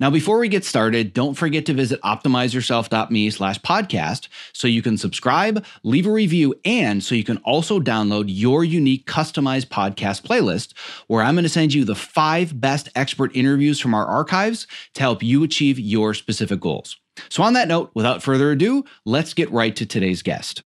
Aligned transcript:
Now, 0.00 0.08
before 0.08 0.38
we 0.38 0.48
get 0.48 0.64
started, 0.64 1.12
don't 1.12 1.34
forget 1.34 1.66
to 1.66 1.74
visit 1.74 2.00
optimizeyourself.me 2.00 3.28
slash 3.28 3.60
podcast 3.60 4.28
so 4.54 4.66
you 4.66 4.80
can 4.80 4.96
subscribe, 4.96 5.62
leave 5.82 6.06
a 6.06 6.10
review, 6.10 6.54
and 6.64 7.04
so 7.04 7.14
you 7.14 7.22
can 7.22 7.36
also 7.38 7.78
download 7.78 8.24
your 8.28 8.64
unique 8.64 9.06
customized 9.06 9.66
podcast 9.66 10.22
playlist 10.22 10.72
where 11.08 11.22
I'm 11.22 11.34
going 11.34 11.42
to 11.42 11.50
send 11.50 11.74
you 11.74 11.84
the 11.84 11.94
five 11.94 12.58
best 12.58 12.88
expert 12.94 13.36
interviews 13.36 13.78
from 13.78 13.92
our 13.92 14.06
archives 14.06 14.66
to 14.94 15.02
help 15.02 15.22
you 15.22 15.44
achieve 15.44 15.78
your 15.78 16.14
specific 16.14 16.60
goals. 16.60 16.96
So, 17.28 17.42
on 17.42 17.52
that 17.52 17.68
note, 17.68 17.90
without 17.92 18.22
further 18.22 18.52
ado, 18.52 18.86
let's 19.04 19.34
get 19.34 19.50
right 19.50 19.76
to 19.76 19.84
today's 19.84 20.22
guest. 20.22 20.62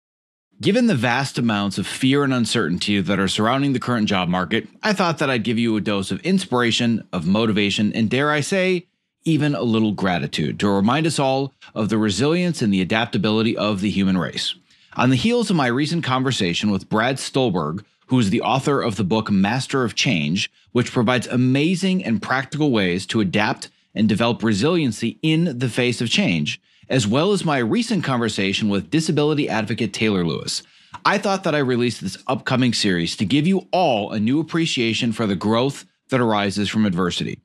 Given 0.60 0.88
the 0.88 0.96
vast 0.96 1.38
amounts 1.38 1.78
of 1.78 1.88
fear 1.88 2.26
and 2.26 2.34
uncertainty 2.34 3.00
that 3.00 3.20
are 3.20 3.30
surrounding 3.30 3.72
the 3.72 3.80
current 3.80 4.10
job 4.10 4.28
market, 4.28 4.68
I 4.84 4.92
thought 4.92 5.20
that 5.20 5.30
I'd 5.30 5.46
give 5.46 5.58
you 5.58 5.76
a 5.78 5.82
dose 5.82 6.12
of 6.12 6.20
inspiration, 6.20 7.08
of 7.14 7.26
motivation, 7.26 7.94
and 7.94 8.10
dare 8.10 8.30
I 8.30 8.42
say, 8.42 8.88
even 9.24 9.56
a 9.56 9.62
little 9.62 9.92
gratitude 9.92 10.60
to 10.60 10.70
remind 10.70 11.06
us 11.06 11.20
all 11.20 11.54
of 11.76 11.90
the 11.90 11.98
resilience 11.98 12.62
and 12.62 12.74
the 12.74 12.82
adaptability 12.82 13.56
of 13.56 13.82
the 13.82 13.90
human 13.90 14.18
race. 14.18 14.56
On 14.96 15.10
the 15.10 15.16
heels 15.16 15.50
of 15.50 15.56
my 15.56 15.68
recent 15.68 16.04
conversation 16.04 16.72
with 16.72 16.90
Brad 16.90 17.18
Stulberg, 17.18 17.86
who 18.08 18.20
is 18.20 18.30
the 18.30 18.42
author 18.42 18.82
of 18.82 18.98
the 18.98 19.06
book 19.06 19.32
Master 19.32 19.84
of 19.84 19.96
Change, 19.96 20.52
which 20.74 20.92
provides 20.92 21.28
amazing 21.28 22.04
and 22.04 22.22
practical 22.22 22.72
ways 22.72 23.06
to 23.08 23.22
adapt 23.22 23.70
and 23.96 24.10
develop 24.10 24.44
resiliency 24.44 25.18
in 25.22 25.58
the 25.60 25.70
face 25.70 26.02
of 26.02 26.10
change, 26.10 26.60
as 26.90 27.08
well 27.08 27.32
as 27.32 27.46
my 27.46 27.58
recent 27.58 28.04
conversation 28.04 28.68
with 28.68 28.90
disability 28.90 29.48
advocate 29.48 29.94
Taylor 29.94 30.26
Lewis. 30.26 30.64
I 31.06 31.18
thought 31.18 31.44
that 31.46 31.56
I 31.56 31.60
released 31.60 32.02
this 32.02 32.18
upcoming 32.28 32.74
series 32.74 33.16
to 33.18 33.26
give 33.26 33.48
you 33.48 33.68
all 33.72 34.12
a 34.12 34.20
new 34.20 34.40
appreciation 34.40 35.14
for 35.14 35.26
the 35.26 35.36
growth 35.36 35.86
that 36.10 36.20
arises 36.20 36.70
from 36.70 36.86
adversity. 36.86 37.40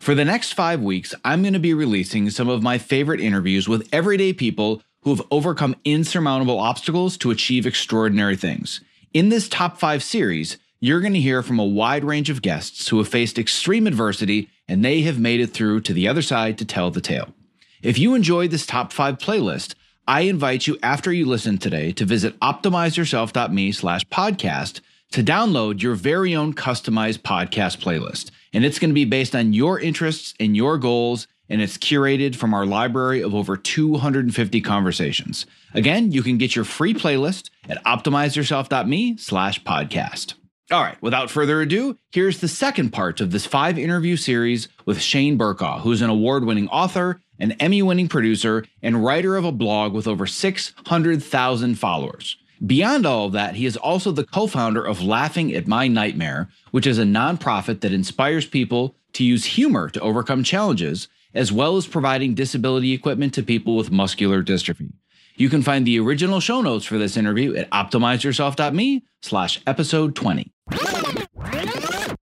For 0.00 0.14
the 0.14 0.24
next 0.24 0.54
five 0.54 0.80
weeks, 0.80 1.14
I'm 1.26 1.42
going 1.42 1.52
to 1.52 1.58
be 1.58 1.74
releasing 1.74 2.30
some 2.30 2.48
of 2.48 2.62
my 2.62 2.78
favorite 2.78 3.20
interviews 3.20 3.68
with 3.68 3.86
everyday 3.92 4.32
people 4.32 4.82
who 5.02 5.14
have 5.14 5.26
overcome 5.30 5.76
insurmountable 5.84 6.58
obstacles 6.58 7.18
to 7.18 7.30
achieve 7.30 7.66
extraordinary 7.66 8.34
things. 8.34 8.80
In 9.12 9.28
this 9.28 9.46
top 9.46 9.76
five 9.78 10.02
series, 10.02 10.56
you're 10.80 11.02
going 11.02 11.12
to 11.12 11.20
hear 11.20 11.42
from 11.42 11.58
a 11.58 11.66
wide 11.66 12.02
range 12.02 12.30
of 12.30 12.40
guests 12.40 12.88
who 12.88 12.96
have 12.96 13.08
faced 13.08 13.38
extreme 13.38 13.86
adversity 13.86 14.48
and 14.66 14.82
they 14.82 15.02
have 15.02 15.20
made 15.20 15.38
it 15.38 15.52
through 15.52 15.82
to 15.82 15.92
the 15.92 16.08
other 16.08 16.22
side 16.22 16.56
to 16.56 16.64
tell 16.64 16.90
the 16.90 17.02
tale. 17.02 17.34
If 17.82 17.98
you 17.98 18.14
enjoyed 18.14 18.52
this 18.52 18.64
top 18.64 18.94
five 18.94 19.18
playlist, 19.18 19.74
I 20.08 20.22
invite 20.22 20.66
you 20.66 20.78
after 20.82 21.12
you 21.12 21.26
listen 21.26 21.58
today 21.58 21.92
to 21.92 22.06
visit 22.06 22.40
optimizeyourself.me 22.40 23.72
slash 23.72 24.06
podcast 24.06 24.80
to 25.12 25.22
download 25.22 25.82
your 25.82 25.94
very 25.94 26.34
own 26.34 26.54
customized 26.54 27.18
podcast 27.18 27.82
playlist 27.82 28.30
and 28.52 28.64
it's 28.64 28.78
going 28.78 28.90
to 28.90 28.94
be 28.94 29.04
based 29.04 29.34
on 29.34 29.52
your 29.52 29.78
interests 29.78 30.34
and 30.40 30.56
your 30.56 30.78
goals 30.78 31.26
and 31.50 31.60
it's 31.60 31.76
curated 31.76 32.36
from 32.36 32.54
our 32.54 32.64
library 32.64 33.20
of 33.20 33.34
over 33.34 33.56
250 33.56 34.60
conversations. 34.60 35.46
Again, 35.74 36.12
you 36.12 36.22
can 36.22 36.38
get 36.38 36.54
your 36.54 36.64
free 36.64 36.94
playlist 36.94 37.50
at 37.68 37.82
optimizeyourself.me 37.84 39.16
slash 39.16 39.62
podcast. 39.64 40.34
All 40.70 40.80
right, 40.80 41.02
without 41.02 41.30
further 41.30 41.60
ado, 41.60 41.98
here's 42.12 42.38
the 42.38 42.46
second 42.46 42.90
part 42.90 43.20
of 43.20 43.32
this 43.32 43.44
five 43.44 43.76
interview 43.76 44.16
series 44.16 44.68
with 44.86 45.00
Shane 45.00 45.36
Burcaw, 45.36 45.80
who's 45.80 46.00
an 46.00 46.10
award 46.10 46.44
winning 46.44 46.68
author, 46.68 47.20
an 47.40 47.52
Emmy 47.52 47.82
winning 47.82 48.06
producer, 48.06 48.64
and 48.80 49.04
writer 49.04 49.36
of 49.36 49.44
a 49.44 49.50
blog 49.50 49.92
with 49.92 50.06
over 50.06 50.28
600,000 50.28 51.74
followers. 51.74 52.36
Beyond 52.64 53.06
all 53.06 53.26
of 53.26 53.32
that, 53.32 53.54
he 53.54 53.64
is 53.64 53.76
also 53.76 54.12
the 54.12 54.24
co 54.24 54.46
founder 54.46 54.84
of 54.84 55.02
Laughing 55.02 55.54
at 55.54 55.66
My 55.66 55.88
Nightmare, 55.88 56.48
which 56.70 56.86
is 56.86 56.98
a 56.98 57.04
nonprofit 57.04 57.80
that 57.80 57.92
inspires 57.92 58.46
people 58.46 58.94
to 59.14 59.24
use 59.24 59.44
humor 59.44 59.88
to 59.90 60.00
overcome 60.00 60.44
challenges, 60.44 61.08
as 61.34 61.50
well 61.50 61.76
as 61.76 61.86
providing 61.86 62.34
disability 62.34 62.92
equipment 62.92 63.32
to 63.34 63.42
people 63.42 63.76
with 63.76 63.90
muscular 63.90 64.42
dystrophy. 64.42 64.92
You 65.36 65.48
can 65.48 65.62
find 65.62 65.86
the 65.86 65.98
original 65.98 66.40
show 66.40 66.60
notes 66.60 66.84
for 66.84 66.98
this 66.98 67.16
interview 67.16 67.54
at 67.54 67.70
optimizeyourself.me 67.70 69.04
slash 69.22 69.60
episode 69.66 70.14
20. 70.14 70.52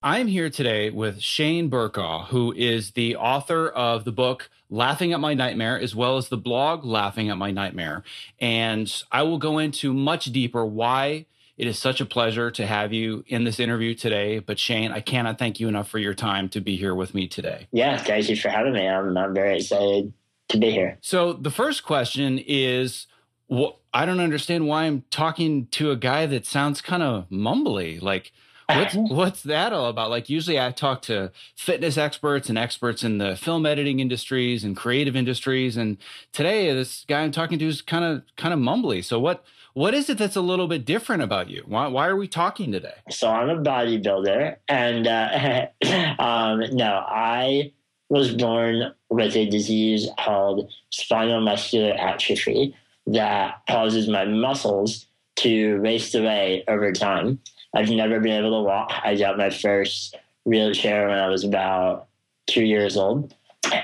I'm 0.03 0.25
here 0.25 0.49
today 0.49 0.89
with 0.89 1.21
Shane 1.21 1.69
Burcaw, 1.69 2.25
who 2.25 2.51
is 2.53 2.93
the 2.93 3.15
author 3.17 3.69
of 3.69 4.03
the 4.03 4.11
book 4.11 4.49
Laughing 4.67 5.13
at 5.13 5.19
My 5.19 5.35
Nightmare, 5.35 5.79
as 5.79 5.95
well 5.95 6.17
as 6.17 6.29
the 6.29 6.37
blog 6.37 6.83
Laughing 6.83 7.29
at 7.29 7.37
My 7.37 7.51
Nightmare. 7.51 8.03
And 8.39 8.91
I 9.11 9.21
will 9.21 9.37
go 9.37 9.59
into 9.59 9.93
much 9.93 10.25
deeper 10.25 10.65
why 10.65 11.27
it 11.55 11.67
is 11.67 11.77
such 11.77 12.01
a 12.01 12.05
pleasure 12.07 12.49
to 12.49 12.65
have 12.65 12.91
you 12.91 13.23
in 13.27 13.43
this 13.43 13.59
interview 13.59 13.93
today. 13.93 14.39
But 14.39 14.57
Shane, 14.57 14.91
I 14.91 15.01
cannot 15.01 15.37
thank 15.37 15.59
you 15.59 15.67
enough 15.67 15.87
for 15.87 15.99
your 15.99 16.15
time 16.15 16.49
to 16.49 16.61
be 16.61 16.77
here 16.77 16.95
with 16.95 17.13
me 17.13 17.27
today. 17.27 17.67
Yeah, 17.71 17.97
thank 17.97 18.27
you 18.27 18.35
for 18.35 18.49
having 18.49 18.73
me. 18.73 18.87
I'm, 18.87 19.15
I'm 19.15 19.35
very 19.35 19.57
excited 19.57 20.13
to 20.47 20.57
be 20.57 20.71
here. 20.71 20.97
So 21.01 21.31
the 21.31 21.51
first 21.51 21.83
question 21.83 22.39
is, 22.39 23.05
well, 23.47 23.81
I 23.93 24.07
don't 24.07 24.19
understand 24.19 24.65
why 24.65 24.85
I'm 24.85 25.03
talking 25.11 25.67
to 25.67 25.91
a 25.91 25.95
guy 25.95 26.25
that 26.25 26.47
sounds 26.47 26.81
kind 26.81 27.03
of 27.03 27.29
mumbly. 27.29 28.01
Like, 28.01 28.31
what's 28.77 28.95
what's 28.95 29.43
that 29.43 29.73
all 29.73 29.87
about? 29.87 30.09
Like 30.09 30.29
usually 30.29 30.59
I 30.59 30.71
talk 30.71 31.01
to 31.03 31.31
fitness 31.55 31.97
experts 31.97 32.49
and 32.49 32.57
experts 32.57 33.03
in 33.03 33.17
the 33.17 33.35
film 33.35 33.65
editing 33.65 33.99
industries 33.99 34.63
and 34.63 34.75
creative 34.75 35.15
industries 35.15 35.77
and 35.77 35.97
today 36.31 36.73
this 36.73 37.05
guy 37.07 37.21
I'm 37.21 37.31
talking 37.31 37.59
to 37.59 37.67
is 37.67 37.81
kind 37.81 38.03
of 38.03 38.23
kind 38.37 38.53
of 38.53 38.59
mumbly. 38.59 39.03
So 39.03 39.19
what 39.19 39.43
what 39.73 39.93
is 39.93 40.09
it 40.09 40.17
that's 40.17 40.35
a 40.35 40.41
little 40.41 40.67
bit 40.67 40.85
different 40.85 41.23
about 41.23 41.49
you? 41.49 41.63
Why 41.65 41.87
why 41.87 42.07
are 42.07 42.15
we 42.15 42.27
talking 42.27 42.71
today? 42.71 42.95
So 43.09 43.29
I'm 43.29 43.49
a 43.49 43.61
bodybuilder 43.61 44.57
and 44.67 45.07
uh, 45.07 45.67
um, 46.21 46.63
no, 46.75 47.03
I 47.07 47.71
was 48.09 48.33
born 48.33 48.93
with 49.09 49.35
a 49.37 49.49
disease 49.49 50.09
called 50.19 50.69
spinal 50.89 51.39
muscular 51.39 51.93
atrophy 51.93 52.75
that 53.07 53.61
causes 53.69 54.07
my 54.09 54.25
muscles 54.25 55.07
to 55.37 55.79
waste 55.81 56.13
away 56.13 56.63
over 56.67 56.91
time. 56.91 57.39
I've 57.73 57.89
never 57.89 58.19
been 58.19 58.33
able 58.33 58.61
to 58.61 58.67
walk. 58.67 58.91
I 59.03 59.15
got 59.15 59.37
my 59.37 59.49
first 59.49 60.15
wheelchair 60.43 61.07
when 61.07 61.17
I 61.17 61.27
was 61.27 61.43
about 61.43 62.07
two 62.47 62.65
years 62.65 62.97
old, 62.97 63.33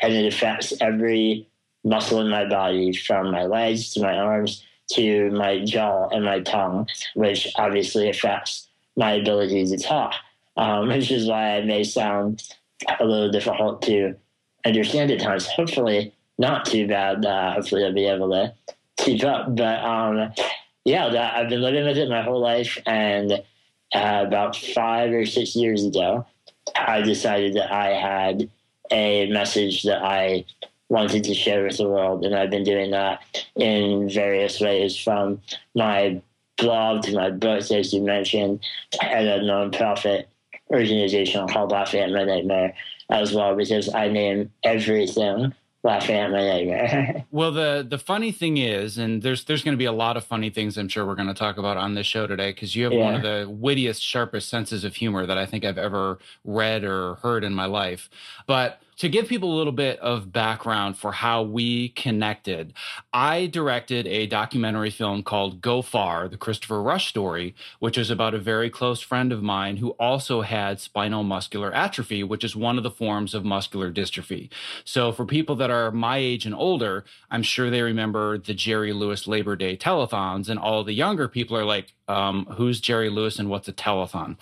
and 0.01 0.13
it 0.13 0.33
affects 0.33 0.73
every 0.81 1.47
muscle 1.83 2.19
in 2.19 2.29
my 2.29 2.45
body 2.45 2.93
from 2.93 3.31
my 3.31 3.45
legs 3.45 3.93
to 3.93 4.01
my 4.01 4.17
arms 4.17 4.63
to 4.91 5.29
my 5.31 5.63
jaw 5.63 6.07
and 6.09 6.23
my 6.23 6.39
tongue, 6.41 6.87
which 7.13 7.47
obviously 7.55 8.09
affects 8.09 8.67
my 8.95 9.13
ability 9.13 9.65
to 9.65 9.77
talk, 9.77 10.13
um, 10.55 10.87
which 10.89 11.11
is 11.11 11.27
why 11.27 11.57
I 11.57 11.61
may 11.61 11.83
sound 11.83 12.43
a 12.99 13.05
little 13.05 13.31
difficult 13.31 13.81
to 13.83 14.15
understand 14.65 15.11
at 15.11 15.19
times. 15.19 15.45
Hopefully, 15.47 16.13
not 16.37 16.65
too 16.65 16.87
bad. 16.87 17.25
Uh, 17.25 17.53
hopefully, 17.53 17.83
I'll 17.83 17.93
be 17.93 18.05
able 18.05 18.29
to 18.31 18.53
keep 18.97 19.23
up. 19.23 19.55
But 19.55 19.83
um, 19.83 20.31
yeah, 20.85 21.33
I've 21.35 21.49
been 21.49 21.61
living 21.61 21.85
with 21.85 21.97
it 21.97 22.09
my 22.09 22.21
whole 22.21 22.39
life, 22.39 22.77
and 22.85 23.43
uh, 23.93 24.23
about 24.25 24.55
five 24.55 25.11
or 25.11 25.25
six 25.25 25.55
years 25.55 25.85
ago, 25.85 26.25
I 26.75 27.01
decided 27.01 27.55
that 27.55 27.71
I 27.71 27.93
had 27.93 28.49
a 28.91 29.29
message 29.31 29.83
that 29.83 30.03
I 30.03 30.45
wanted 30.89 31.23
to 31.25 31.33
share 31.33 31.63
with 31.63 31.77
the 31.77 31.87
world, 31.87 32.23
and 32.23 32.35
I've 32.35 32.49
been 32.49 32.63
doing 32.63 32.91
that 32.91 33.21
in 33.55 34.09
various 34.09 34.59
ways, 34.59 34.97
from 34.97 35.41
my 35.75 36.21
blog 36.57 37.03
to 37.03 37.13
my 37.13 37.29
books, 37.29 37.71
as 37.71 37.93
you 37.93 38.01
mentioned, 38.01 38.61
and 39.01 39.27
a 39.27 39.39
nonprofit 39.39 40.25
organization 40.69 41.47
called 41.47 41.71
Laughing 41.71 42.01
at 42.01 42.11
My 42.11 42.23
Nightmare 42.23 42.73
as 43.09 43.33
well, 43.33 43.55
because 43.55 43.93
I 43.93 44.07
name 44.07 44.51
everything 44.63 45.53
My 45.87 45.99
well, 47.31 47.51
the 47.51 47.85
the 47.87 47.97
funny 47.97 48.31
thing 48.31 48.57
is, 48.57 48.97
and 48.97 49.21
there's 49.21 49.45
there's 49.45 49.63
going 49.63 49.73
to 49.73 49.77
be 49.77 49.85
a 49.85 49.91
lot 49.91 50.17
of 50.17 50.25
funny 50.25 50.49
things 50.49 50.77
I'm 50.77 50.89
sure 50.89 51.05
we're 51.05 51.15
going 51.15 51.27
to 51.27 51.33
talk 51.33 51.57
about 51.57 51.77
on 51.77 51.93
this 51.93 52.05
show 52.05 52.27
today 52.27 52.51
because 52.51 52.75
you 52.75 52.83
have 52.83 52.93
yeah. 52.93 53.03
one 53.03 53.15
of 53.15 53.21
the 53.21 53.49
wittiest, 53.49 54.03
sharpest 54.03 54.49
senses 54.49 54.83
of 54.83 54.95
humor 54.95 55.25
that 55.25 55.37
I 55.37 55.45
think 55.45 55.63
I've 55.63 55.77
ever 55.77 56.19
read 56.43 56.83
or 56.83 57.15
heard 57.15 57.43
in 57.43 57.53
my 57.53 57.65
life. 57.65 58.09
But 58.45 58.81
to 58.97 59.09
give 59.09 59.27
people 59.27 59.53
a 59.53 59.57
little 59.57 59.73
bit 59.73 59.99
of 59.99 60.31
background 60.33 60.97
for 60.97 61.11
how 61.11 61.43
we 61.43 61.89
connected, 61.89 62.73
I 63.13 63.45
directed 63.45 64.07
a 64.07 64.25
documentary 64.25 64.89
film 64.89 65.23
called 65.23 65.61
Go 65.61 65.81
Far, 65.81 66.27
the 66.27 66.37
Christopher 66.37 66.81
Rush 66.81 67.07
story, 67.07 67.55
which 67.79 67.97
is 67.97 68.09
about 68.09 68.33
a 68.33 68.39
very 68.39 68.69
close 68.69 68.99
friend 69.01 69.31
of 69.31 69.43
mine 69.43 69.77
who 69.77 69.91
also 69.91 70.41
had 70.41 70.79
spinal 70.79 71.23
muscular 71.23 71.73
atrophy, 71.73 72.23
which 72.23 72.43
is 72.43 72.55
one 72.55 72.77
of 72.77 72.83
the 72.83 72.91
forms 72.91 73.33
of 73.33 73.45
muscular 73.45 73.91
dystrophy. 73.91 74.49
So 74.83 75.11
for 75.11 75.25
people 75.25 75.55
that 75.57 75.69
are 75.69 75.91
my 75.91 76.17
age 76.17 76.45
and 76.45 76.55
older, 76.55 77.05
I'm 77.29 77.43
sure 77.43 77.69
they 77.69 77.81
remember 77.83 78.37
the 78.37 78.53
Jerry 78.53 78.93
Lewis 78.93 79.27
Labor 79.27 79.55
Day 79.55 79.77
telethons, 79.77 80.49
and 80.49 80.59
all 80.59 80.83
the 80.83 80.93
younger 80.93 81.27
people 81.27 81.55
are 81.55 81.65
like, 81.65 81.93
um, 82.07 82.45
who's 82.55 82.79
Jerry 82.79 83.09
Lewis 83.09 83.37
and 83.37 83.49
what's 83.49 83.67
a 83.67 83.73
telethon. 83.73 84.37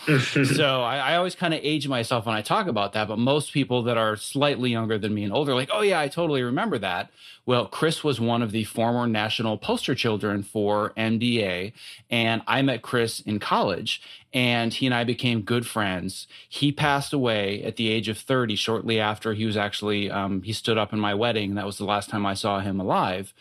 so 0.56 0.84
I, 0.84 0.98
I 0.98 1.16
always 1.16 1.34
kind 1.34 1.54
of 1.54 1.60
age 1.63 1.88
myself 1.88 2.28
when 2.28 2.36
I 2.36 2.42
talk 2.42 2.68
about 2.68 2.94
that, 2.94 3.08
but 3.08 3.18
most 3.18 3.51
people 3.51 3.84
that 3.84 3.98
are 3.98 4.16
slightly 4.16 4.45
younger 4.50 4.98
than 4.98 5.14
me 5.14 5.24
and 5.24 5.34
older, 5.34 5.54
like, 5.54 5.70
oh 5.74 5.82
yeah, 5.82 6.00
I 6.00 6.08
totally 6.08 6.42
remember 6.42 6.78
that. 6.80 7.12
Well, 7.46 7.68
Chris 7.68 8.04
was 8.04 8.20
one 8.20 8.42
of 8.42 8.52
the 8.52 8.64
former 8.64 9.06
national 9.08 9.58
poster 9.58 9.94
children 9.94 10.42
for 10.42 10.94
MDA, 10.98 11.74
and 12.10 12.42
I 12.48 12.62
met 12.62 12.82
Chris 12.82 13.20
in 13.20 13.40
college, 13.40 14.02
and 14.34 14.74
he 14.74 14.86
and 14.86 14.96
I 14.96 15.04
became 15.04 15.42
good 15.42 15.68
friends. 15.68 16.28
He 16.50 16.72
passed 16.72 17.14
away 17.14 17.64
at 17.64 17.76
the 17.76 17.90
age 17.90 18.10
of 18.10 18.18
30, 18.18 18.56
shortly 18.56 19.00
after 19.00 19.34
he 19.34 19.46
was 19.46 19.58
actually 19.58 20.10
um, 20.10 20.42
he 20.42 20.54
stood 20.54 20.78
up 20.78 20.92
in 20.92 21.00
my 21.00 21.14
wedding. 21.14 21.56
That 21.56 21.66
was 21.66 21.78
the 21.78 21.86
last 21.86 22.10
time 22.10 22.26
I 22.26 22.34
saw 22.34 22.60
him 22.60 22.80
alive. 22.80 23.34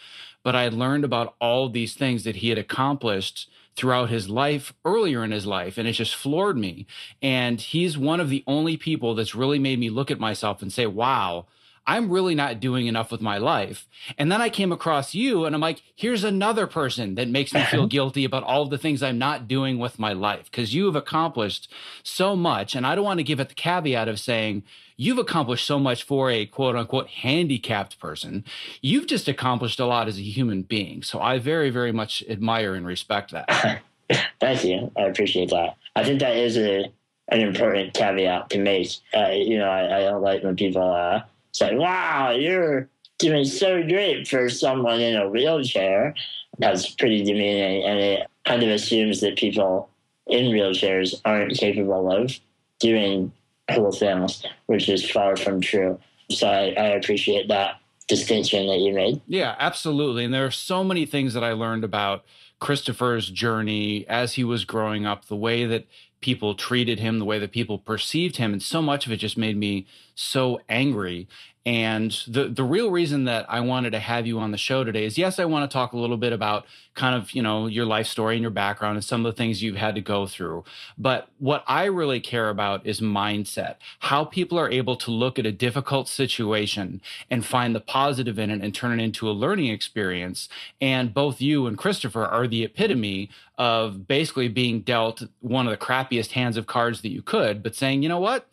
But 0.42 0.54
I 0.54 0.68
learned 0.68 1.04
about 1.04 1.34
all 1.40 1.70
these 1.70 1.94
things 1.94 2.24
that 2.24 2.36
he 2.36 2.50
had 2.50 2.58
accomplished 2.58 3.48
throughout 3.76 4.10
his 4.10 4.28
life 4.28 4.72
earlier 4.84 5.24
in 5.24 5.30
his 5.30 5.46
life 5.46 5.76
and 5.78 5.88
it 5.88 5.92
just 5.92 6.14
floored 6.14 6.56
me 6.56 6.86
and 7.20 7.60
he's 7.60 7.98
one 7.98 8.20
of 8.20 8.30
the 8.30 8.44
only 8.46 8.76
people 8.76 9.14
that's 9.14 9.34
really 9.34 9.58
made 9.58 9.78
me 9.78 9.90
look 9.90 10.10
at 10.10 10.20
myself 10.20 10.62
and 10.62 10.72
say 10.72 10.86
wow 10.86 11.46
I'm 11.86 12.10
really 12.10 12.34
not 12.34 12.60
doing 12.60 12.86
enough 12.86 13.12
with 13.12 13.20
my 13.20 13.38
life. 13.38 13.86
And 14.16 14.32
then 14.32 14.40
I 14.40 14.48
came 14.48 14.72
across 14.72 15.14
you 15.14 15.44
and 15.44 15.54
I'm 15.54 15.60
like, 15.60 15.82
here's 15.94 16.24
another 16.24 16.66
person 16.66 17.14
that 17.16 17.28
makes 17.28 17.52
me 17.52 17.62
feel 17.64 17.86
guilty 17.88 18.24
about 18.24 18.42
all 18.42 18.66
the 18.66 18.78
things 18.78 19.02
I'm 19.02 19.18
not 19.18 19.46
doing 19.48 19.78
with 19.78 19.98
my 19.98 20.14
life 20.14 20.50
because 20.50 20.74
you 20.74 20.86
have 20.86 20.96
accomplished 20.96 21.70
so 22.02 22.34
much. 22.36 22.74
And 22.74 22.86
I 22.86 22.94
don't 22.94 23.04
want 23.04 23.18
to 23.18 23.24
give 23.24 23.38
it 23.38 23.50
the 23.50 23.54
caveat 23.54 24.08
of 24.08 24.18
saying, 24.18 24.62
you've 24.96 25.18
accomplished 25.18 25.66
so 25.66 25.78
much 25.78 26.02
for 26.02 26.30
a 26.30 26.46
quote 26.46 26.76
unquote 26.76 27.08
handicapped 27.08 27.98
person. 27.98 28.44
You've 28.80 29.06
just 29.06 29.28
accomplished 29.28 29.80
a 29.80 29.86
lot 29.86 30.08
as 30.08 30.18
a 30.18 30.22
human 30.22 30.62
being. 30.62 31.02
So 31.02 31.20
I 31.20 31.38
very, 31.38 31.70
very 31.70 31.92
much 31.92 32.22
admire 32.28 32.74
and 32.74 32.86
respect 32.86 33.32
that. 33.32 33.82
Thank 34.40 34.64
you. 34.64 34.90
I 34.96 35.02
appreciate 35.02 35.50
that. 35.50 35.76
I 35.96 36.04
think 36.04 36.20
that 36.20 36.36
is 36.36 36.56
a 36.56 36.92
an 37.28 37.40
important 37.40 37.94
caveat 37.94 38.50
to 38.50 38.58
make. 38.58 38.88
Uh, 39.16 39.30
you 39.30 39.58
know, 39.58 39.68
I, 39.68 39.96
I, 39.96 40.00
don't 40.00 40.22
like 40.22 40.42
when 40.44 40.56
people 40.56 40.82
uh, 40.82 41.22
say, 41.52 41.74
wow, 41.74 42.32
you're 42.32 42.88
doing 43.18 43.44
so 43.44 43.82
great 43.82 44.28
for 44.28 44.50
someone 44.50 45.00
in 45.00 45.16
a 45.16 45.28
wheelchair. 45.28 46.14
That's 46.58 46.90
pretty 46.90 47.24
demeaning. 47.24 47.84
And 47.84 47.98
it 47.98 48.26
kind 48.44 48.62
of 48.62 48.68
assumes 48.68 49.20
that 49.22 49.36
people 49.36 49.88
in 50.26 50.52
wheelchairs 50.52 51.14
aren't 51.24 51.56
capable 51.56 52.12
of 52.12 52.38
doing 52.78 53.32
cool 53.70 53.92
things, 53.92 54.42
which 54.66 54.88
is 54.88 55.08
far 55.10 55.36
from 55.36 55.60
true. 55.60 55.98
So 56.30 56.48
I, 56.48 56.74
I 56.76 56.86
appreciate 56.88 57.48
that 57.48 57.80
distinction 58.08 58.66
that 58.66 58.78
you 58.78 58.92
made. 58.92 59.20
Yeah, 59.26 59.54
absolutely. 59.58 60.24
And 60.24 60.34
there 60.34 60.46
are 60.46 60.50
so 60.50 60.84
many 60.84 61.06
things 61.06 61.34
that 61.34 61.44
I 61.44 61.52
learned 61.52 61.84
about 61.84 62.24
Christopher's 62.60 63.30
journey 63.30 64.06
as 64.08 64.34
he 64.34 64.44
was 64.44 64.64
growing 64.64 65.06
up, 65.06 65.26
the 65.26 65.36
way 65.36 65.66
that 65.66 65.86
people 66.20 66.54
treated 66.54 67.00
him, 67.00 67.18
the 67.18 67.24
way 67.24 67.38
that 67.38 67.52
people 67.52 67.78
perceived 67.78 68.36
him. 68.36 68.52
And 68.52 68.62
so 68.62 68.80
much 68.80 69.06
of 69.06 69.12
it 69.12 69.18
just 69.18 69.36
made 69.36 69.56
me 69.56 69.86
so 70.14 70.60
angry. 70.68 71.28
And 71.66 72.10
the 72.28 72.48
the 72.48 72.64
real 72.64 72.90
reason 72.90 73.24
that 73.24 73.46
I 73.48 73.60
wanted 73.60 73.90
to 73.90 73.98
have 73.98 74.26
you 74.26 74.38
on 74.38 74.50
the 74.50 74.58
show 74.58 74.84
today 74.84 75.04
is 75.04 75.16
yes, 75.16 75.38
I 75.38 75.46
want 75.46 75.68
to 75.68 75.72
talk 75.72 75.92
a 75.92 75.96
little 75.96 76.18
bit 76.18 76.32
about 76.32 76.66
kind 76.94 77.14
of, 77.16 77.32
you 77.32 77.42
know, 77.42 77.66
your 77.66 77.86
life 77.86 78.06
story 78.06 78.36
and 78.36 78.42
your 78.42 78.50
background 78.50 78.96
and 78.96 79.04
some 79.04 79.24
of 79.24 79.32
the 79.32 79.36
things 79.36 79.62
you've 79.62 79.76
had 79.76 79.94
to 79.94 80.00
go 80.00 80.26
through. 80.26 80.64
But 80.98 81.28
what 81.38 81.64
I 81.66 81.84
really 81.84 82.20
care 82.20 82.50
about 82.50 82.86
is 82.86 83.00
mindset. 83.00 83.76
How 84.00 84.24
people 84.24 84.58
are 84.58 84.70
able 84.70 84.96
to 84.96 85.10
look 85.10 85.38
at 85.38 85.46
a 85.46 85.52
difficult 85.52 86.08
situation 86.08 87.00
and 87.30 87.44
find 87.44 87.74
the 87.74 87.80
positive 87.80 88.38
in 88.38 88.50
it 88.50 88.60
and 88.60 88.74
turn 88.74 88.98
it 88.98 89.02
into 89.02 89.28
a 89.28 89.32
learning 89.32 89.68
experience. 89.68 90.48
And 90.80 91.14
both 91.14 91.40
you 91.40 91.66
and 91.66 91.78
Christopher 91.78 92.24
are 92.24 92.46
the 92.46 92.62
epitome 92.62 93.30
of 93.58 94.06
basically 94.06 94.48
being 94.48 94.80
dealt 94.80 95.22
one 95.40 95.66
of 95.66 95.70
the 95.70 95.84
crappiest 95.84 96.32
hands 96.32 96.56
of 96.56 96.66
cards 96.66 97.00
that 97.02 97.10
you 97.10 97.22
could, 97.22 97.62
but 97.62 97.74
saying, 97.74 98.02
you 98.02 98.08
know 98.08 98.20
what? 98.20 98.46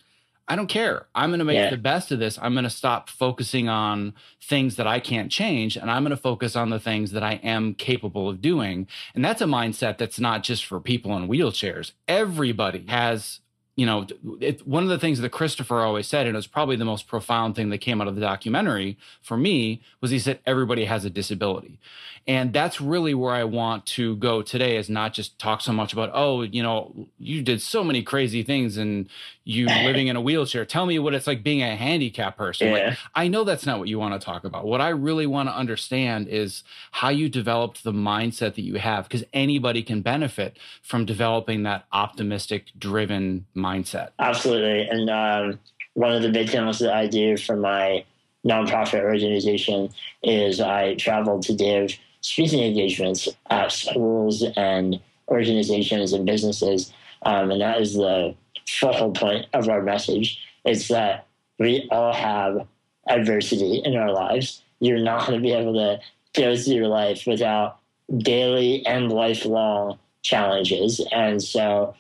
I 0.52 0.58
don't 0.58 0.68
care. 0.68 1.08
I'm 1.16 1.30
going 1.30 1.40
to 1.40 1.46
make 1.46 1.56
yeah. 1.56 1.70
the 1.70 1.78
best 1.78 2.12
of 2.12 2.20
this. 2.20 2.38
I'm 2.42 2.52
going 2.52 2.66
to 2.66 2.70
stop 2.70 3.08
focusing 3.08 3.70
on 3.70 4.14
things 4.44 4.76
that 4.76 4.86
I 4.86 5.00
can't 5.00 5.32
change 5.32 5.78
and 5.78 5.90
I'm 5.90 6.04
going 6.04 6.10
to 6.10 6.18
focus 6.18 6.58
on 6.58 6.72
the 6.72 6.80
things 6.80 7.12
that 7.12 7.24
I 7.24 7.36
am 7.36 7.74
capable 7.74 8.28
of 8.28 8.42
doing. 8.42 8.86
And 9.16 9.24
that's 9.24 9.40
a 9.40 9.46
mindset 9.46 9.98
that's 9.98 10.20
not 10.20 10.44
just 10.44 10.66
for 10.66 10.82
people 10.82 11.16
in 11.16 11.30
wheelchairs. 11.30 11.94
Everybody 12.06 12.86
has 12.90 13.40
you 13.78 13.86
know, 13.86 14.06
it, 14.42 14.68
one 14.68 14.84
of 14.84 14.90
the 14.90 15.00
things 15.00 15.22
that 15.22 15.30
Christopher 15.30 15.80
always 15.80 16.06
said, 16.06 16.28
and 16.28 16.36
it 16.36 16.38
was 16.38 16.46
probably 16.46 16.76
the 16.76 16.86
most 16.86 17.08
profound 17.08 17.56
thing 17.56 17.70
that 17.70 17.78
came 17.78 18.02
out 18.02 18.08
of 18.08 18.16
the 18.16 18.22
documentary 18.22 18.98
for 19.22 19.38
me, 19.38 19.82
was 20.02 20.12
he 20.12 20.20
said 20.20 20.40
everybody 20.46 20.86
has 20.86 21.06
a 21.06 21.10
disability. 21.10 21.80
And 22.28 22.54
that's 22.54 22.80
really 22.80 23.14
where 23.14 23.34
I 23.34 23.46
want 23.46 23.86
to 23.88 24.16
go 24.18 24.42
today 24.42 24.78
is 24.78 24.90
not 24.90 25.14
just 25.14 25.40
talk 25.40 25.62
so 25.62 25.74
much 25.74 25.94
about, 25.94 26.12
oh, 26.14 26.44
you 26.44 26.62
know, 26.62 27.08
you 27.18 27.42
did 27.42 27.62
so 27.62 27.84
many 27.84 28.04
crazy 28.04 28.44
things 28.44 28.78
and 28.78 29.10
you 29.44 29.66
living 29.66 30.08
in 30.08 30.16
a 30.16 30.22
wheelchair. 30.22 30.66
Tell 30.66 30.86
me 30.86 31.00
what 31.00 31.16
it's 31.16 31.26
like 31.26 31.42
being 31.42 31.64
a 31.64 31.76
handicapped 31.76 32.38
person. 32.38 32.68
Yeah. 32.68 32.74
Like, 32.74 32.98
I 33.16 33.28
know 33.28 33.44
that's 33.44 33.66
not 33.66 33.80
what 33.80 33.88
you 33.88 33.98
want 33.98 34.14
to 34.14 34.24
talk 34.24 34.44
about. 34.44 34.66
What 34.66 34.82
I 34.82 34.90
really 34.90 35.26
want 35.26 35.50
to 35.50 35.56
understand 35.56 36.28
is 36.28 36.64
how 36.92 37.10
you 37.10 37.28
developed 37.28 37.84
the 37.84 37.92
mindset 37.92 38.54
that 38.54 38.62
you 38.62 38.76
have, 38.76 39.10
because 39.10 39.26
anybody 39.34 39.82
can 39.82 40.02
benefit 40.02 40.58
from 40.84 41.06
developing 41.06 41.64
that 41.64 41.86
optimistic, 41.92 42.68
driven 42.78 43.48
mindset. 43.56 44.10
Absolutely. 44.20 44.88
And 44.88 45.10
um, 45.10 45.60
one 45.96 46.12
of 46.12 46.22
the 46.22 46.30
big 46.30 46.50
things 46.50 46.78
that 46.80 46.94
I 46.94 47.08
do 47.08 47.36
for 47.36 47.56
my 47.56 48.06
nonprofit 48.46 49.02
organization 49.02 49.90
is 50.24 50.62
I 50.62 50.96
travel 50.96 51.40
to 51.42 51.54
give 51.54 51.98
speaking 52.22 52.64
engagements 52.64 53.28
at 53.50 53.72
schools 53.72 54.44
and 54.56 55.00
organizations 55.28 56.14
and 56.14 56.26
businesses. 56.26 56.94
Um, 57.24 57.52
and 57.52 57.62
that 57.62 57.82
is 57.82 57.96
the 57.96 58.36
focal 58.80 59.12
point 59.12 59.46
of 59.54 59.70
our 59.70 59.82
message. 59.82 60.40
is 60.66 60.88
that 60.90 61.28
we 61.60 61.88
all 61.92 62.14
have 62.14 62.68
adversity 63.08 63.82
in 63.84 63.96
our 63.96 64.12
lives. 64.12 64.62
You're 64.80 65.00
not 65.00 65.28
going 65.28 65.40
to 65.40 65.44
be 65.44 65.54
able 65.54 65.74
to 65.74 66.00
go 66.34 66.56
through 66.56 66.76
your 66.76 66.88
life 66.88 67.24
without 67.26 67.80
daily 68.18 68.86
and 68.86 69.12
lifelong 69.12 69.98
challenges. 70.22 71.06
And 71.12 71.42
so 71.42 71.96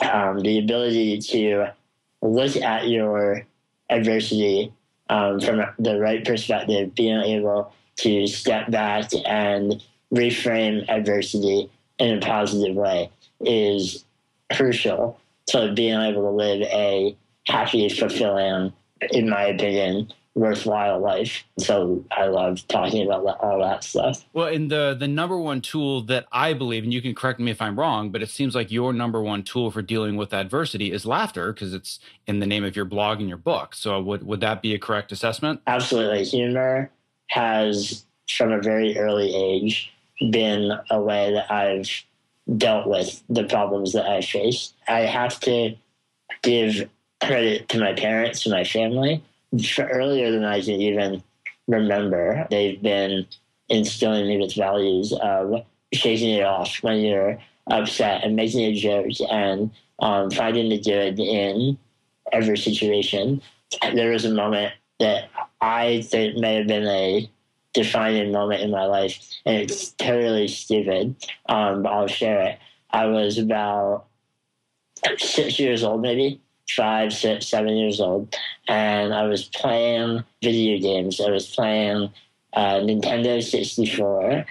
um, 0.00 0.40
the 0.40 0.58
ability 0.58 1.18
to 1.18 1.72
look 2.22 2.56
at 2.56 2.88
your 2.88 3.46
adversity 3.90 4.72
um, 5.10 5.40
from 5.40 5.62
the 5.78 5.98
right 5.98 6.24
perspective, 6.24 6.94
being 6.94 7.20
able 7.20 7.72
to 7.96 8.26
step 8.26 8.70
back 8.70 9.10
and 9.26 9.82
reframe 10.12 10.88
adversity 10.88 11.70
in 11.98 12.18
a 12.18 12.20
positive 12.20 12.74
way 12.74 13.10
is 13.40 14.04
crucial 14.52 15.18
to 15.52 15.72
being 15.72 16.00
able 16.00 16.22
to 16.22 16.30
live 16.30 16.62
a 16.62 17.16
happy, 17.46 17.88
fulfilling, 17.88 18.72
in 19.10 19.28
my 19.28 19.44
opinion, 19.44 20.12
worthwhile 20.34 20.98
life. 20.98 21.44
So 21.58 22.04
I 22.10 22.26
love 22.26 22.66
talking 22.68 23.06
about 23.06 23.38
all 23.40 23.60
that 23.60 23.84
stuff. 23.84 24.24
Well, 24.32 24.46
and 24.48 24.70
the 24.70 24.96
the 24.98 25.08
number 25.08 25.36
one 25.36 25.60
tool 25.60 26.02
that 26.02 26.26
I 26.32 26.54
believe, 26.54 26.84
and 26.84 26.92
you 26.92 27.02
can 27.02 27.14
correct 27.14 27.38
me 27.38 27.50
if 27.50 27.60
I'm 27.60 27.78
wrong, 27.78 28.10
but 28.10 28.22
it 28.22 28.30
seems 28.30 28.54
like 28.54 28.70
your 28.70 28.92
number 28.92 29.20
one 29.22 29.42
tool 29.42 29.70
for 29.70 29.82
dealing 29.82 30.16
with 30.16 30.32
adversity 30.32 30.92
is 30.92 31.04
laughter 31.04 31.52
because 31.52 31.74
it's 31.74 32.00
in 32.26 32.40
the 32.40 32.46
name 32.46 32.64
of 32.64 32.76
your 32.76 32.84
blog 32.84 33.20
and 33.20 33.28
your 33.28 33.38
book. 33.38 33.74
So 33.74 34.00
would 34.00 34.24
would 34.24 34.40
that 34.40 34.62
be 34.62 34.74
a 34.74 34.78
correct 34.78 35.12
assessment? 35.12 35.60
Absolutely. 35.66 36.24
Humor 36.24 36.90
has, 37.28 38.04
from 38.30 38.52
a 38.52 38.60
very 38.60 38.96
early 38.98 39.34
age, 39.34 39.92
been 40.30 40.72
a 40.90 41.00
way 41.00 41.32
that 41.32 41.50
I've 41.50 41.90
dealt 42.56 42.86
with 42.86 43.22
the 43.28 43.44
problems 43.44 43.92
that 43.92 44.06
I 44.06 44.20
faced. 44.20 44.74
I 44.88 45.00
have 45.00 45.38
to 45.40 45.76
give 46.42 46.88
credit 47.22 47.68
to 47.68 47.78
my 47.78 47.92
parents 47.92 48.44
and 48.44 48.54
my 48.54 48.64
family. 48.64 49.22
For 49.74 49.86
earlier 49.86 50.30
than 50.30 50.44
I 50.44 50.58
even 50.58 51.22
remember, 51.68 52.46
they've 52.50 52.82
been 52.82 53.26
instilling 53.68 54.26
me 54.26 54.38
with 54.38 54.54
values 54.54 55.12
of 55.12 55.64
shaking 55.92 56.34
it 56.34 56.44
off 56.44 56.82
when 56.82 57.00
you're 57.00 57.38
upset 57.70 58.24
and 58.24 58.34
making 58.34 58.60
a 58.60 58.74
joke 58.74 59.12
and 59.30 59.70
um, 60.00 60.30
finding 60.30 60.68
the 60.68 60.80
good 60.80 61.18
in 61.18 61.78
every 62.32 62.58
situation. 62.58 63.40
There 63.94 64.10
was 64.10 64.24
a 64.24 64.32
moment 64.32 64.74
that 64.98 65.30
I 65.60 66.02
think 66.02 66.36
may 66.36 66.56
have 66.56 66.66
been 66.66 66.86
a 66.86 67.30
defining 67.72 68.32
moment 68.32 68.62
in 68.62 68.70
my 68.70 68.84
life, 68.84 69.18
and 69.44 69.56
it's 69.56 69.90
totally 69.92 70.48
stupid, 70.48 71.16
um, 71.48 71.86
I'll 71.86 72.06
share 72.06 72.42
it. 72.42 72.58
I 72.90 73.06
was 73.06 73.38
about 73.38 74.06
six 75.18 75.58
years 75.58 75.82
old, 75.82 76.02
maybe 76.02 76.40
five, 76.76 77.12
six, 77.12 77.46
seven 77.46 77.76
years 77.76 78.00
old, 78.00 78.34
and 78.68 79.14
I 79.14 79.24
was 79.24 79.44
playing 79.44 80.24
video 80.42 80.78
games. 80.78 81.20
I 81.20 81.30
was 81.30 81.48
playing 81.48 82.10
uh, 82.52 82.76
Nintendo 82.76 83.42
64, 83.42 84.44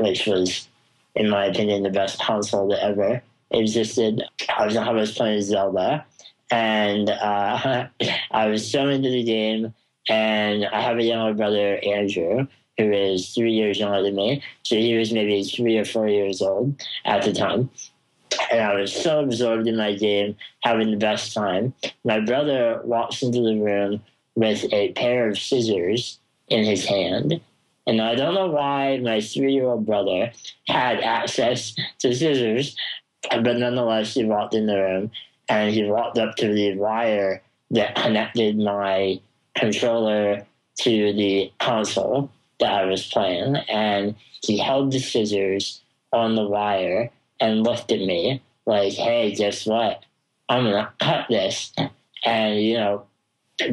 which 0.00 0.26
was, 0.26 0.68
in 1.14 1.28
my 1.28 1.46
opinion, 1.46 1.82
the 1.82 1.90
best 1.90 2.20
console 2.20 2.68
that 2.68 2.82
ever 2.82 3.22
existed. 3.50 4.22
I 4.56 4.64
was, 4.64 4.76
I 4.76 4.90
was 4.90 5.12
playing 5.12 5.42
Zelda, 5.42 6.04
and 6.50 7.10
uh, 7.10 7.88
I 8.30 8.46
was 8.46 8.70
so 8.70 8.88
into 8.88 9.10
the 9.10 9.24
game. 9.24 9.74
And 10.08 10.66
I 10.66 10.80
have 10.80 10.98
a 10.98 11.04
younger 11.04 11.32
brother, 11.32 11.78
Andrew, 11.84 12.48
who 12.78 12.92
is 12.92 13.34
three 13.34 13.52
years 13.52 13.78
younger 13.78 14.02
than 14.02 14.16
me. 14.16 14.42
So 14.62 14.76
he 14.76 14.96
was 14.96 15.12
maybe 15.12 15.42
three 15.44 15.78
or 15.78 15.84
four 15.84 16.08
years 16.08 16.40
old 16.40 16.80
at 17.04 17.22
the 17.22 17.32
time. 17.32 17.70
And 18.50 18.60
I 18.60 18.74
was 18.74 18.92
so 18.92 19.20
absorbed 19.20 19.66
in 19.68 19.76
my 19.76 19.94
game, 19.94 20.36
having 20.62 20.90
the 20.90 20.96
best 20.96 21.34
time. 21.34 21.74
My 22.04 22.20
brother 22.20 22.80
walks 22.84 23.22
into 23.22 23.40
the 23.40 23.60
room 23.60 24.02
with 24.34 24.64
a 24.72 24.92
pair 24.92 25.28
of 25.28 25.38
scissors 25.38 26.18
in 26.48 26.64
his 26.64 26.86
hand. 26.86 27.40
And 27.86 28.00
I 28.00 28.14
don't 28.14 28.34
know 28.34 28.48
why 28.48 28.98
my 29.02 29.20
three 29.20 29.52
year 29.52 29.66
old 29.66 29.84
brother 29.84 30.32
had 30.66 31.00
access 31.00 31.74
to 31.98 32.14
scissors, 32.14 32.76
but 33.30 33.56
nonetheless, 33.56 34.14
he 34.14 34.24
walked 34.24 34.54
in 34.54 34.66
the 34.66 34.80
room 34.80 35.10
and 35.48 35.74
he 35.74 35.84
walked 35.84 36.18
up 36.18 36.36
to 36.36 36.52
the 36.52 36.76
wire 36.76 37.42
that 37.70 37.96
connected 37.96 38.58
my 38.58 39.20
controller 39.54 40.46
to 40.78 41.12
the 41.12 41.52
console 41.58 42.30
that 42.62 42.72
I 42.72 42.84
was 42.86 43.06
playing, 43.06 43.56
and 43.68 44.14
he 44.42 44.56
held 44.56 44.92
the 44.92 45.00
scissors 45.00 45.82
on 46.12 46.36
the 46.36 46.46
wire 46.46 47.10
and 47.40 47.64
looked 47.64 47.90
at 47.92 47.98
me 47.98 48.40
like, 48.66 48.92
"Hey, 48.94 49.34
guess 49.34 49.66
what? 49.66 50.04
I'm 50.48 50.64
gonna 50.64 50.92
cut 51.00 51.26
this." 51.28 51.72
And 52.24 52.60
you 52.62 52.74
know, 52.74 53.06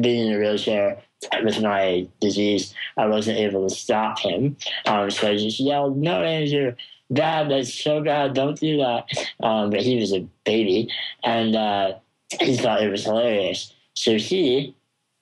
being 0.00 0.26
in 0.26 0.34
a 0.34 0.38
wheelchair 0.38 1.02
with 1.44 1.62
my 1.62 2.08
disease, 2.20 2.74
I 2.96 3.06
wasn't 3.06 3.38
able 3.38 3.68
to 3.68 3.74
stop 3.74 4.18
him. 4.18 4.56
Um, 4.86 5.10
so 5.10 5.30
I 5.30 5.36
just 5.36 5.60
yelled, 5.60 5.96
"No, 5.96 6.22
Andrew!" 6.22 6.74
Bad, 7.12 7.50
that's 7.50 7.74
so 7.74 8.00
bad, 8.02 8.34
don't 8.34 8.58
do 8.58 8.76
that. 8.78 9.06
Um, 9.42 9.70
but 9.70 9.80
he 9.80 9.96
was 9.98 10.12
a 10.12 10.26
baby, 10.44 10.88
and 11.24 11.56
uh, 11.56 11.94
he 12.40 12.56
thought 12.56 12.82
it 12.82 12.90
was 12.90 13.04
hilarious. 13.04 13.72
So 13.94 14.16
he 14.16 14.74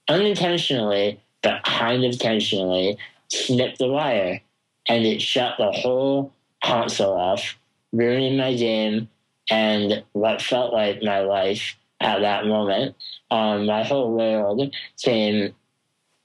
unintentionally, 0.08 1.20
but 1.42 1.64
kind 1.64 2.04
of 2.04 2.12
intentionally, 2.12 2.98
snipped 3.30 3.78
the 3.78 3.88
wire 3.88 4.40
and 4.88 5.04
it 5.04 5.20
shut 5.20 5.54
the 5.58 5.70
whole 5.72 6.32
console 6.64 7.16
off, 7.16 7.58
ruining 7.92 8.36
my 8.36 8.54
game 8.54 9.08
and 9.50 10.02
what 10.12 10.42
felt 10.42 10.72
like 10.72 11.02
my 11.02 11.20
life 11.20 11.76
at 12.00 12.20
that 12.20 12.46
moment. 12.46 12.94
Um, 13.30 13.66
my 13.66 13.82
whole 13.82 14.16
world 14.16 14.74
came 15.02 15.54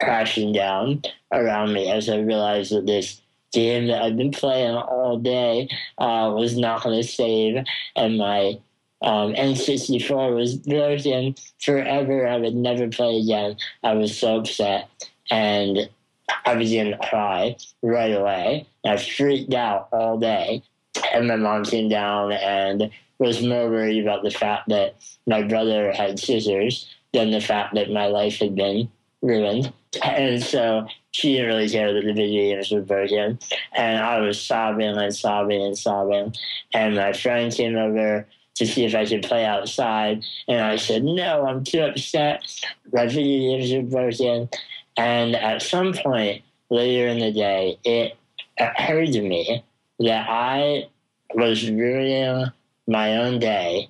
crashing 0.02 0.54
down 0.54 1.02
around 1.32 1.74
me 1.74 1.90
as 1.90 2.10
I 2.10 2.18
realized 2.18 2.72
that 2.74 2.86
this 2.86 3.22
game 3.54 3.88
that 3.88 4.02
I've 4.02 4.18
been 4.18 4.32
playing 4.32 4.76
all 4.76 5.18
day 5.18 5.70
uh, 5.98 6.32
was 6.36 6.58
not 6.58 6.84
going 6.84 7.02
to 7.02 7.08
save, 7.08 7.64
and 7.96 8.18
my 8.18 8.60
um, 9.02 9.34
N64 9.34 10.36
was 10.36 10.56
broken 10.56 11.36
forever. 11.60 12.28
I 12.28 12.38
would 12.38 12.56
never 12.56 12.88
play 12.88 13.20
again. 13.20 13.58
I 13.84 13.94
was 13.94 14.18
so 14.18 14.40
upset. 14.40 14.90
And 15.30 15.90
I 16.46 16.56
began 16.56 16.92
to 16.92 16.98
cry 16.98 17.56
right 17.82 18.14
away. 18.14 18.68
I 18.86 18.98
freaked 18.98 19.54
out 19.54 19.90
all 19.92 20.18
day. 20.18 20.64
And 21.14 21.28
my 21.28 21.36
mom 21.36 21.64
came 21.66 21.90
down 21.90 22.32
and 22.32 22.92
was 23.20 23.42
more 23.42 23.70
worried 23.70 24.04
about 24.04 24.24
the 24.24 24.32
fact 24.32 24.70
that 24.70 24.96
my 25.26 25.42
brother 25.42 25.92
had 25.92 26.20
scissors 26.20 26.90
than 27.14 27.32
the 27.32 27.42
fact 27.42 27.76
that 27.76 27.92
my 27.92 28.08
life 28.08 28.38
had 28.40 28.56
been 28.56 28.90
ruined. 29.22 29.72
And 30.04 30.42
so 30.42 30.88
she 31.12 31.34
didn't 31.34 31.48
really 31.48 31.70
care 31.70 31.94
that 31.94 32.04
the 32.04 32.14
video 32.14 32.56
games 32.56 32.72
were 32.72 32.82
broken. 32.82 33.40
And 33.74 34.04
I 34.04 34.20
was 34.20 34.42
sobbing 34.42 34.98
and 34.98 35.16
sobbing 35.16 35.64
and 35.64 35.78
sobbing. 35.78 36.34
And 36.74 36.96
my 36.96 37.14
friend 37.14 37.54
came 37.54 37.76
over 37.76 38.28
to 38.56 38.68
see 38.68 38.86
if 38.86 38.96
I 38.96 39.06
could 39.06 39.24
play 39.24 39.46
outside. 39.46 40.24
And 40.48 40.62
I 40.62 40.76
said, 40.76 41.04
No, 41.04 41.46
I'm 41.46 41.64
too 41.64 41.82
upset. 41.82 42.44
My 42.92 43.08
video 43.08 43.58
games 43.58 43.74
are 43.74 43.82
broken. 43.84 44.50
And 44.98 45.36
at 45.36 45.62
some 45.62 45.94
point 45.94 46.44
later 46.70 47.08
in 47.08 47.20
the 47.20 47.32
day, 47.32 47.78
it 47.84 48.18
occurred 48.60 49.12
to 49.14 49.22
me 49.22 49.64
that 50.00 50.28
I 50.30 50.88
was 51.34 51.70
ruining 51.70 52.52
my 52.88 53.18
own 53.18 53.40
day 53.40 53.90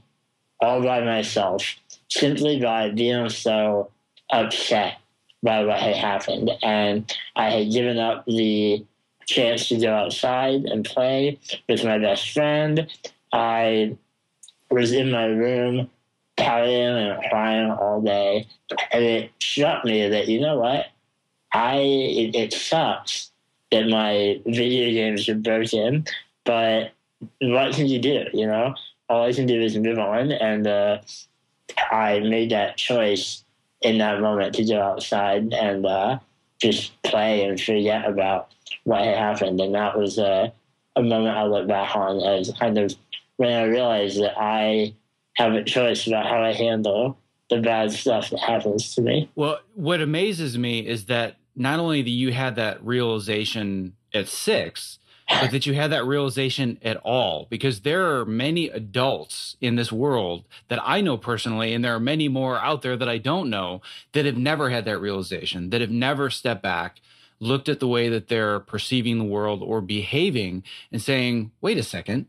all 0.61 0.81
by 0.81 1.01
myself 1.01 1.75
simply 2.09 2.59
by 2.59 2.89
being 2.89 3.29
so 3.29 3.91
upset 4.29 4.97
by 5.41 5.65
what 5.65 5.79
had 5.79 5.95
happened. 5.95 6.51
And 6.61 7.13
I 7.35 7.49
had 7.49 7.71
given 7.71 7.97
up 7.97 8.25
the 8.25 8.85
chance 9.25 9.67
to 9.69 9.77
go 9.77 9.93
outside 9.93 10.65
and 10.65 10.85
play 10.85 11.39
with 11.67 11.83
my 11.83 11.97
best 11.97 12.31
friend. 12.31 12.87
I 13.31 13.97
was 14.69 14.91
in 14.91 15.11
my 15.11 15.25
room 15.25 15.89
pouting 16.43 16.73
and 16.73 17.23
crying 17.29 17.71
all 17.71 18.01
day. 18.01 18.47
And 18.91 19.03
it 19.03 19.31
struck 19.41 19.85
me 19.85 20.07
that, 20.09 20.27
you 20.27 20.41
know 20.41 20.57
what? 20.57 20.87
I 21.53 21.77
it, 21.77 22.35
it 22.35 22.53
sucks 22.53 23.31
that 23.71 23.87
my 23.87 24.41
video 24.45 24.91
games 24.91 25.29
are 25.29 25.35
broken, 25.35 26.05
but 26.45 26.91
what 27.41 27.73
can 27.73 27.87
you 27.87 27.99
do? 27.99 28.25
You 28.33 28.47
know, 28.47 28.75
all 29.09 29.25
I 29.25 29.33
can 29.33 29.45
do 29.45 29.61
is 29.61 29.77
move 29.77 29.99
on, 29.99 30.31
and 30.31 30.67
uh, 30.67 30.97
I 31.91 32.19
made 32.19 32.51
that 32.51 32.77
choice 32.77 33.43
in 33.81 33.99
that 33.99 34.21
moment 34.21 34.55
to 34.55 34.65
go 34.65 34.81
outside 34.81 35.53
and 35.53 35.85
uh, 35.85 36.19
just 36.59 37.01
play 37.03 37.45
and 37.45 37.59
forget 37.59 38.07
about 38.09 38.49
what 38.83 39.03
had 39.03 39.17
happened, 39.17 39.61
and 39.61 39.75
that 39.75 39.97
was 39.97 40.17
uh, 40.17 40.49
a 40.95 41.01
moment 41.03 41.37
I 41.37 41.45
look 41.45 41.67
back 41.67 41.95
on 41.95 42.21
as 42.21 42.51
kind 42.59 42.77
of 42.77 42.95
when 43.37 43.53
I 43.53 43.63
realized 43.63 44.21
that 44.21 44.35
I 44.37 44.93
have 45.35 45.53
a 45.53 45.63
choice 45.63 46.07
about 46.07 46.25
how 46.25 46.41
I 46.41 46.53
handle 46.53 47.17
the 47.49 47.59
bad 47.59 47.91
stuff 47.91 48.29
that 48.29 48.39
happens 48.39 48.95
to 48.95 49.01
me. 49.01 49.29
Well, 49.35 49.59
what 49.73 50.01
amazes 50.01 50.57
me 50.57 50.79
is 50.79 51.05
that 51.05 51.37
not 51.55 51.79
only 51.79 52.01
that 52.01 52.09
you 52.09 52.31
had 52.31 52.55
that 52.55 52.83
realization 52.83 53.95
at 54.13 54.27
six, 54.27 54.99
but 55.29 55.51
that 55.51 55.65
you 55.65 55.73
had 55.73 55.91
that 55.91 56.05
realization 56.05 56.77
at 56.81 56.97
all 56.97 57.47
because 57.49 57.81
there 57.81 58.17
are 58.17 58.25
many 58.25 58.67
adults 58.69 59.55
in 59.61 59.75
this 59.75 59.91
world 59.91 60.43
that 60.67 60.79
I 60.83 61.01
know 61.01 61.17
personally, 61.17 61.73
and 61.73 61.83
there 61.83 61.95
are 61.95 61.99
many 61.99 62.27
more 62.27 62.59
out 62.59 62.81
there 62.81 62.97
that 62.97 63.09
I 63.09 63.17
don't 63.17 63.49
know 63.49 63.81
that 64.11 64.25
have 64.25 64.37
never 64.37 64.69
had 64.69 64.85
that 64.85 64.99
realization, 64.99 65.69
that 65.69 65.81
have 65.81 65.89
never 65.89 66.29
stepped 66.29 66.61
back, 66.61 66.99
looked 67.39 67.69
at 67.69 67.79
the 67.79 67.87
way 67.87 68.09
that 68.09 68.27
they're 68.27 68.59
perceiving 68.59 69.17
the 69.17 69.23
world 69.23 69.61
or 69.63 69.81
behaving 69.81 70.63
and 70.91 71.01
saying, 71.01 71.51
wait 71.61 71.77
a 71.77 71.83
second, 71.83 72.27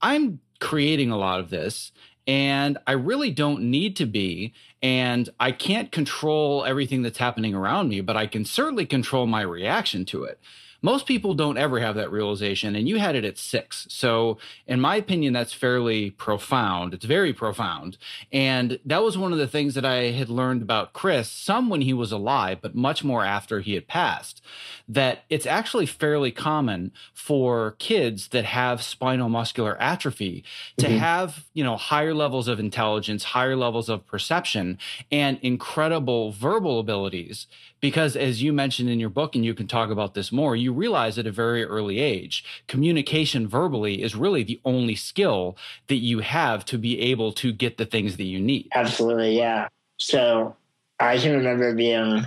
I'm 0.00 0.40
creating 0.58 1.10
a 1.10 1.18
lot 1.18 1.40
of 1.40 1.50
this 1.50 1.92
and 2.26 2.78
I 2.86 2.92
really 2.92 3.30
don't 3.30 3.62
need 3.64 3.96
to 3.96 4.06
be. 4.06 4.52
And 4.82 5.28
I 5.38 5.52
can't 5.52 5.92
control 5.92 6.64
everything 6.64 7.02
that's 7.02 7.18
happening 7.18 7.54
around 7.54 7.88
me, 7.88 8.00
but 8.00 8.16
I 8.16 8.26
can 8.26 8.44
certainly 8.44 8.86
control 8.86 9.26
my 9.26 9.42
reaction 9.42 10.04
to 10.06 10.24
it. 10.24 10.40
Most 10.82 11.06
people 11.06 11.34
don't 11.34 11.56
ever 11.56 11.78
have 11.78 11.94
that 11.94 12.10
realization, 12.10 12.74
and 12.74 12.88
you 12.88 12.98
had 12.98 13.14
it 13.14 13.24
at 13.24 13.38
six. 13.38 13.86
So, 13.88 14.38
in 14.66 14.80
my 14.80 14.96
opinion, 14.96 15.32
that's 15.32 15.52
fairly 15.52 16.10
profound. 16.10 16.92
It's 16.92 17.04
very 17.04 17.32
profound. 17.32 17.96
And 18.32 18.80
that 18.84 19.02
was 19.02 19.16
one 19.16 19.32
of 19.32 19.38
the 19.38 19.46
things 19.46 19.74
that 19.74 19.84
I 19.84 20.10
had 20.10 20.28
learned 20.28 20.60
about 20.60 20.92
Chris, 20.92 21.30
some 21.30 21.68
when 21.68 21.82
he 21.82 21.92
was 21.92 22.10
alive, 22.10 22.58
but 22.60 22.74
much 22.74 23.04
more 23.04 23.24
after 23.24 23.60
he 23.60 23.74
had 23.74 23.86
passed, 23.86 24.42
that 24.88 25.24
it's 25.30 25.46
actually 25.46 25.86
fairly 25.86 26.32
common 26.32 26.92
for 27.14 27.76
kids 27.78 28.28
that 28.28 28.44
have 28.44 28.82
spinal 28.82 29.28
muscular 29.28 29.80
atrophy 29.80 30.44
to 30.78 30.86
mm-hmm. 30.86 30.98
have, 30.98 31.44
you 31.54 31.62
know, 31.62 31.76
higher 31.76 32.12
levels 32.12 32.48
of 32.48 32.58
intelligence, 32.58 33.22
higher 33.22 33.56
levels 33.56 33.88
of 33.88 34.06
perception 34.06 34.78
and 35.10 35.38
incredible 35.42 36.32
verbal 36.32 36.80
abilities. 36.80 37.46
Because 37.82 38.14
as 38.14 38.40
you 38.40 38.52
mentioned 38.52 38.88
in 38.88 39.00
your 39.00 39.10
book, 39.10 39.34
and 39.34 39.44
you 39.44 39.54
can 39.54 39.66
talk 39.66 39.90
about 39.90 40.14
this 40.14 40.30
more, 40.30 40.54
you 40.54 40.72
realize 40.72 41.18
at 41.18 41.26
a 41.26 41.32
very 41.32 41.64
early 41.64 41.98
age, 41.98 42.44
communication 42.68 43.48
verbally 43.48 44.02
is 44.02 44.14
really 44.14 44.44
the 44.44 44.60
only 44.64 44.94
skill 44.94 45.56
that 45.88 45.96
you 45.96 46.20
have 46.20 46.64
to 46.66 46.78
be 46.78 47.00
able 47.00 47.32
to 47.32 47.52
get 47.52 47.78
the 47.78 47.84
things 47.84 48.16
that 48.18 48.24
you 48.24 48.38
need. 48.38 48.68
Absolutely, 48.72 49.36
yeah. 49.36 49.66
So 49.98 50.54
I 51.00 51.18
can 51.18 51.32
remember 51.32 51.74
being 51.74 52.24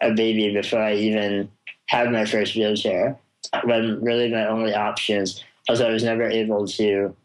a 0.00 0.12
baby 0.12 0.54
before 0.54 0.80
I 0.80 0.94
even 0.94 1.50
had 1.86 2.12
my 2.12 2.24
first 2.24 2.54
wheelchair. 2.54 3.18
When 3.64 4.00
really 4.00 4.30
my 4.30 4.46
only 4.46 4.74
options 4.74 5.42
was 5.68 5.80
I 5.80 5.90
was 5.90 6.04
never 6.04 6.22
able 6.22 6.68
to 6.68 7.16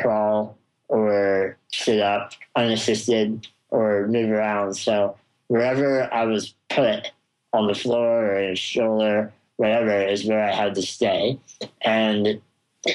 crawl 0.00 0.56
or 0.88 1.58
sit 1.72 2.00
up 2.00 2.32
unassisted 2.54 3.46
or 3.68 4.06
move 4.06 4.30
around. 4.30 4.74
So 4.74 5.16
wherever 5.48 6.12
I 6.12 6.24
was 6.24 6.54
put 6.68 7.10
on 7.52 7.66
the 7.66 7.74
floor 7.74 8.26
or 8.26 8.38
a 8.38 8.56
stroller, 8.56 9.32
whatever, 9.56 10.02
is 10.02 10.24
where 10.24 10.44
I 10.44 10.52
had 10.52 10.74
to 10.74 10.82
stay. 10.82 11.38
And 11.82 12.40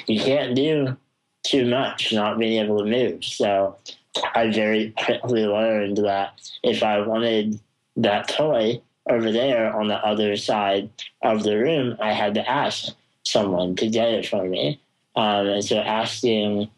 you 0.08 0.20
can't 0.20 0.56
do 0.56 0.98
too 1.44 1.66
much 1.66 2.14
not 2.14 2.38
being 2.38 2.64
able 2.64 2.80
to 2.80 2.86
move. 2.86 3.24
So 3.24 3.78
I 4.36 4.52
very 4.52 4.92
quickly 4.92 5.46
learned 5.46 5.98
that 5.98 6.40
if 6.64 6.84
I 6.84 7.02
wanted 7.02 7.60
that 7.98 8.28
toy 8.28 8.82
over 9.10 9.32
there 9.32 9.76
on 9.76 9.88
the 9.88 9.96
other 10.06 10.36
side 10.36 10.90
of 11.24 11.44
the 11.44 11.58
room, 11.58 11.98
I 12.00 12.14
had 12.14 12.36
to 12.36 12.50
ask 12.50 12.94
someone 13.24 13.76
to 13.78 13.90
get 13.90 14.10
it 14.10 14.28
for 14.28 14.44
me. 14.44 14.80
Um, 15.16 15.48
and 15.48 15.64
so 15.64 15.78
asking 15.78 16.70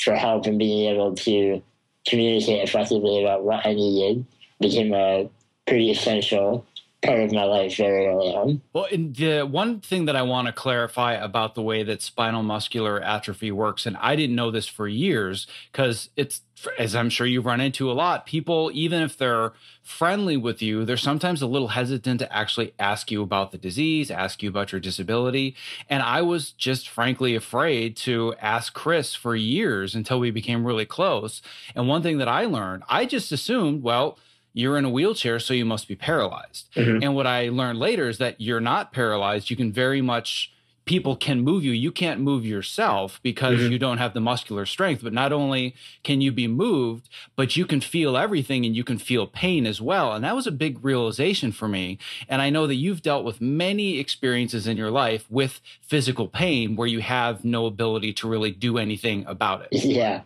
for 0.00 0.14
help 0.14 0.46
and 0.46 0.58
being 0.58 0.90
able 0.90 1.14
to 1.14 1.62
communicate 2.06 2.62
effectively 2.62 3.22
about 3.22 3.44
what 3.44 3.66
I 3.66 3.74
needed 3.74 4.24
became 4.60 4.92
a 4.92 5.28
pretty 5.66 5.90
essential 5.90 6.66
part 7.02 7.20
of 7.20 7.32
my 7.32 7.44
life 7.44 7.76
very 7.76 8.06
early 8.06 8.34
on. 8.34 8.60
Well, 8.72 8.88
the 8.90 9.42
one 9.42 9.80
thing 9.80 10.06
that 10.06 10.16
I 10.16 10.22
want 10.22 10.46
to 10.46 10.52
clarify 10.52 11.12
about 11.12 11.54
the 11.54 11.62
way 11.62 11.84
that 11.84 12.02
spinal 12.02 12.42
muscular 12.42 13.00
atrophy 13.00 13.52
works, 13.52 13.86
and 13.86 13.96
I 13.98 14.16
didn't 14.16 14.34
know 14.34 14.50
this 14.50 14.66
for 14.66 14.88
years 14.88 15.46
because 15.70 16.10
it's, 16.16 16.40
as 16.76 16.96
I'm 16.96 17.08
sure 17.08 17.24
you've 17.24 17.46
run 17.46 17.60
into 17.60 17.88
a 17.88 17.92
lot, 17.92 18.26
people, 18.26 18.72
even 18.74 19.00
if 19.00 19.16
they're 19.16 19.52
friendly 19.80 20.36
with 20.36 20.60
you, 20.60 20.84
they're 20.84 20.96
sometimes 20.96 21.40
a 21.40 21.46
little 21.46 21.68
hesitant 21.68 22.18
to 22.18 22.36
actually 22.36 22.74
ask 22.80 23.12
you 23.12 23.22
about 23.22 23.52
the 23.52 23.58
disease, 23.58 24.10
ask 24.10 24.42
you 24.42 24.48
about 24.48 24.72
your 24.72 24.80
disability. 24.80 25.54
And 25.88 26.02
I 26.02 26.22
was 26.22 26.50
just 26.50 26.88
frankly 26.88 27.36
afraid 27.36 27.96
to 27.98 28.34
ask 28.40 28.74
Chris 28.74 29.14
for 29.14 29.36
years 29.36 29.94
until 29.94 30.18
we 30.18 30.32
became 30.32 30.66
really 30.66 30.86
close. 30.86 31.42
And 31.76 31.86
one 31.86 32.02
thing 32.02 32.18
that 32.18 32.28
I 32.28 32.44
learned, 32.44 32.82
I 32.88 33.04
just 33.04 33.30
assumed, 33.30 33.84
well, 33.84 34.18
you're 34.58 34.76
in 34.76 34.84
a 34.84 34.90
wheelchair, 34.90 35.38
so 35.38 35.54
you 35.54 35.64
must 35.64 35.88
be 35.88 35.94
paralyzed. 35.94 36.68
Mm-hmm. 36.74 37.02
And 37.02 37.14
what 37.14 37.26
I 37.26 37.48
learned 37.48 37.78
later 37.78 38.08
is 38.08 38.18
that 38.18 38.40
you're 38.40 38.60
not 38.60 38.92
paralyzed. 38.92 39.50
You 39.50 39.56
can 39.56 39.72
very 39.72 40.00
much, 40.00 40.52
people 40.84 41.16
can 41.16 41.42
move 41.42 41.64
you. 41.64 41.72
You 41.72 41.92
can't 41.92 42.20
move 42.20 42.46
yourself 42.46 43.20
because 43.22 43.58
mm-hmm. 43.60 43.72
you 43.72 43.78
don't 43.78 43.98
have 43.98 44.14
the 44.14 44.20
muscular 44.20 44.64
strength. 44.66 45.02
But 45.02 45.12
not 45.12 45.32
only 45.32 45.74
can 46.02 46.20
you 46.20 46.32
be 46.32 46.48
moved, 46.48 47.08
but 47.36 47.56
you 47.56 47.66
can 47.66 47.80
feel 47.80 48.16
everything 48.16 48.64
and 48.64 48.74
you 48.74 48.84
can 48.84 48.98
feel 48.98 49.26
pain 49.26 49.66
as 49.66 49.80
well. 49.80 50.12
And 50.12 50.24
that 50.24 50.34
was 50.34 50.46
a 50.46 50.50
big 50.50 50.82
realization 50.82 51.52
for 51.52 51.68
me. 51.68 51.98
And 52.28 52.40
I 52.40 52.48
know 52.48 52.66
that 52.66 52.76
you've 52.76 53.02
dealt 53.02 53.24
with 53.24 53.40
many 53.40 53.98
experiences 53.98 54.66
in 54.66 54.76
your 54.76 54.90
life 54.90 55.26
with 55.28 55.60
physical 55.82 56.26
pain 56.26 56.74
where 56.74 56.88
you 56.88 57.00
have 57.00 57.44
no 57.44 57.66
ability 57.66 58.14
to 58.14 58.28
really 58.28 58.50
do 58.50 58.78
anything 58.78 59.26
about 59.26 59.66
it. 59.70 59.84
Yeah. 59.84 60.22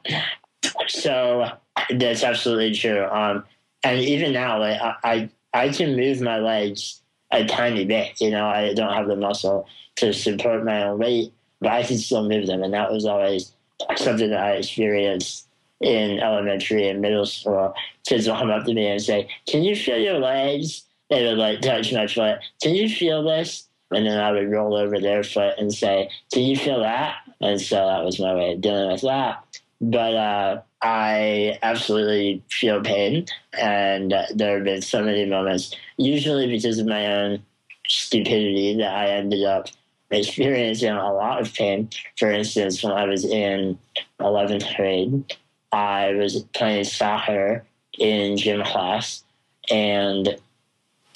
So 0.87 1.51
that's 1.91 2.23
absolutely 2.23 2.73
true. 2.75 3.05
Um, 3.07 3.45
and 3.83 4.01
even 4.01 4.33
now, 4.33 4.59
like 4.59 4.81
I, 4.81 5.31
I, 5.53 5.69
can 5.71 5.97
move 5.97 6.21
my 6.21 6.39
legs 6.39 7.01
a 7.31 7.45
tiny 7.45 7.85
bit. 7.85 8.21
You 8.21 8.31
know, 8.31 8.47
I 8.47 8.75
don't 8.75 8.93
have 8.93 9.09
the 9.09 9.17
muscle 9.17 9.67
to 9.97 10.13
support 10.13 10.65
my 10.65 10.85
own 10.85 10.99
weight, 10.99 11.33
but 11.61 11.73
I 11.73 11.83
can 11.83 11.99
still 11.99 12.29
move 12.29 12.47
them, 12.47 12.63
and 12.63 12.73
that 12.75 12.93
was 12.93 13.05
always 13.05 13.53
something 13.97 14.31
that 14.31 14.43
I 14.43 14.53
experienced 14.53 15.49
in 15.81 16.21
elementary 16.21 16.89
and 16.89 17.01
middle 17.01 17.27
school. 17.27 17.75
Kids 18.07 18.29
will 18.29 18.37
come 18.37 18.51
up 18.51 18.65
to 18.67 18.75
me 18.75 18.87
and 18.87 19.03
say, 19.03 19.29
"Can 19.47 19.63
you 19.63 19.75
feel 19.75 19.99
your 19.99 20.19
legs?" 20.19 20.85
They 21.11 21.27
would 21.27 21.39
like 21.39 21.61
touch 21.61 21.93
my 21.93 22.07
foot. 22.07 22.39
Can 22.63 22.75
you 22.75 22.89
feel 22.89 23.23
this? 23.23 23.69
And 23.91 24.07
then 24.07 24.19
I 24.19 24.33
would 24.33 24.51
roll 24.51 24.75
over 24.75 24.99
their 24.99 25.23
foot 25.23 25.55
and 25.59 25.75
say, 25.75 26.09
"Can 26.33 26.45
you 26.45 26.57
feel 26.57 26.81
that?" 26.81 27.17
And 27.41 27.61
so 27.61 27.77
that 27.77 28.05
was 28.05 28.21
my 28.21 28.35
way 28.35 28.53
of 28.53 28.61
dealing 28.61 28.93
with 28.93 29.03
that. 29.03 29.45
But 29.83 30.15
uh, 30.15 30.63
I 30.81 31.59
absolutely 31.63 32.41
feel 32.49 32.81
pain, 32.81 33.27
and 33.59 34.15
there 34.33 34.55
have 34.55 34.65
been 34.65 34.81
so 34.81 35.03
many 35.03 35.27
moments, 35.27 35.75
usually 35.97 36.47
because 36.47 36.79
of 36.79 36.87
my 36.87 37.07
own 37.07 37.43
stupidity, 37.89 38.77
that 38.77 38.95
I 38.95 39.09
ended 39.09 39.43
up 39.43 39.67
experiencing 40.13 40.93
a 40.93 41.13
lot 41.13 41.41
of 41.41 41.53
pain. 41.53 41.91
For 42.17 42.31
instance, 42.31 42.83
when 42.85 42.93
I 42.93 43.07
was 43.07 43.25
in 43.25 43.77
11th 44.21 44.77
grade, 44.77 45.35
I 45.73 46.13
was 46.13 46.45
playing 46.55 46.85
soccer 46.85 47.65
in 47.99 48.37
gym 48.37 48.63
class, 48.63 49.25
and 49.69 50.29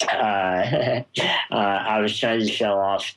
uh, 0.01 0.05
uh, 0.11 1.03
I 1.51 1.99
was 2.01 2.19
trying 2.19 2.41
to 2.41 2.47
show 2.47 2.73
off 2.73 3.15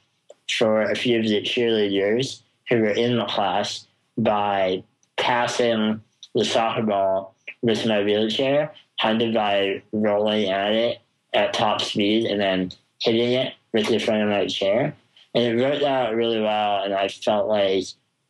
for 0.49 0.83
a 0.83 0.95
few 0.95 1.19
of 1.19 1.27
the 1.27 1.43
cheerleaders 1.43 2.43
who 2.69 2.79
were 2.79 2.91
in 2.91 3.17
the 3.17 3.25
class 3.25 3.87
by 4.17 4.85
passing 5.21 6.01
the 6.35 6.45
soccer 6.45 6.83
ball 6.83 7.35
with 7.63 7.87
my 7.87 8.03
wheelchair, 8.03 8.73
kind 9.01 9.23
of 9.23 9.35
by 9.35 9.83
rolling 9.93 10.51
at 10.51 10.73
it 10.73 10.99
at 11.33 11.55
top 11.55 11.81
speed 11.81 12.27
and 12.27 12.41
then 12.41 12.73
hitting 13.01 13.33
it 13.33 13.55
with 13.73 13.87
the 13.89 13.99
front 13.99 14.23
of 14.23 14.29
my 14.29 14.47
chair. 14.47 14.95
And 15.35 15.45
it 15.45 15.63
worked 15.63 15.85
out 15.85 16.15
really 16.15 16.41
well, 16.41 16.83
and 16.83 16.93
I 16.93 17.09
felt 17.09 17.47
like 17.47 17.85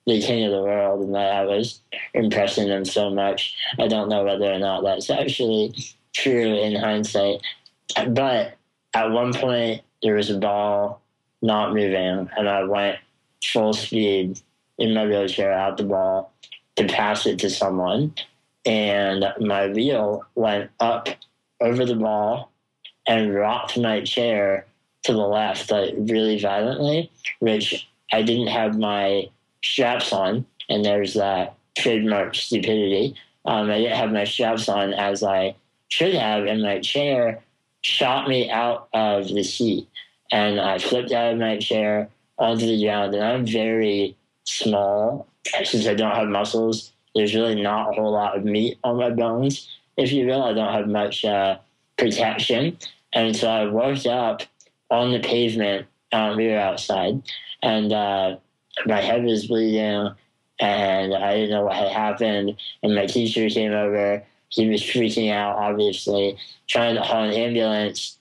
the 0.06 0.20
king 0.20 0.44
of 0.44 0.52
the 0.52 0.62
world, 0.62 1.00
and 1.00 1.14
that 1.14 1.32
I 1.32 1.44
was 1.44 1.80
impressing 2.12 2.68
them 2.68 2.84
so 2.84 3.10
much. 3.10 3.54
I 3.78 3.86
don't 3.86 4.08
know 4.08 4.24
whether 4.24 4.52
or 4.52 4.58
not 4.58 4.82
that's 4.82 5.08
actually 5.08 5.74
true 6.12 6.54
in 6.54 6.74
hindsight. 6.74 7.40
But 8.08 8.58
at 8.92 9.10
one 9.10 9.32
point, 9.32 9.82
there 10.02 10.14
was 10.14 10.30
a 10.30 10.38
ball 10.38 11.00
not 11.42 11.72
moving, 11.72 12.28
and 12.36 12.48
I 12.48 12.64
went 12.64 12.98
full 13.42 13.72
speed 13.72 14.40
in 14.78 14.94
my 14.94 15.06
wheelchair 15.06 15.52
out 15.52 15.76
the 15.76 15.84
ball 15.84 16.29
to 16.80 16.92
pass 16.92 17.26
it 17.26 17.38
to 17.40 17.50
someone. 17.50 18.14
And 18.64 19.24
my 19.38 19.68
wheel 19.68 20.24
went 20.34 20.70
up 20.80 21.08
over 21.60 21.84
the 21.84 21.94
ball 21.94 22.50
and 23.06 23.34
rocked 23.34 23.78
my 23.78 24.02
chair 24.02 24.66
to 25.04 25.12
the 25.12 25.18
left, 25.18 25.70
like 25.70 25.94
really 25.96 26.38
violently, 26.38 27.10
which 27.38 27.88
I 28.12 28.22
didn't 28.22 28.48
have 28.48 28.78
my 28.78 29.28
straps 29.62 30.12
on. 30.12 30.46
And 30.68 30.84
there's 30.84 31.14
that 31.14 31.54
trademark 31.76 32.34
stupidity. 32.34 33.14
Um, 33.44 33.70
I 33.70 33.78
didn't 33.78 33.96
have 33.96 34.12
my 34.12 34.24
straps 34.24 34.68
on 34.68 34.92
as 34.92 35.22
I 35.22 35.54
should 35.88 36.14
have, 36.14 36.44
and 36.44 36.62
my 36.62 36.80
chair 36.80 37.42
shot 37.80 38.28
me 38.28 38.50
out 38.50 38.88
of 38.92 39.28
the 39.28 39.42
seat. 39.42 39.88
And 40.30 40.60
I 40.60 40.78
flipped 40.78 41.12
out 41.12 41.32
of 41.32 41.38
my 41.38 41.58
chair 41.58 42.08
onto 42.38 42.66
the 42.66 42.82
ground. 42.82 43.14
And 43.14 43.24
I'm 43.24 43.46
very 43.46 44.16
small 44.44 45.26
since 45.64 45.86
I 45.86 45.94
don't 45.94 46.14
have 46.14 46.28
muscles, 46.28 46.92
there's 47.14 47.34
really 47.34 47.60
not 47.60 47.90
a 47.90 47.92
whole 47.92 48.12
lot 48.12 48.36
of 48.36 48.44
meat 48.44 48.78
on 48.84 48.96
my 48.96 49.10
bones. 49.10 49.68
If 49.96 50.12
you 50.12 50.26
will, 50.26 50.42
I 50.42 50.52
don't 50.52 50.72
have 50.72 50.86
much 50.86 51.24
uh, 51.24 51.58
protection. 51.96 52.78
And 53.12 53.34
so 53.34 53.48
I 53.48 53.66
woke 53.66 54.06
up 54.06 54.42
on 54.90 55.12
the 55.12 55.20
pavement. 55.20 55.86
Um, 56.12 56.36
we 56.36 56.48
were 56.48 56.58
outside, 56.58 57.22
and 57.62 57.92
uh, 57.92 58.36
my 58.86 59.00
head 59.00 59.24
was 59.24 59.46
bleeding, 59.46 60.12
and 60.60 61.14
I 61.14 61.34
didn't 61.34 61.50
know 61.50 61.64
what 61.64 61.76
had 61.76 61.92
happened. 61.92 62.56
And 62.82 62.94
my 62.94 63.06
teacher 63.06 63.48
came 63.48 63.72
over. 63.72 64.24
He 64.48 64.68
was 64.68 64.82
freaking 64.82 65.32
out, 65.32 65.56
obviously, 65.56 66.36
trying 66.68 66.96
to 66.96 67.02
call 67.02 67.24
an 67.24 67.32
ambulance. 67.32 68.18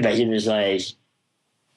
But 0.00 0.14
he 0.14 0.26
was 0.26 0.46
like, 0.46 0.82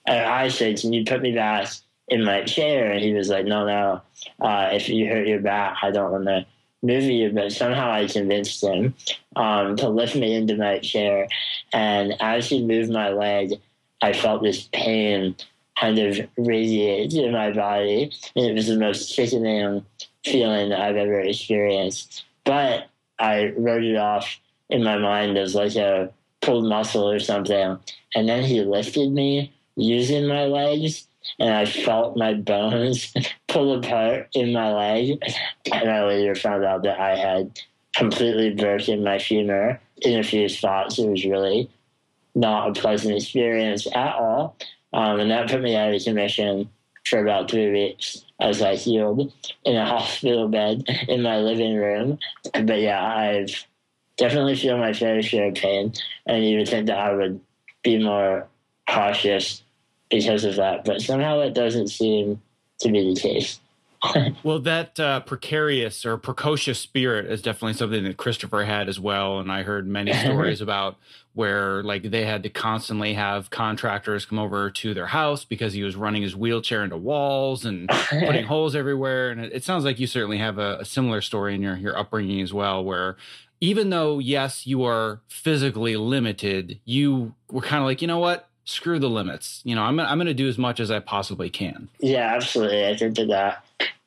I 0.07 0.47
said, 0.47 0.79
Can 0.79 0.93
you 0.93 1.05
put 1.05 1.21
me 1.21 1.33
back 1.33 1.69
in 2.11 2.23
my 2.23 2.43
chair? 2.43 2.91
And 2.91 3.01
he 3.01 3.13
was 3.13 3.29
like, 3.29 3.45
No, 3.45 3.65
no 3.65 4.01
uh, 4.39 4.69
if 4.71 4.89
you 4.89 5.07
hurt 5.07 5.27
your 5.27 5.39
back, 5.39 5.77
I 5.81 5.91
don't 5.91 6.11
want 6.11 6.25
to 6.25 6.45
move 6.83 7.03
you. 7.03 7.31
But 7.31 7.51
somehow 7.51 7.91
I 7.91 8.07
convinced 8.07 8.63
him 8.63 8.93
um, 9.35 9.75
to 9.77 9.89
lift 9.89 10.15
me 10.15 10.35
into 10.35 10.55
my 10.55 10.79
chair. 10.79 11.27
And 11.73 12.15
as 12.19 12.47
he 12.49 12.63
moved 12.63 12.91
my 12.91 13.09
leg, 13.09 13.53
I 14.01 14.13
felt 14.13 14.43
this 14.43 14.67
pain 14.73 15.35
kind 15.79 15.97
of 15.99 16.19
radiate 16.37 17.11
through 17.11 17.31
my 17.31 17.51
body. 17.51 18.11
And 18.35 18.45
it 18.45 18.53
was 18.53 18.67
the 18.67 18.77
most 18.77 19.13
sickening 19.13 19.85
feeling 20.23 20.73
I've 20.73 20.95
ever 20.95 21.19
experienced. 21.19 22.25
But 22.43 22.89
I 23.19 23.53
wrote 23.57 23.83
it 23.83 23.97
off 23.97 24.39
in 24.69 24.83
my 24.83 24.97
mind 24.97 25.37
as 25.37 25.55
like 25.55 25.75
a 25.75 26.11
pulled 26.41 26.67
muscle 26.67 27.09
or 27.09 27.19
something. 27.19 27.77
And 28.15 28.29
then 28.29 28.43
he 28.43 28.61
lifted 28.61 29.11
me 29.11 29.53
using 29.75 30.27
my 30.27 30.45
legs 30.45 31.07
and 31.39 31.53
I 31.53 31.65
felt 31.65 32.17
my 32.17 32.33
bones 32.33 33.13
pull 33.47 33.77
apart 33.77 34.29
in 34.33 34.53
my 34.53 34.73
leg. 34.73 35.21
And 35.71 35.89
I 35.89 36.05
later 36.05 36.35
found 36.35 36.63
out 36.63 36.83
that 36.83 36.99
I 36.99 37.15
had 37.15 37.59
completely 37.95 38.51
broken 38.53 39.03
my 39.03 39.19
femur 39.19 39.79
in 40.01 40.19
a 40.19 40.23
few 40.23 40.49
spots, 40.49 40.97
it 40.97 41.07
was 41.07 41.25
really 41.25 41.69
not 42.33 42.69
a 42.69 42.79
pleasant 42.79 43.15
experience 43.15 43.87
at 43.93 44.15
all. 44.15 44.55
Um, 44.93 45.19
and 45.19 45.31
that 45.31 45.49
put 45.49 45.61
me 45.61 45.75
out 45.75 45.93
of 45.93 46.03
commission 46.03 46.69
for 47.05 47.19
about 47.19 47.49
three 47.49 47.71
weeks 47.71 48.25
as 48.39 48.61
I 48.61 48.75
healed 48.75 49.31
in 49.63 49.75
a 49.75 49.85
hospital 49.85 50.47
bed 50.47 50.83
in 51.07 51.21
my 51.21 51.37
living 51.37 51.75
room. 51.75 52.19
But 52.53 52.79
yeah, 52.81 53.03
I've 53.03 53.65
definitely 54.17 54.55
feel 54.55 54.77
my 54.77 54.93
fair 54.93 55.21
share 55.21 55.49
of 55.49 55.55
pain, 55.55 55.93
and 56.25 56.45
you 56.45 56.57
would 56.57 56.67
think 56.67 56.87
that 56.87 56.97
I 56.97 57.13
would 57.13 57.39
be 57.83 58.01
more 58.01 58.47
cautious 58.89 59.63
because 60.11 60.43
of 60.43 60.57
that. 60.57 60.85
But 60.85 61.01
somehow 61.01 61.39
it 61.39 61.53
doesn't 61.53 61.87
seem 61.87 62.41
to 62.79 62.91
be 62.91 63.13
the 63.13 63.19
case. 63.19 63.59
well, 64.43 64.59
that 64.59 64.99
uh, 64.99 65.19
precarious 65.21 66.05
or 66.05 66.17
precocious 66.17 66.79
spirit 66.79 67.27
is 67.27 67.41
definitely 67.41 67.73
something 67.73 68.03
that 68.03 68.17
Christopher 68.17 68.63
had 68.63 68.89
as 68.89 68.99
well. 68.99 69.39
And 69.39 69.51
I 69.51 69.63
heard 69.63 69.87
many 69.87 70.11
stories 70.25 70.61
about 70.61 70.97
where 71.33 71.81
like 71.83 72.03
they 72.03 72.25
had 72.25 72.43
to 72.43 72.49
constantly 72.49 73.13
have 73.13 73.49
contractors 73.49 74.25
come 74.25 74.39
over 74.39 74.69
to 74.69 74.93
their 74.93 75.07
house 75.07 75.45
because 75.45 75.73
he 75.73 75.83
was 75.83 75.95
running 75.95 76.23
his 76.23 76.35
wheelchair 76.35 76.83
into 76.83 76.97
walls 76.97 77.63
and 77.63 77.87
putting 78.09 78.45
holes 78.45 78.75
everywhere. 78.75 79.29
And 79.29 79.39
it, 79.41 79.53
it, 79.53 79.63
sounds 79.63 79.85
like 79.85 79.99
you 79.99 80.07
certainly 80.07 80.39
have 80.39 80.57
a, 80.57 80.79
a 80.79 80.85
similar 80.85 81.21
story 81.21 81.55
in 81.55 81.61
your 81.61 81.77
your 81.77 81.97
upbringing 81.97 82.41
as 82.41 82.53
well, 82.53 82.83
where 82.83 83.17
even 83.61 83.91
though 83.91 84.19
yes, 84.19 84.65
you 84.65 84.83
are 84.83 85.21
physically 85.27 85.95
limited, 85.95 86.79
you 86.83 87.35
were 87.49 87.61
kind 87.61 87.81
of 87.81 87.85
like, 87.85 88.01
you 88.01 88.07
know 88.07 88.19
what? 88.19 88.49
Screw 88.63 88.99
the 88.99 89.09
limits. 89.09 89.61
You 89.63 89.75
know, 89.75 89.81
I'm 89.83 89.99
I'm 89.99 90.17
going 90.17 90.27
to 90.27 90.33
do 90.33 90.47
as 90.47 90.57
much 90.57 90.79
as 90.79 90.91
I 90.91 90.99
possibly 90.99 91.49
can. 91.49 91.89
Yeah, 91.99 92.33
absolutely. 92.35 92.87
I 92.87 92.95
think 92.95 93.15
that 93.15 93.27
that 93.27 93.63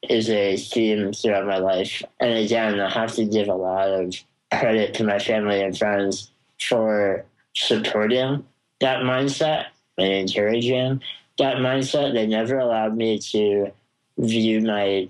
is 0.08 0.30
a 0.30 0.56
theme 0.56 1.12
throughout 1.12 1.46
my 1.46 1.58
life. 1.58 2.02
And 2.20 2.38
again, 2.38 2.78
I 2.80 2.90
have 2.90 3.14
to 3.14 3.24
give 3.24 3.48
a 3.48 3.54
lot 3.54 3.88
of 3.88 4.14
credit 4.52 4.94
to 4.94 5.04
my 5.04 5.18
family 5.18 5.60
and 5.60 5.76
friends 5.76 6.30
for 6.60 7.24
supporting 7.54 8.44
that 8.80 9.02
mindset 9.02 9.66
and 9.98 10.12
encouraging 10.12 11.00
that 11.38 11.56
mindset. 11.56 12.12
They 12.12 12.26
never 12.26 12.58
allowed 12.58 12.96
me 12.96 13.18
to 13.18 13.72
view 14.18 14.60
my 14.60 15.08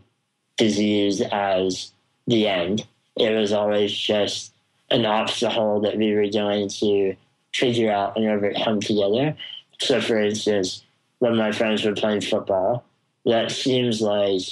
disease 0.57 1.21
as 1.21 1.93
the 2.27 2.49
end. 2.49 2.87
It 3.17 3.37
was 3.37 3.53
always 3.53 3.93
just 3.93 4.53
an 4.91 5.07
obstacle 5.07 5.81
that 5.81 5.97
we 5.97 6.15
were 6.15 6.29
going 6.29 6.69
to 6.69 7.17
figure 7.55 7.91
out 7.91 8.17
and 8.17 8.29
overcome 8.29 8.81
together. 8.81 9.37
So, 9.81 10.01
for 10.01 10.19
instance, 10.19 10.85
when 11.21 11.37
my 11.37 11.53
friends 11.53 11.85
were 11.85 11.95
playing 11.95 12.21
football, 12.21 12.85
that 13.25 13.51
seems 13.51 14.01
like 14.01 14.43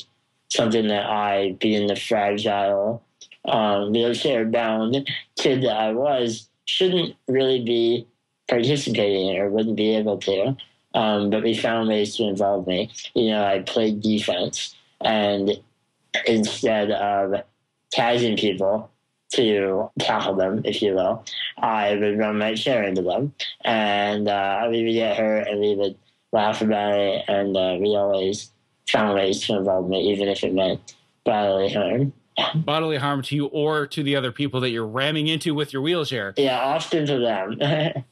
something 0.50 0.88
that 0.88 1.06
I, 1.06 1.56
being 1.60 1.86
the 1.86 1.96
fragile, 1.96 3.02
um, 3.44 3.92
wheelchair 3.92 4.44
bound 4.44 5.08
kid 5.36 5.62
that 5.62 5.76
I 5.76 5.92
was, 5.92 6.48
shouldn't 6.64 7.16
really 7.26 7.62
be 7.62 8.06
participating 8.48 9.36
or 9.36 9.50
wouldn't 9.50 9.76
be 9.76 9.96
able 9.96 10.18
to. 10.18 10.56
Um, 10.94 11.30
but 11.30 11.42
we 11.42 11.54
found 11.54 11.88
ways 11.88 12.16
to 12.16 12.24
involve 12.24 12.66
me. 12.66 12.90
You 13.14 13.30
know, 13.30 13.44
I 13.44 13.60
played 13.60 14.02
defense, 14.02 14.74
and 15.00 15.58
instead 16.26 16.90
of 16.90 17.42
tagging 17.90 18.36
people 18.36 18.90
to 19.32 19.90
tackle 19.98 20.34
them, 20.34 20.62
if 20.64 20.82
you 20.82 20.94
will, 20.94 21.24
I 21.58 21.94
would 21.94 22.18
run 22.18 22.38
my 22.38 22.54
chair 22.54 22.84
into 22.84 23.02
them, 23.02 23.34
and 23.64 24.28
uh, 24.28 24.66
we 24.70 24.84
would 24.84 24.92
get 24.92 25.16
hurt, 25.16 25.48
and 25.48 25.60
we 25.60 25.74
would 25.74 25.96
laugh 26.32 26.60
about 26.62 26.98
it, 26.98 27.24
and 27.28 27.56
uh, 27.56 27.76
we 27.80 27.96
always 27.96 28.50
found 28.88 29.14
ways 29.14 29.40
to 29.46 29.56
involve 29.56 29.88
me, 29.88 30.12
even 30.12 30.28
if 30.28 30.44
it 30.44 30.52
meant 30.52 30.94
bodily 31.24 31.72
harm. 31.72 32.12
bodily 32.54 32.96
harm 32.96 33.22
to 33.22 33.36
you 33.36 33.46
or 33.46 33.86
to 33.86 34.02
the 34.02 34.16
other 34.16 34.32
people 34.32 34.60
that 34.60 34.70
you're 34.70 34.86
ramming 34.86 35.26
into 35.26 35.54
with 35.54 35.72
your 35.72 35.82
wheelchair. 35.82 36.34
Yeah, 36.36 36.60
often 36.60 37.06
to 37.06 37.18
them. 37.18 38.04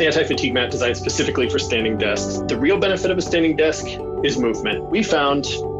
anti 0.00 0.24
fatigue 0.24 0.54
mat 0.54 0.70
designed 0.70 0.96
specifically 0.96 1.48
for 1.48 1.58
standing 1.58 1.96
desks. 1.96 2.38
The 2.48 2.56
real 2.56 2.78
benefit 2.78 3.10
of 3.10 3.18
a 3.18 3.22
standing 3.22 3.56
desk 3.56 3.86
is 4.24 4.38
movement. 4.38 4.90
We 4.90 5.02
found 5.02 5.46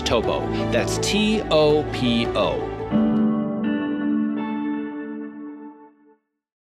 topo. 0.00 0.40
That's 0.72 0.98
T-O-P-O. 0.98 2.68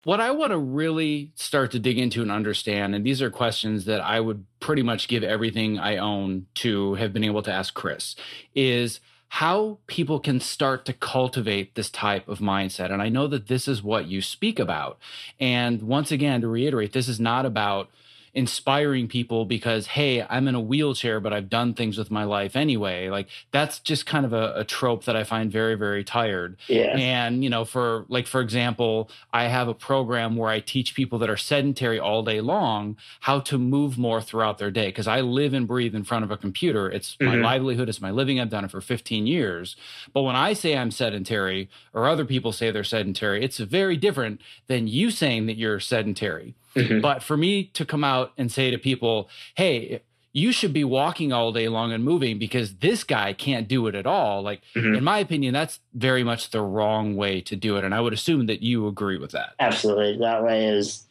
What 0.05 0.21
I 0.21 0.31
want 0.31 0.51
to 0.53 0.59
really 0.59 1.31
start 1.35 1.71
to 1.73 1.79
dig 1.79 1.99
into 1.99 2.23
and 2.23 2.33
understand, 2.33 2.95
and 2.95 3.05
these 3.05 3.21
are 3.21 3.31
questions 3.31 3.85
that 3.85 4.01
I 4.01 4.19
would 4.19 4.47
pretty 4.59 4.83
much 4.83 5.09
give 5.09 5.23
everything 5.23 5.79
I 5.79 5.99
own 5.99 6.47
to 6.57 6.95
have 6.95 7.12
been 7.12 7.23
able 7.23 7.43
to 7.43 7.53
ask 7.53 7.75
Chris, 7.75 8.16
is 8.55 9.01
how 9.29 9.79
people 9.87 10.19
can 10.19 10.40
start 10.40 10.85
to 10.87 10.93
cultivate 10.93 11.75
this 11.77 11.90
type 11.90 12.29
of 12.29 12.40
mindset. 12.40 12.90
And 12.90 13.01
I 13.01 13.11
know 13.11 13.29
that 13.29 13.47
this 13.47 13.69
is 13.69 13.83
what 13.83 14.07
you 14.07 14.21
speak 14.23 14.59
about. 14.59 14.99
And 15.38 15.83
once 15.83 16.11
again, 16.11 16.40
to 16.40 16.49
reiterate, 16.49 16.93
this 16.93 17.07
is 17.07 17.21
not 17.21 17.47
about 17.47 17.90
inspiring 18.35 19.09
people 19.09 19.45
because 19.45 19.87
hey 19.88 20.25
i'm 20.31 20.47
in 20.47 20.55
a 20.55 20.61
wheelchair 20.61 21.21
but 21.21 21.33
i've 21.33 21.49
done 21.49 21.75
things 21.75 21.99
with 21.99 22.11
my 22.11 22.25
life 22.25 22.57
anyway. 22.57 23.09
Like 23.09 23.29
that's 23.51 23.79
just 23.81 24.07
kind 24.07 24.25
of 24.25 24.33
a, 24.33 24.53
a, 24.57 24.64
trope 24.64 25.05
that 25.05 25.16
i 25.16 25.25
find 25.25 25.51
very 25.51 25.75
very 25.75 26.05
tired. 26.05 26.57
Yeah. 26.69 26.97
and 26.97 27.43
you 27.43 27.51
know 27.51 27.64
for 27.64 28.07
like 28.09 28.27
for 28.27 28.40
example 28.40 29.11
i 29.33 29.45
have 29.45 29.69
a 29.69 29.75
program 29.75 30.37
where 30.37 30.51
i 30.51 30.61
teach 30.61 30.95
people 30.95 31.19
that 31.19 31.31
are 31.31 31.37
sedentary 31.37 31.99
all 31.99 32.23
day 32.23 32.40
long 32.40 32.97
how 33.21 33.40
to 33.40 33.59
move 33.59 33.99
more 33.99 34.21
throughout 34.21 34.59
their 34.59 34.71
day 34.71 34.87
because 34.87 35.09
i 35.09 35.21
live 35.21 35.55
and 35.55 35.66
breathe 35.66 35.95
in 35.95 36.05
front 36.05 36.25
of 36.25 36.31
a 36.31 36.37
computer. 36.37 36.88
It's 36.90 37.16
mm-hmm. 37.16 37.27
my 37.27 37.37
livelihood. 37.37 37.88
It's 37.88 38.01
my 38.01 38.11
living. 38.11 38.40
I've 38.40 38.51
done 38.51 38.64
it 38.64 38.71
for 38.71 38.81
15 38.81 39.27
years. 39.27 39.77
But 40.12 40.23
when 40.23 40.37
i 40.37 40.53
say 40.53 40.77
i'm 40.77 40.90
sedentary 40.90 41.69
or 41.93 42.07
other 42.07 42.25
people 42.25 42.53
say 42.53 42.71
they're 42.71 42.85
sedentary 42.85 43.43
it's 43.45 43.59
very 43.59 43.97
different 43.97 44.40
than 44.66 44.87
you 44.87 45.11
saying 45.11 45.47
that 45.47 45.57
you're 45.57 45.81
sedentary 45.81 46.55
Mm-hmm. 46.75 47.01
But 47.01 47.23
for 47.23 47.37
me 47.37 47.65
to 47.75 47.85
come 47.85 48.05
out 48.05 48.33
and 48.39 48.51
say 48.51 48.71
to 48.71 48.79
people, 48.79 49.29
hey, 49.55 50.03
you 50.33 50.53
should 50.53 50.73
be 50.73 50.85
walking 50.85 51.33
all 51.33 51.53
day 51.53 51.69
long 51.69 51.93
and 51.93 52.05
moving 52.05 52.39
because 52.39 52.77
this 52.77 53.03
guy 53.03 53.33
can't 53.33 53.67
do 53.67 53.89
it 53.89 53.95
at 53.97 54.07
all. 54.07 54.43
Like, 54.43 54.63
mm-hmm. 54.77 54.95
in 54.95 55.05
my 55.05 55.19
opinion, 55.19 55.53
that's 55.53 55.81
very 55.93 56.23
much 56.23 56.51
the 56.51 56.63
wrong 56.63 57.17
way 57.17 57.41
to 57.43 57.57
do 57.57 57.77
it. 57.77 57.85
And 57.85 57.95
I 57.95 58.01
would 58.01 58.13
assume 58.13 58.47
that 58.47 58.63
you 58.63 58.87
agree 58.87 59.19
with 59.19 59.33
that. 59.33 59.55
Absolutely. 59.59 60.19
That 60.19 60.45
way 60.45 60.69
is 60.69 61.05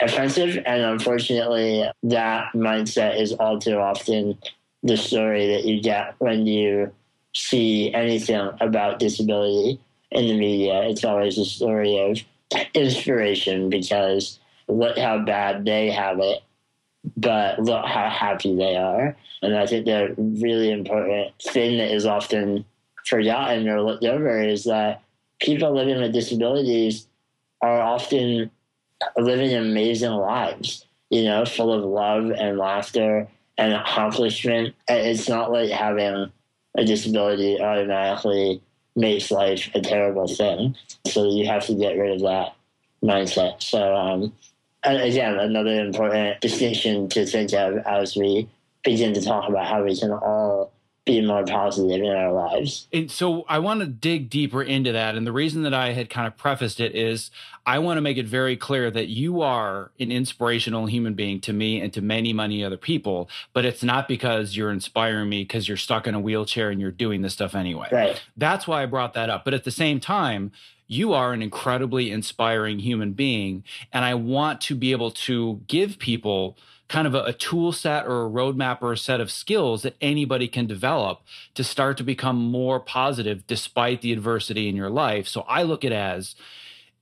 offensive. 0.00 0.56
And 0.64 0.82
unfortunately, 0.82 1.84
that 2.04 2.52
mindset 2.54 3.20
is 3.20 3.32
all 3.34 3.58
too 3.58 3.76
often 3.76 4.38
the 4.82 4.96
story 4.96 5.46
that 5.48 5.64
you 5.64 5.82
get 5.82 6.14
when 6.18 6.46
you 6.46 6.90
see 7.34 7.92
anything 7.92 8.50
about 8.60 8.98
disability 8.98 9.78
in 10.10 10.26
the 10.26 10.38
media. 10.38 10.82
It's 10.84 11.04
always 11.04 11.36
a 11.36 11.44
story 11.44 11.98
of 11.98 12.18
inspiration 12.74 13.68
because 13.68 14.39
look 14.72 14.98
how 14.98 15.18
bad 15.18 15.64
they 15.64 15.90
have 15.90 16.18
it 16.20 16.42
but 17.16 17.58
look 17.58 17.84
how 17.86 18.08
happy 18.10 18.54
they 18.54 18.76
are. 18.76 19.16
And 19.42 19.56
I 19.56 19.66
think 19.66 19.86
the 19.86 20.14
really 20.18 20.70
important 20.70 21.32
thing 21.40 21.78
that 21.78 21.92
is 21.92 22.06
often 22.06 22.64
forgotten 23.06 23.68
or 23.68 23.82
looked 23.82 24.04
over 24.04 24.42
is 24.42 24.64
that 24.64 25.02
people 25.40 25.74
living 25.74 26.00
with 26.00 26.12
disabilities 26.12 27.06
are 27.62 27.80
often 27.80 28.50
living 29.16 29.54
amazing 29.54 30.12
lives, 30.12 30.84
you 31.08 31.24
know, 31.24 31.44
full 31.44 31.72
of 31.72 31.84
love 31.84 32.30
and 32.32 32.58
laughter 32.58 33.26
and 33.56 33.72
accomplishment. 33.72 34.74
It's 34.88 35.28
not 35.28 35.50
like 35.50 35.70
having 35.70 36.30
a 36.76 36.84
disability 36.84 37.60
automatically 37.60 38.62
makes 38.94 39.30
life 39.30 39.70
a 39.74 39.80
terrible 39.80 40.28
thing. 40.28 40.76
So 41.06 41.30
you 41.30 41.46
have 41.46 41.64
to 41.66 41.74
get 41.74 41.96
rid 41.96 42.12
of 42.12 42.20
that 42.20 42.54
mindset. 43.02 43.62
So 43.62 43.94
um, 43.94 44.32
Uh, 44.84 44.88
uh, 44.88 44.98
again, 45.02 45.38
another 45.38 45.80
important 45.80 46.40
distinction 46.40 47.08
to 47.10 47.26
think 47.26 47.52
of 47.52 47.78
as 47.78 48.16
we 48.16 48.48
begin 48.84 49.12
to 49.14 49.20
talk 49.20 49.48
about 49.48 49.66
how 49.66 49.84
we 49.84 49.98
can 49.98 50.10
all 50.10 50.72
be 51.06 51.20
more 51.20 51.44
positive 51.44 52.00
in 52.00 52.06
our 52.06 52.32
lives. 52.32 52.86
And 52.92 53.10
so 53.10 53.44
I 53.48 53.58
want 53.58 53.80
to 53.80 53.86
dig 53.86 54.30
deeper 54.30 54.62
into 54.62 54.92
that. 54.92 55.16
And 55.16 55.26
the 55.26 55.32
reason 55.32 55.62
that 55.62 55.74
I 55.74 55.92
had 55.92 56.10
kind 56.10 56.26
of 56.26 56.36
prefaced 56.36 56.78
it 56.78 56.94
is 56.94 57.30
I 57.66 57.78
want 57.78 57.96
to 57.96 58.02
make 58.02 58.16
it 58.16 58.26
very 58.26 58.56
clear 58.56 58.90
that 58.90 59.08
you 59.08 59.40
are 59.40 59.90
an 59.98 60.12
inspirational 60.12 60.86
human 60.86 61.14
being 61.14 61.40
to 61.42 61.52
me 61.52 61.80
and 61.80 61.92
to 61.94 62.02
many, 62.02 62.32
many 62.32 62.64
other 62.64 62.76
people. 62.76 63.28
But 63.52 63.64
it's 63.64 63.82
not 63.82 64.08
because 64.08 64.56
you're 64.56 64.70
inspiring 64.70 65.28
me 65.28 65.42
because 65.42 65.68
you're 65.68 65.76
stuck 65.76 66.06
in 66.06 66.14
a 66.14 66.20
wheelchair 66.20 66.70
and 66.70 66.80
you're 66.80 66.90
doing 66.90 67.22
this 67.22 67.32
stuff 67.32 67.54
anyway. 67.54 67.88
Right. 67.90 68.22
That's 68.36 68.66
why 68.66 68.82
I 68.82 68.86
brought 68.86 69.14
that 69.14 69.30
up. 69.30 69.44
But 69.44 69.54
at 69.54 69.64
the 69.64 69.70
same 69.70 70.00
time, 70.00 70.52
you 70.90 71.12
are 71.12 71.32
an 71.32 71.40
incredibly 71.40 72.10
inspiring 72.10 72.80
human 72.80 73.12
being. 73.12 73.62
And 73.92 74.04
I 74.04 74.14
want 74.14 74.60
to 74.62 74.74
be 74.74 74.90
able 74.90 75.12
to 75.12 75.60
give 75.68 76.00
people 76.00 76.58
kind 76.88 77.06
of 77.06 77.14
a, 77.14 77.22
a, 77.22 77.32
tool 77.32 77.70
set 77.70 78.04
or 78.08 78.26
a 78.26 78.28
roadmap 78.28 78.82
or 78.82 78.90
a 78.90 78.96
set 78.96 79.20
of 79.20 79.30
skills 79.30 79.82
that 79.82 79.94
anybody 80.00 80.48
can 80.48 80.66
develop 80.66 81.20
to 81.54 81.62
start 81.62 81.96
to 81.96 82.02
become 82.02 82.36
more 82.36 82.80
positive 82.80 83.46
despite 83.46 84.00
the 84.00 84.12
adversity 84.12 84.68
in 84.68 84.74
your 84.74 84.90
life. 84.90 85.28
So 85.28 85.42
I 85.42 85.62
look 85.62 85.84
at 85.84 85.92
it 85.92 85.94
as 85.94 86.34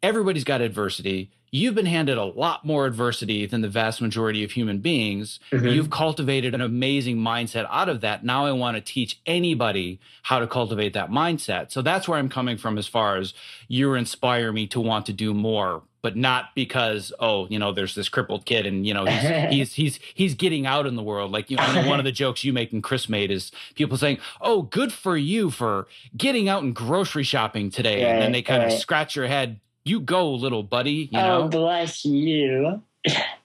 everybody's 0.03 0.44
got 0.44 0.61
adversity 0.61 1.31
you've 1.50 1.74
been 1.74 1.87
handed 1.87 2.18
a 2.18 2.24
lot 2.24 2.64
more 2.64 2.87
adversity 2.87 3.46
than 3.46 3.61
the 3.61 3.68
vast 3.68 4.00
majority 4.00 4.44
of 4.44 4.52
human 4.52 4.78
beings. 4.78 5.40
Mm-hmm. 5.50 5.68
You've 5.68 5.90
cultivated 5.90 6.54
an 6.54 6.61
amazing 6.61 7.16
mindset 7.18 7.66
out 7.70 7.88
of 7.88 8.00
that. 8.02 8.24
Now 8.24 8.46
I 8.46 8.52
want 8.52 8.76
to 8.76 8.80
teach 8.80 9.20
anybody 9.26 9.98
how 10.22 10.38
to 10.38 10.46
cultivate 10.46 10.92
that 10.92 11.11
mindset. 11.11 11.70
So 11.70 11.82
that's 11.82 12.08
where 12.08 12.18
I'm 12.18 12.28
coming 12.28 12.58
from 12.58 12.78
as 12.78 12.87
far 12.87 13.16
as 13.16 13.34
you 13.66 13.94
inspire 13.94 14.52
me 14.52 14.66
to 14.68 14.80
want 14.80 15.06
to 15.06 15.12
do 15.12 15.32
more, 15.32 15.82
but 16.02 16.16
not 16.16 16.54
because, 16.54 17.12
oh, 17.18 17.46
you 17.48 17.58
know, 17.58 17.72
there's 17.72 17.94
this 17.94 18.08
crippled 18.08 18.44
kid 18.44 18.66
and, 18.66 18.87
you 18.87 18.92
know, 18.92 19.06
he's, 19.06 19.22
he's, 19.50 19.72
he's, 19.74 20.00
he's 20.14 20.34
getting 20.34 20.66
out 20.66 20.87
in 20.87 20.96
the 20.96 21.02
world. 21.02 21.32
Like, 21.32 21.50
you 21.50 21.56
know, 21.56 21.84
one 21.87 21.98
of 21.98 22.04
the 22.04 22.12
jokes 22.12 22.44
you 22.44 22.52
make 22.52 22.72
and 22.72 22.82
Chris 22.82 23.08
made 23.08 23.30
is 23.30 23.50
people 23.74 23.96
saying, 23.96 24.18
oh, 24.40 24.62
good 24.62 24.92
for 24.92 25.16
you 25.16 25.50
for 25.50 25.87
getting 26.16 26.48
out 26.48 26.62
and 26.62 26.74
grocery 26.74 27.24
shopping 27.24 27.70
today. 27.70 28.04
Right, 28.04 28.12
and 28.12 28.22
then 28.22 28.32
they 28.32 28.42
kind 28.42 28.62
right. 28.62 28.72
of 28.72 28.78
scratch 28.78 29.16
your 29.16 29.26
head 29.26 29.61
you 29.88 30.01
go, 30.01 30.33
little 30.33 30.62
buddy. 30.62 31.09
You 31.12 31.18
oh, 31.18 31.22
know? 31.22 31.42
Oh, 31.42 31.48
bless 31.48 32.05
you. 32.05 32.83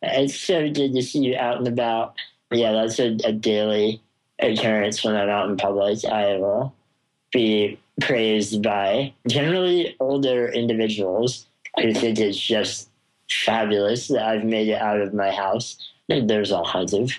it's 0.01 0.36
so 0.36 0.69
good 0.69 0.93
to 0.93 1.01
see 1.01 1.19
you 1.19 1.38
out 1.38 1.58
and 1.58 1.67
about. 1.67 2.15
Yeah, 2.51 2.73
that's 2.73 2.99
a, 2.99 3.17
a 3.25 3.32
daily 3.32 4.01
occurrence 4.39 5.03
when 5.03 5.15
I'm 5.15 5.29
out 5.29 5.49
in 5.49 5.58
public. 5.58 6.06
I 6.06 6.38
will 6.38 6.73
be 7.32 7.79
praised 8.01 8.62
by 8.62 9.13
generally 9.27 9.95
older 9.99 10.47
individuals 10.49 11.47
who 11.79 11.93
think 11.93 12.19
it's 12.19 12.39
just 12.39 12.89
fabulous 13.29 14.08
that 14.10 14.25
I've 14.25 14.43
made 14.43 14.67
it 14.67 14.82
out 14.82 15.01
of 15.01 15.13
my 15.13 15.32
house. 15.32 15.77
There's 16.08 16.51
all 16.51 16.65
kinds 16.65 16.93
of 16.93 17.12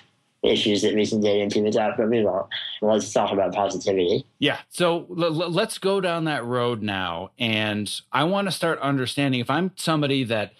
issues 0.45 0.81
that 0.81 0.93
recent 0.93 1.23
with 1.63 1.73
that, 1.73 1.97
but 1.97 2.09
we 2.09 2.23
won't. 2.23 2.47
Let's 2.81 3.11
talk 3.11 3.31
about 3.31 3.53
positivity. 3.53 4.25
Yeah. 4.39 4.59
So 4.69 5.07
l- 5.09 5.25
l- 5.25 5.51
let's 5.51 5.77
go 5.77 6.01
down 6.01 6.25
that 6.25 6.45
road 6.45 6.81
now. 6.81 7.31
And 7.39 7.89
I 8.11 8.23
want 8.25 8.47
to 8.47 8.51
start 8.51 8.79
understanding 8.79 9.39
if 9.39 9.49
I'm 9.49 9.71
somebody 9.75 10.23
that, 10.25 10.53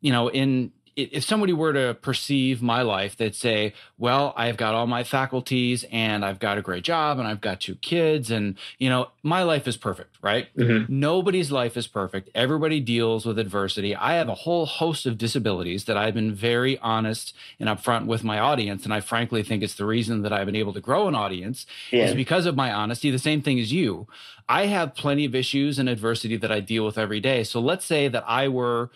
you 0.00 0.12
know, 0.12 0.28
in 0.28 0.72
if 0.94 1.24
somebody 1.24 1.52
were 1.52 1.72
to 1.72 1.94
perceive 1.94 2.60
my 2.60 2.82
life, 2.82 3.16
they'd 3.16 3.34
say, 3.34 3.72
well, 3.98 4.34
I've 4.36 4.56
got 4.56 4.74
all 4.74 4.86
my 4.86 5.04
faculties 5.04 5.84
and 5.90 6.24
I've 6.24 6.38
got 6.38 6.58
a 6.58 6.62
great 6.62 6.84
job 6.84 7.18
and 7.18 7.26
I've 7.26 7.40
got 7.40 7.60
two 7.60 7.76
kids 7.76 8.30
and, 8.30 8.58
you 8.78 8.90
know, 8.90 9.08
my 9.22 9.42
life 9.42 9.66
is 9.66 9.76
perfect, 9.76 10.16
right? 10.20 10.54
Mm-hmm. 10.56 11.00
Nobody's 11.00 11.50
life 11.50 11.76
is 11.76 11.86
perfect. 11.86 12.28
Everybody 12.34 12.80
deals 12.80 13.24
with 13.24 13.38
adversity. 13.38 13.96
I 13.96 14.14
have 14.14 14.28
a 14.28 14.34
whole 14.34 14.66
host 14.66 15.06
of 15.06 15.16
disabilities 15.16 15.84
that 15.84 15.96
I've 15.96 16.14
been 16.14 16.34
very 16.34 16.78
honest 16.78 17.34
and 17.58 17.68
upfront 17.68 18.06
with 18.06 18.22
my 18.22 18.38
audience. 18.38 18.84
And 18.84 18.92
I 18.92 19.00
frankly 19.00 19.42
think 19.42 19.62
it's 19.62 19.74
the 19.74 19.86
reason 19.86 20.22
that 20.22 20.32
I've 20.32 20.46
been 20.46 20.56
able 20.56 20.74
to 20.74 20.80
grow 20.80 21.08
an 21.08 21.14
audience 21.14 21.64
yeah. 21.90 22.04
is 22.04 22.14
because 22.14 22.44
of 22.44 22.54
my 22.54 22.72
honesty. 22.72 23.10
The 23.10 23.18
same 23.18 23.40
thing 23.40 23.58
as 23.58 23.72
you. 23.72 24.08
I 24.48 24.66
have 24.66 24.94
plenty 24.94 25.24
of 25.24 25.34
issues 25.34 25.78
and 25.78 25.88
adversity 25.88 26.36
that 26.36 26.52
I 26.52 26.60
deal 26.60 26.84
with 26.84 26.98
every 26.98 27.20
day. 27.20 27.44
So 27.44 27.60
let's 27.60 27.86
say 27.86 28.08
that 28.08 28.24
I 28.26 28.48
were, 28.48 28.90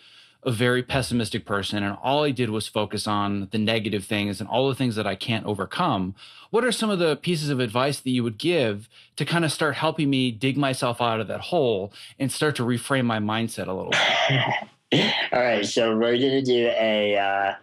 a 0.46 0.52
very 0.52 0.80
pessimistic 0.80 1.44
person 1.44 1.82
and 1.82 1.98
all 2.00 2.24
I 2.24 2.30
did 2.30 2.50
was 2.50 2.68
focus 2.68 3.08
on 3.08 3.48
the 3.50 3.58
negative 3.58 4.04
things 4.04 4.40
and 4.40 4.48
all 4.48 4.68
the 4.68 4.76
things 4.76 4.94
that 4.94 5.06
I 5.06 5.16
can't 5.16 5.44
overcome, 5.44 6.14
what 6.50 6.62
are 6.62 6.70
some 6.70 6.88
of 6.88 7.00
the 7.00 7.16
pieces 7.16 7.50
of 7.50 7.58
advice 7.58 7.98
that 7.98 8.10
you 8.10 8.22
would 8.22 8.38
give 8.38 8.88
to 9.16 9.24
kind 9.24 9.44
of 9.44 9.50
start 9.50 9.74
helping 9.74 10.08
me 10.08 10.30
dig 10.30 10.56
myself 10.56 11.00
out 11.00 11.20
of 11.20 11.26
that 11.26 11.40
hole 11.40 11.92
and 12.20 12.30
start 12.30 12.54
to 12.56 12.62
reframe 12.62 13.04
my 13.04 13.18
mindset 13.18 13.66
a 13.66 13.72
little 13.72 13.90
bit? 13.90 15.12
all 15.32 15.42
right. 15.42 15.66
So 15.66 15.96
we're 15.96 16.16
going 16.16 16.20
to 16.20 16.42
do 16.42 16.68
a 16.68 17.18
uh, 17.18 17.54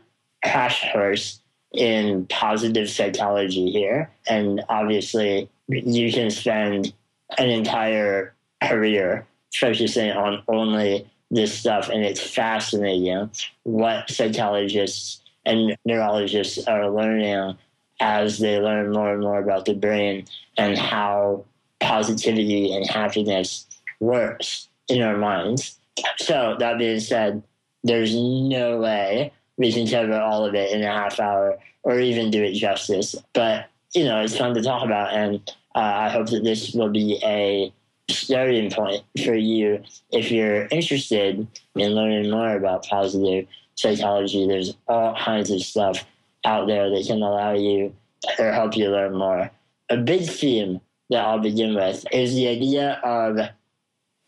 crash 0.44 0.92
course 0.92 1.40
in 1.72 2.26
positive 2.28 2.90
psychology 2.90 3.72
here. 3.72 4.12
And 4.28 4.62
obviously, 4.68 5.50
you 5.70 6.12
can 6.12 6.30
spend 6.30 6.94
an 7.38 7.50
entire 7.50 8.36
career 8.62 9.26
focusing 9.54 10.12
on 10.12 10.44
only 10.50 11.10
this 11.34 11.54
stuff, 11.54 11.90
and 11.90 12.04
it's 12.04 12.22
fascinating 12.22 13.30
what 13.64 14.10
psychologists 14.10 15.22
and 15.46 15.76
neurologists 15.86 16.66
are 16.68 16.90
learning 16.90 17.58
as 18.00 18.40
they 18.40 18.60
learn 18.60 18.92
more 18.92 19.14
and 19.14 19.22
more 19.22 19.40
about 19.40 19.66
the 19.66 19.74
brain 19.74 20.26
and 20.58 20.78
how 20.78 21.44
positivity 21.80 22.74
and 22.74 22.90
happiness 22.90 23.66
works 24.00 24.68
in 24.88 25.02
our 25.02 25.18
minds. 25.18 25.78
So, 26.18 26.56
that 26.60 26.78
being 26.78 27.00
said, 27.00 27.44
there's 27.84 28.16
no 28.16 28.80
way 28.80 29.32
we 29.58 29.72
can 29.72 29.88
cover 29.88 30.20
all 30.20 30.46
of 30.46 30.56
it 30.56 30.72
in 30.72 30.82
a 30.84 30.88
half 30.88 31.20
hour 31.20 31.58
or 31.84 32.00
even 32.00 32.32
do 32.32 32.44
it 32.44 32.54
justice. 32.54 33.16
But, 33.34 33.70
you 33.94 34.06
know, 34.06 34.22
it's 34.22 34.38
fun 34.38 34.54
to 34.56 34.62
talk 34.62 34.84
about, 34.84 35.14
and 35.14 35.42
uh, 35.76 35.80
I 35.80 36.10
hope 36.10 36.30
that 36.30 36.44
this 36.44 36.74
will 36.74 36.90
be 36.90 37.20
a 37.24 37.72
starting 38.14 38.72
point 38.72 39.04
for 39.24 39.36
you 39.36 39.84
if 40.12 40.32
you're 40.32 40.68
interested 40.68 41.48
in 41.76 41.92
learning 41.96 42.32
more 42.32 42.56
about 42.56 42.86
positive 42.86 43.48
psychology. 43.76 44.48
There's 44.48 44.76
all 44.88 45.16
kinds 45.16 45.52
of 45.52 45.62
stuff 45.62 46.06
out 46.46 46.68
there 46.68 46.90
that 46.90 47.06
can 47.06 47.22
allow 47.22 47.54
you 47.54 47.94
or 48.40 48.52
help 48.52 48.78
you 48.78 48.90
learn 48.90 49.16
more. 49.16 49.52
A 49.90 49.98
big 49.98 50.28
theme 50.28 50.82
that 51.10 51.26
I'll 51.26 51.40
begin 51.40 51.76
with 51.76 52.06
is 52.12 52.34
the 52.34 52.48
idea 52.48 53.00
of 53.04 53.38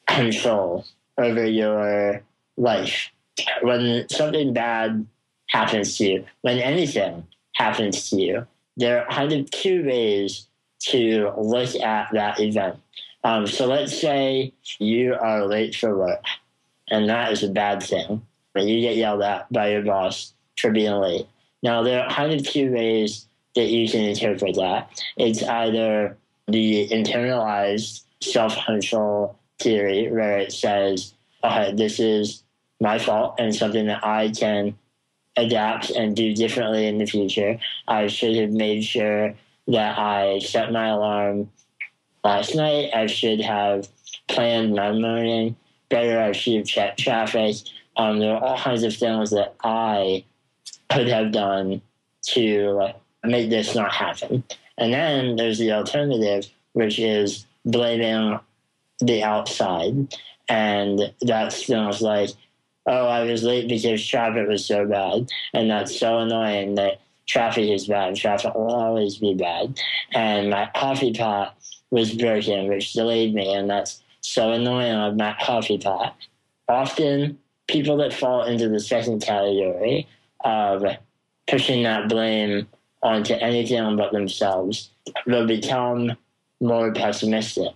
control 0.08 0.86
over 1.18 1.46
your 1.46 2.22
life. 2.58 3.12
When 3.62 4.08
something 4.10 4.54
bad 4.54 5.06
happens 5.50 5.98
to 5.98 6.06
you, 6.06 6.26
when 6.42 6.60
anything 6.60 7.26
happens 7.56 8.10
to 8.10 8.22
you, 8.22 8.48
there 8.78 9.02
are 9.02 9.14
kind 9.14 9.32
of 9.32 9.50
two 9.52 9.86
ways 9.86 10.48
to 10.80 11.32
look 11.38 11.76
at 11.76 12.10
that 12.14 12.40
event. 12.40 12.78
Um, 13.26 13.48
so 13.48 13.66
let's 13.66 14.00
say 14.00 14.54
you 14.78 15.16
are 15.16 15.48
late 15.48 15.74
for 15.76 15.98
work, 15.98 16.24
and 16.90 17.10
that 17.10 17.32
is 17.32 17.42
a 17.42 17.50
bad 17.50 17.82
thing. 17.82 18.22
But 18.54 18.66
you 18.66 18.82
get 18.82 18.98
yelled 18.98 19.24
at 19.24 19.52
by 19.52 19.72
your 19.72 19.82
boss 19.82 20.34
for 20.60 20.70
being 20.72 20.94
late. 20.94 21.26
Now, 21.64 21.82
there 21.82 22.04
are 22.04 22.12
kind 22.12 22.32
of 22.34 22.48
two 22.48 22.72
ways 22.72 23.28
that 23.56 23.70
you 23.72 23.90
can 23.90 24.02
interpret 24.02 24.56
that. 24.58 25.02
It's 25.18 25.42
either 25.42 26.16
the 26.48 26.88
internalized 26.90 28.04
self 28.22 28.64
control 28.64 29.40
theory, 29.58 30.12
where 30.12 30.38
it 30.38 30.54
says, 30.54 31.16
okay, 31.44 31.74
this 31.74 32.00
is 32.00 32.44
my 32.80 33.00
fault 33.00 33.38
and 33.40 33.56
something 33.56 33.88
that 33.88 34.06
I 34.06 34.30
can 34.30 34.78
adapt 35.36 35.90
and 35.90 36.16
do 36.16 36.36
differently 36.36 36.86
in 36.86 37.00
the 37.00 37.08
future. 37.08 37.60
I 37.88 38.06
should 38.06 38.36
have 38.36 38.52
made 38.52 38.84
sure 38.84 39.34
that 39.68 39.98
I 39.98 40.38
set 40.40 40.72
my 40.72 40.90
alarm 40.90 41.50
last 42.26 42.56
night. 42.56 42.90
I 42.94 43.06
should 43.06 43.40
have 43.40 43.88
planned 44.28 44.74
my 44.74 44.92
morning 44.92 45.56
better. 45.90 46.20
I 46.20 46.32
should 46.32 46.56
have 46.56 46.66
checked 46.66 47.00
traffic. 47.00 47.58
Um, 47.96 48.20
there 48.20 48.36
are 48.36 48.44
all 48.44 48.58
kinds 48.58 48.84
of 48.84 48.96
things 48.96 49.30
that 49.30 49.56
I 49.64 50.26
could 50.90 51.08
have 51.08 51.32
done 51.32 51.82
to 52.30 52.90
make 53.24 53.50
this 53.50 53.76
not 53.76 53.94
happen. 53.94 54.44
And 54.78 54.92
then 54.92 55.36
there's 55.36 55.60
the 55.60 55.72
alternative, 55.72 56.52
which 56.74 57.00
is 57.00 57.46
blaming 57.64 58.40
the 59.00 59.24
outside. 59.24 60.14
And 60.50 61.14
that's 61.22 61.66
things 61.66 62.02
like, 62.02 62.32
oh, 62.88 63.08
I 63.08 63.24
was 63.24 63.44
late 63.44 63.70
because 63.70 64.06
traffic 64.06 64.48
was 64.48 64.66
so 64.66 64.86
bad. 64.88 65.30
And 65.54 65.70
that's 65.70 65.98
so 65.98 66.20
annoying 66.20 66.76
that 66.76 67.02
traffic 67.28 67.70
is 67.70 67.88
bad. 67.88 68.16
Traffic 68.16 68.56
will 68.56 68.74
always 68.74 69.18
be 69.18 69.36
bad. 69.36 69.80
And 70.12 70.50
my 70.50 70.70
coffee 70.76 71.14
pot 71.14 71.56
was 71.92 72.14
broken, 72.14 72.68
which 72.68 72.94
delayed 72.94 73.34
me. 73.34 73.54
And 73.54 73.70
that's 73.70 74.04
so 74.22 74.52
annoying 74.52 74.94
on 74.94 75.18
my 75.18 75.36
coffee 75.42 75.78
pot. 75.78 76.16
Often, 76.68 77.38
people 77.68 77.98
that 77.98 78.14
fall 78.14 78.44
into 78.44 78.70
the 78.70 78.80
second 78.80 79.22
category 79.22 80.08
of 80.44 80.84
pushing 81.48 81.84
that 81.84 82.10
blame 82.10 82.68
onto 83.02 83.34
anything 83.36 83.96
but 83.96 84.12
themselves 84.12 84.90
will 85.28 85.46
become 85.46 86.16
more 86.60 86.92
pessimistic 86.92 87.72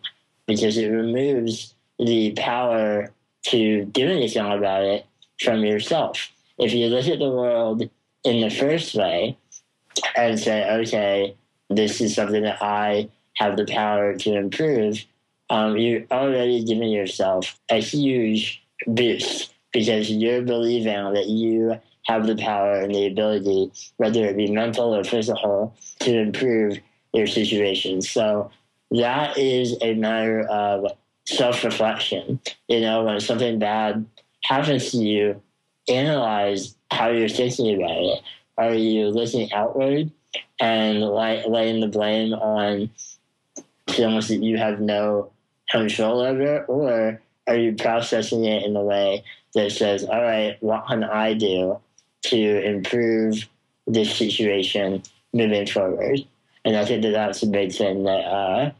because 0.47 0.77
it 0.77 0.87
removes 0.87 1.75
the 1.99 2.31
power 2.31 3.11
to 3.43 3.85
do 3.85 4.07
anything 4.07 4.45
about 4.45 4.83
it 4.83 5.05
from 5.39 5.63
yourself. 5.63 6.31
If 6.57 6.73
you 6.73 6.87
look 6.87 7.07
at 7.07 7.19
the 7.19 7.29
world 7.29 7.87
in 8.23 8.41
the 8.41 8.49
first 8.49 8.95
way 8.95 9.37
and 10.15 10.39
say, 10.39 10.69
okay, 10.81 11.35
this 11.69 12.01
is 12.01 12.15
something 12.15 12.43
that 12.43 12.61
I 12.61 13.09
have 13.39 13.57
the 13.57 13.65
power 13.65 14.15
to 14.15 14.35
improve, 14.35 15.05
um, 15.49 15.77
you're 15.77 16.03
already 16.11 16.63
giving 16.63 16.89
yourself 16.89 17.59
a 17.69 17.81
huge 17.81 18.63
boost 18.85 19.53
because 19.71 20.11
you're 20.11 20.41
believing 20.41 21.13
that 21.13 21.27
you 21.27 21.79
have 22.05 22.27
the 22.27 22.35
power 22.35 22.73
and 22.73 22.93
the 22.93 23.07
ability, 23.07 23.71
whether 23.97 24.25
it 24.25 24.35
be 24.37 24.51
mental 24.51 24.95
or 24.95 25.03
physical, 25.03 25.75
to 25.99 26.17
improve 26.17 26.79
your 27.13 27.27
situation. 27.27 28.01
So 28.01 28.51
that 28.91 29.37
is 29.37 29.75
a 29.81 29.93
matter 29.93 30.41
of 30.41 30.91
self 31.25 31.63
reflection. 31.63 32.39
You 32.67 32.81
know, 32.81 33.03
when 33.03 33.19
something 33.19 33.59
bad 33.59 34.05
happens 34.43 34.91
to 34.91 34.97
you, 34.97 35.41
analyze 35.87 36.75
how 36.91 37.09
you're 37.09 37.29
thinking 37.29 37.81
about 37.81 37.97
it. 37.97 38.21
Are 38.57 38.73
you 38.73 39.07
looking 39.09 39.51
outward 39.53 40.11
and 40.59 41.01
lay, 41.01 41.43
laying 41.47 41.79
the 41.79 41.87
blame 41.87 42.33
on 42.33 42.89
things 43.91 44.27
that 44.27 44.43
you 44.43 44.57
have 44.57 44.79
no 44.79 45.31
control 45.69 46.21
over, 46.21 46.65
or 46.65 47.21
are 47.47 47.57
you 47.57 47.73
processing 47.75 48.45
it 48.45 48.63
in 48.63 48.75
a 48.75 48.81
way 48.81 49.23
that 49.55 49.71
says, 49.71 50.03
all 50.03 50.21
right, 50.21 50.57
what 50.61 50.87
can 50.87 51.03
I 51.03 51.33
do 51.33 51.79
to 52.23 52.65
improve 52.65 53.47
this 53.87 54.15
situation 54.15 55.03
moving 55.33 55.65
forward? 55.65 56.19
And 56.65 56.75
I 56.75 56.85
think 56.85 57.03
that 57.03 57.11
that's 57.11 57.43
a 57.43 57.47
big 57.47 57.73
thing 57.73 58.03
that 58.03 58.25
uh, 58.25 58.71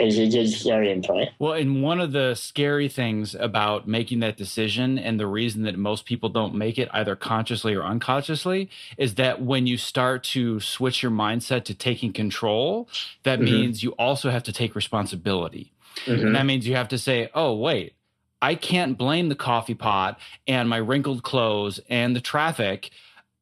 is 0.00 0.18
a 0.18 0.28
good 0.28 0.48
starting 0.48 1.02
point. 1.02 1.30
Well, 1.38 1.54
and 1.54 1.82
one 1.82 2.00
of 2.00 2.12
the 2.12 2.34
scary 2.34 2.88
things 2.88 3.34
about 3.34 3.88
making 3.88 4.20
that 4.20 4.36
decision, 4.36 4.98
and 4.98 5.18
the 5.18 5.26
reason 5.26 5.62
that 5.62 5.76
most 5.76 6.04
people 6.04 6.28
don't 6.28 6.54
make 6.54 6.78
it 6.78 6.88
either 6.92 7.16
consciously 7.16 7.74
or 7.74 7.82
unconsciously, 7.82 8.70
is 8.96 9.14
that 9.16 9.42
when 9.42 9.66
you 9.66 9.76
start 9.76 10.24
to 10.24 10.60
switch 10.60 11.02
your 11.02 11.12
mindset 11.12 11.64
to 11.64 11.74
taking 11.74 12.12
control, 12.12 12.88
that 13.24 13.38
mm-hmm. 13.38 13.52
means 13.52 13.82
you 13.82 13.90
also 13.92 14.30
have 14.30 14.42
to 14.44 14.52
take 14.52 14.74
responsibility. 14.74 15.72
Mm-hmm. 16.04 16.26
And 16.26 16.36
that 16.36 16.46
means 16.46 16.66
you 16.66 16.76
have 16.76 16.88
to 16.88 16.98
say, 16.98 17.30
oh, 17.34 17.54
wait, 17.54 17.94
I 18.40 18.54
can't 18.54 18.96
blame 18.96 19.28
the 19.28 19.34
coffee 19.34 19.74
pot 19.74 20.20
and 20.46 20.68
my 20.68 20.76
wrinkled 20.76 21.22
clothes 21.22 21.80
and 21.88 22.14
the 22.14 22.20
traffic. 22.20 22.90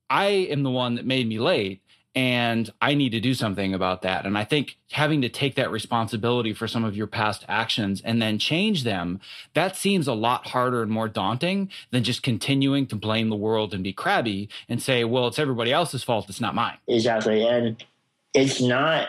I 0.08 0.26
am 0.26 0.62
the 0.62 0.70
one 0.70 0.94
that 0.94 1.04
made 1.04 1.28
me 1.28 1.38
late 1.38 1.82
and 2.16 2.72
I 2.80 2.94
need 2.94 3.10
to 3.10 3.20
do 3.20 3.34
something 3.34 3.74
about 3.74 4.00
that. 4.00 4.24
And 4.24 4.38
I 4.38 4.44
think 4.44 4.78
having 4.90 5.20
to 5.20 5.28
take 5.28 5.54
that 5.56 5.70
responsibility 5.70 6.54
for 6.54 6.66
some 6.66 6.82
of 6.82 6.96
your 6.96 7.06
past 7.06 7.44
actions 7.46 8.00
and 8.02 8.22
then 8.22 8.38
change 8.38 8.84
them, 8.84 9.20
that 9.52 9.76
seems 9.76 10.08
a 10.08 10.14
lot 10.14 10.48
harder 10.48 10.82
and 10.82 10.90
more 10.90 11.08
daunting 11.08 11.70
than 11.90 12.02
just 12.02 12.22
continuing 12.22 12.86
to 12.86 12.96
blame 12.96 13.28
the 13.28 13.36
world 13.36 13.74
and 13.74 13.84
be 13.84 13.92
crabby 13.92 14.48
and 14.66 14.82
say, 14.82 15.04
well, 15.04 15.26
it's 15.26 15.38
everybody 15.38 15.72
else's 15.72 16.02
fault, 16.02 16.30
it's 16.30 16.40
not 16.40 16.54
mine. 16.54 16.78
Exactly. 16.88 17.46
And 17.46 17.84
it's 18.32 18.62
not 18.62 19.08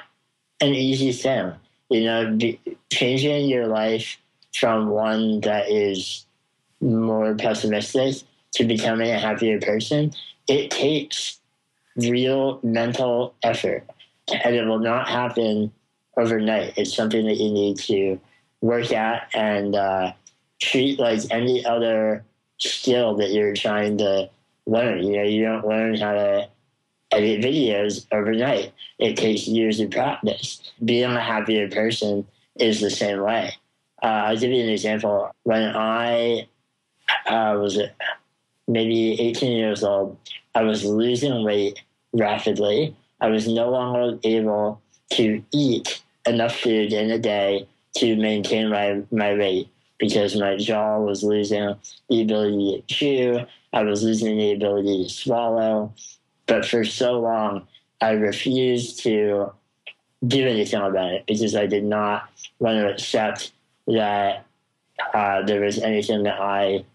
an 0.60 0.76
easy 0.76 1.14
thing. 1.14 1.54
You 1.90 2.04
know, 2.04 2.38
changing 2.92 3.48
your 3.48 3.68
life 3.68 4.18
from 4.54 4.90
one 4.90 5.40
that 5.42 5.72
is 5.72 6.26
more 6.82 7.36
pessimistic 7.36 8.28
to 8.56 8.66
becoming 8.66 9.10
a 9.12 9.18
happier 9.18 9.62
person, 9.62 10.12
it 10.50 10.72
takes 10.72 11.40
real 11.98 12.60
mental 12.64 13.36
effort 13.44 13.84
and 14.28 14.56
it 14.56 14.66
will 14.66 14.80
not 14.80 15.08
happen 15.08 15.72
overnight. 16.18 16.74
It's 16.78 16.94
something 16.94 17.26
that 17.26 17.38
you 17.38 17.52
need 17.52 17.78
to 17.80 18.20
work 18.62 18.92
at 18.92 19.30
and 19.34 19.76
uh, 19.76 20.14
treat 20.62 21.00
like 21.00 21.22
any 21.32 21.66
other 21.66 22.24
skill 22.58 23.16
that 23.18 23.32
you're 23.32 23.54
trying 23.54 23.98
to 24.00 24.30
learn. 24.66 25.04
You 25.04 25.18
know, 25.18 25.24
you 25.24 25.44
don't 25.44 25.68
learn 25.68 25.96
how 25.96 26.14
to 26.14 26.50
edit 27.12 27.42
videos 27.42 28.06
overnight. 28.12 28.74
It 29.00 29.16
takes 29.16 29.48
years 29.48 29.80
of 29.80 29.92
practice. 29.92 30.72
Being 30.84 31.12
a 31.12 31.22
happier 31.22 31.70
person 31.70 32.28
is 32.60 32.82
the 32.82 32.90
same 32.90 33.22
way. 33.22 33.54
Uh, 34.02 34.08
I'll 34.08 34.38
give 34.38 34.52
you 34.52 34.64
an 34.64 34.70
example. 34.70 35.32
When 35.44 35.64
I 35.76 36.48
uh, 37.28 37.58
was 37.60 37.80
maybe 38.68 39.20
18 39.20 39.58
years 39.58 39.84
old, 39.84 40.18
I 40.54 40.64
was 40.64 40.84
losing 40.84 41.44
weight 41.44 41.80
rapidly. 42.18 42.96
I 43.22 43.28
was 43.28 43.48
no 43.48 43.70
longer 43.70 44.20
able 44.24 44.82
to 45.12 45.44
eat 45.52 46.02
enough 46.28 46.56
food 46.58 46.94
in 46.94 47.12
a 47.12 47.20
day 47.20 47.68
to 47.98 48.16
maintain 48.16 48.70
my, 48.70 49.02
my 49.12 49.34
weight 49.34 49.70
because 49.98 50.36
my 50.36 50.58
jaw 50.58 51.00
was 51.00 51.24
losing 51.24 51.76
the 52.10 52.22
ability 52.22 52.84
to 52.88 52.94
chew. 52.94 53.40
I 53.74 53.84
was 53.84 54.04
losing 54.04 54.38
the 54.38 54.54
ability 54.54 55.06
to 55.06 55.10
swallow. 55.10 55.94
But 56.46 56.66
for 56.66 56.84
so 56.84 57.20
long, 57.20 57.68
I 58.02 58.12
refused 58.12 59.04
to 59.04 59.52
do 60.26 60.48
anything 60.48 60.82
about 60.82 61.12
it 61.12 61.26
because 61.28 61.56
I 61.56 61.66
did 61.66 61.84
not 61.84 62.30
want 62.60 62.80
to 62.80 62.92
accept 62.92 63.52
that 63.88 64.46
uh, 65.14 65.42
there 65.44 65.62
was 65.62 65.80
anything 65.80 66.24
that 66.24 66.40
I 66.40 66.86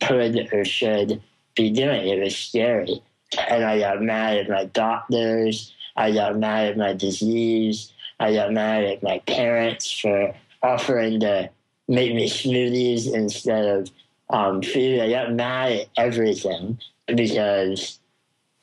could 0.00 0.52
or 0.52 0.64
should 0.64 1.20
be 1.54 1.70
doing. 1.70 2.08
It 2.08 2.22
was 2.22 2.36
scary. 2.36 3.02
And 3.38 3.64
I 3.64 3.78
got 3.78 4.02
mad 4.02 4.38
at 4.38 4.48
my 4.48 4.64
doctors. 4.66 5.74
I 5.96 6.12
got 6.12 6.38
mad 6.38 6.68
at 6.68 6.76
my 6.76 6.92
disease. 6.92 7.92
I 8.20 8.34
got 8.34 8.52
mad 8.52 8.84
at 8.84 9.02
my 9.02 9.18
parents 9.20 9.90
for 9.90 10.34
offering 10.62 11.20
to 11.20 11.50
make 11.88 12.14
me 12.14 12.28
smoothies 12.28 13.12
instead 13.12 13.64
of 13.64 13.90
um, 14.30 14.62
food. 14.62 15.00
I 15.00 15.10
got 15.10 15.32
mad 15.32 15.72
at 15.72 15.88
everything 15.96 16.78
because, 17.06 17.98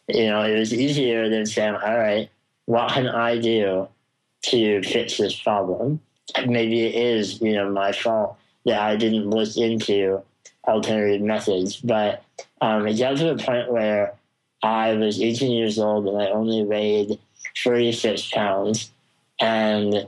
you 0.08 0.28
know, 0.28 0.44
it 0.44 0.58
was 0.58 0.74
easier 0.74 1.30
than 1.30 1.46
saying, 1.46 1.76
all 1.76 1.98
right, 1.98 2.30
what 2.66 2.92
can 2.92 3.08
I 3.08 3.38
do 3.38 3.88
to 4.44 4.84
fix 4.84 5.18
this 5.18 5.40
problem? 5.40 6.00
Maybe 6.46 6.86
it 6.86 6.96
is, 6.96 7.42
you 7.42 7.54
know, 7.54 7.70
my 7.70 7.92
fault 7.92 8.38
that 8.66 8.80
I 8.80 8.96
didn't 8.96 9.30
look 9.30 9.58
into 9.58 10.22
alternative 10.68 11.22
methods. 11.22 11.78
But 11.78 12.24
um, 12.62 12.88
it 12.88 12.98
got 12.98 13.18
to 13.18 13.32
a 13.32 13.38
point 13.38 13.72
where 13.72 14.14
I 14.64 14.94
was 14.94 15.22
18 15.22 15.52
years 15.52 15.80
old 15.80 16.08
and 16.08 16.22
I 16.22 16.28
only 16.28 16.64
weighed 16.64 17.20
36 17.64 18.32
pounds. 18.32 18.92
And 19.40 20.08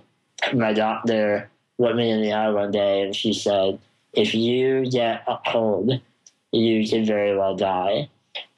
my 0.54 0.74
doctor 0.74 1.49
looked 1.78 1.95
me 1.95 2.12
in 2.12 2.22
the 2.22 2.34
eye 2.34 2.49
one 2.49 2.72
day 2.72 3.02
and 3.02 3.16
she 3.16 3.34
said, 3.34 3.80
If 4.14 4.34
you 4.34 4.89
get 4.89 5.24
a 5.28 5.38
cold, 5.47 6.02
you 6.52 6.88
could 6.88 7.06
very 7.06 7.38
well 7.38 7.56
die. 7.56 8.10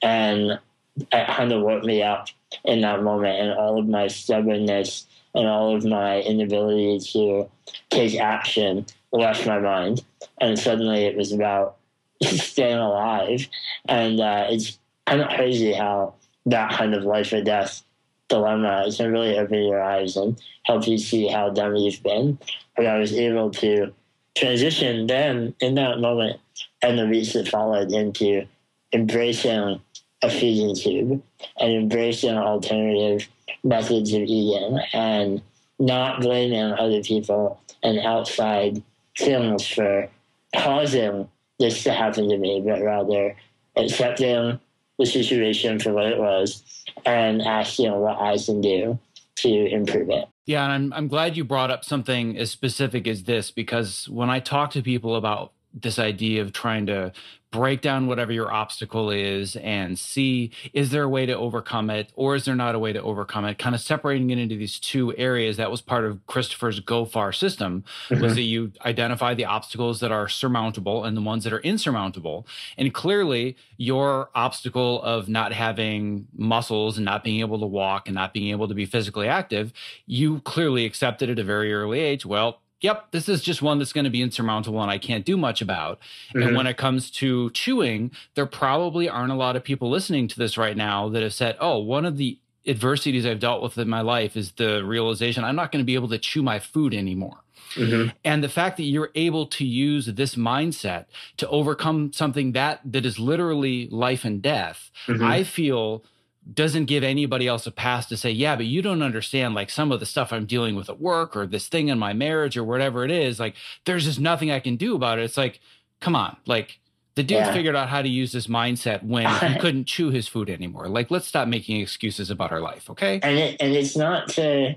And 0.02 0.58
it 0.96 1.28
kind 1.28 1.52
of 1.52 1.62
woke 1.62 1.84
me 1.84 2.02
up 2.02 2.28
in 2.64 2.80
that 2.82 3.02
moment, 3.02 3.40
and 3.40 3.52
all 3.52 3.78
of 3.78 3.88
my 3.88 4.06
stubbornness 4.06 5.06
and 5.34 5.48
all 5.48 5.74
of 5.74 5.84
my 5.84 6.20
inability 6.20 7.00
to 7.00 7.48
take 7.90 8.18
action 8.20 8.86
left 9.12 9.46
my 9.46 9.58
mind. 9.58 10.04
And 10.40 10.58
suddenly 10.58 11.04
it 11.04 11.16
was 11.16 11.32
about 11.32 11.76
staying 12.22 12.78
alive. 12.78 13.48
And 13.88 14.20
uh, 14.20 14.46
it's 14.50 14.78
kind 15.06 15.20
of 15.20 15.28
crazy 15.30 15.72
how 15.72 16.14
that 16.46 16.72
kind 16.72 16.94
of 16.94 17.04
life 17.04 17.32
or 17.32 17.42
death 17.42 17.82
dilemma 18.28 18.84
is. 18.86 18.96
can 18.96 19.12
really 19.12 19.38
open 19.38 19.62
your 19.62 19.82
eyes 19.82 20.16
and 20.16 20.40
help 20.64 20.86
you 20.86 20.98
see 20.98 21.28
how 21.28 21.50
dumb 21.50 21.76
you've 21.76 22.02
been. 22.02 22.38
But 22.76 22.86
I 22.86 22.98
was 22.98 23.12
able 23.12 23.50
to 23.52 23.92
transition 24.36 25.06
then 25.06 25.54
in 25.60 25.74
that 25.76 26.00
moment 26.00 26.40
and 26.82 26.98
the 26.98 27.06
weeks 27.06 27.32
that 27.34 27.48
followed 27.48 27.92
into 27.92 28.46
embracing 28.92 29.80
a 30.22 30.30
feeding 30.30 30.74
tube 30.74 31.22
and 31.58 31.72
embracing 31.72 32.36
alternative 32.36 33.28
methods 33.62 34.12
of 34.12 34.22
eating 34.22 34.78
and 34.92 35.42
not 35.78 36.20
blaming 36.20 36.72
other 36.72 37.02
people 37.02 37.60
and 37.82 37.98
outside 38.00 38.82
things 39.18 39.66
for 39.66 40.08
causing 40.56 41.28
this 41.58 41.84
to 41.84 41.92
happen 41.92 42.28
to 42.28 42.38
me, 42.38 42.62
but 42.64 42.82
rather 42.82 43.36
accepting 43.76 44.58
the 44.98 45.06
situation 45.06 45.78
for 45.78 45.92
what 45.92 46.06
it 46.06 46.18
was 46.18 46.62
and 47.04 47.42
ask, 47.42 47.78
you 47.78 47.86
know, 47.86 47.98
what 47.98 48.20
I 48.20 48.36
can 48.38 48.60
do 48.60 48.98
to 49.36 49.48
improve 49.48 50.10
it. 50.10 50.28
Yeah, 50.46 50.64
and 50.64 50.72
I'm 50.72 50.92
I'm 50.92 51.08
glad 51.08 51.36
you 51.36 51.44
brought 51.44 51.70
up 51.70 51.84
something 51.84 52.36
as 52.38 52.50
specific 52.50 53.06
as 53.06 53.24
this 53.24 53.50
because 53.50 54.08
when 54.08 54.30
I 54.30 54.40
talk 54.40 54.70
to 54.72 54.82
people 54.82 55.16
about 55.16 55.52
this 55.72 55.98
idea 55.98 56.42
of 56.42 56.52
trying 56.52 56.86
to 56.86 57.12
break 57.54 57.80
down 57.80 58.08
whatever 58.08 58.32
your 58.32 58.52
obstacle 58.52 59.10
is 59.10 59.54
and 59.54 59.96
see 59.96 60.50
is 60.72 60.90
there 60.90 61.04
a 61.04 61.08
way 61.08 61.24
to 61.24 61.32
overcome 61.36 61.88
it 61.88 62.10
or 62.16 62.34
is 62.34 62.44
there 62.46 62.56
not 62.56 62.74
a 62.74 62.80
way 62.80 62.92
to 62.92 63.00
overcome 63.00 63.44
it? 63.44 63.58
Kind 63.58 63.76
of 63.76 63.80
separating 63.80 64.28
it 64.30 64.38
into 64.38 64.56
these 64.56 64.80
two 64.80 65.16
areas 65.16 65.56
that 65.56 65.70
was 65.70 65.80
part 65.80 66.04
of 66.04 66.26
christopher's 66.26 66.80
go 66.80 67.04
far 67.04 67.32
system 67.32 67.84
mm-hmm. 68.08 68.20
was 68.20 68.34
that 68.34 68.42
you 68.42 68.72
identify 68.84 69.34
the 69.34 69.44
obstacles 69.44 70.00
that 70.00 70.10
are 70.10 70.28
surmountable 70.28 71.04
and 71.04 71.16
the 71.16 71.20
ones 71.20 71.44
that 71.44 71.52
are 71.52 71.60
insurmountable. 71.60 72.44
And 72.76 72.92
clearly 72.92 73.56
your 73.76 74.30
obstacle 74.34 75.00
of 75.02 75.28
not 75.28 75.52
having 75.52 76.26
muscles 76.34 76.98
and 76.98 77.04
not 77.04 77.22
being 77.22 77.38
able 77.38 77.60
to 77.60 77.66
walk 77.66 78.08
and 78.08 78.16
not 78.16 78.34
being 78.34 78.50
able 78.50 78.66
to 78.66 78.74
be 78.74 78.84
physically 78.84 79.28
active 79.28 79.72
you 80.06 80.40
clearly 80.40 80.84
accepted 80.84 81.30
at 81.30 81.38
a 81.38 81.44
very 81.44 81.72
early 81.72 82.00
age. 82.00 82.26
Well 82.26 82.63
yep, 82.84 83.10
this 83.12 83.30
is 83.30 83.40
just 83.40 83.62
one 83.62 83.78
that's 83.78 83.94
going 83.94 84.04
to 84.04 84.10
be 84.10 84.20
insurmountable 84.20 84.82
and 84.82 84.90
I 84.90 84.98
can't 84.98 85.24
do 85.24 85.38
much 85.38 85.62
about. 85.62 85.98
Mm-hmm. 86.28 86.42
And 86.42 86.56
when 86.56 86.66
it 86.66 86.76
comes 86.76 87.10
to 87.12 87.50
chewing, 87.50 88.10
there 88.34 88.44
probably 88.44 89.08
aren't 89.08 89.32
a 89.32 89.36
lot 89.36 89.56
of 89.56 89.64
people 89.64 89.88
listening 89.88 90.28
to 90.28 90.38
this 90.38 90.58
right 90.58 90.76
now 90.76 91.08
that 91.08 91.22
have 91.22 91.32
said, 91.32 91.56
oh, 91.60 91.78
one 91.78 92.04
of 92.04 92.18
the 92.18 92.38
adversities 92.66 93.24
I've 93.24 93.40
dealt 93.40 93.62
with 93.62 93.78
in 93.78 93.88
my 93.88 94.02
life 94.02 94.36
is 94.36 94.52
the 94.52 94.84
realization 94.84 95.44
I'm 95.44 95.56
not 95.56 95.72
going 95.72 95.82
to 95.82 95.86
be 95.86 95.94
able 95.94 96.08
to 96.10 96.18
chew 96.18 96.42
my 96.42 96.58
food 96.58 96.92
anymore. 96.92 97.38
Mm-hmm. 97.74 98.10
And 98.22 98.44
the 98.44 98.50
fact 98.50 98.76
that 98.76 98.84
you're 98.84 99.10
able 99.14 99.46
to 99.46 99.64
use 99.64 100.04
this 100.06 100.34
mindset 100.34 101.06
to 101.38 101.48
overcome 101.48 102.12
something 102.12 102.52
that 102.52 102.80
that 102.84 103.06
is 103.06 103.18
literally 103.18 103.88
life 103.88 104.26
and 104.26 104.42
death, 104.42 104.90
mm-hmm. 105.06 105.24
I 105.24 105.42
feel 105.42 106.04
doesn't 106.52 106.86
give 106.86 107.02
anybody 107.02 107.46
else 107.46 107.66
a 107.66 107.70
pass 107.70 108.06
to 108.06 108.16
say, 108.16 108.30
yeah, 108.30 108.56
but 108.56 108.66
you 108.66 108.82
don't 108.82 109.02
understand 109.02 109.54
like 109.54 109.70
some 109.70 109.90
of 109.90 110.00
the 110.00 110.06
stuff 110.06 110.32
I'm 110.32 110.46
dealing 110.46 110.76
with 110.76 110.90
at 110.90 111.00
work 111.00 111.36
or 111.36 111.46
this 111.46 111.68
thing 111.68 111.88
in 111.88 111.98
my 111.98 112.12
marriage 112.12 112.56
or 112.56 112.64
whatever 112.64 113.04
it 113.04 113.10
is. 113.10 113.40
Like, 113.40 113.54
there's 113.86 114.04
just 114.04 114.20
nothing 114.20 114.50
I 114.50 114.60
can 114.60 114.76
do 114.76 114.94
about 114.94 115.18
it. 115.18 115.22
It's 115.22 115.36
like, 115.36 115.60
come 116.00 116.14
on, 116.14 116.36
like 116.46 116.80
the 117.14 117.22
dude 117.22 117.38
yeah. 117.38 117.52
figured 117.52 117.76
out 117.76 117.88
how 117.88 118.02
to 118.02 118.08
use 118.08 118.32
this 118.32 118.46
mindset 118.46 119.02
when 119.02 119.26
he 119.26 119.58
couldn't 119.60 119.86
chew 119.86 120.10
his 120.10 120.28
food 120.28 120.50
anymore. 120.50 120.88
Like, 120.88 121.10
let's 121.10 121.26
stop 121.26 121.48
making 121.48 121.80
excuses 121.80 122.30
about 122.30 122.52
our 122.52 122.60
life, 122.60 122.90
okay? 122.90 123.20
And 123.22 123.38
it, 123.38 123.56
and 123.60 123.72
it's 123.72 123.96
not 123.96 124.28
to 124.30 124.74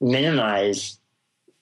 minimize, 0.00 0.98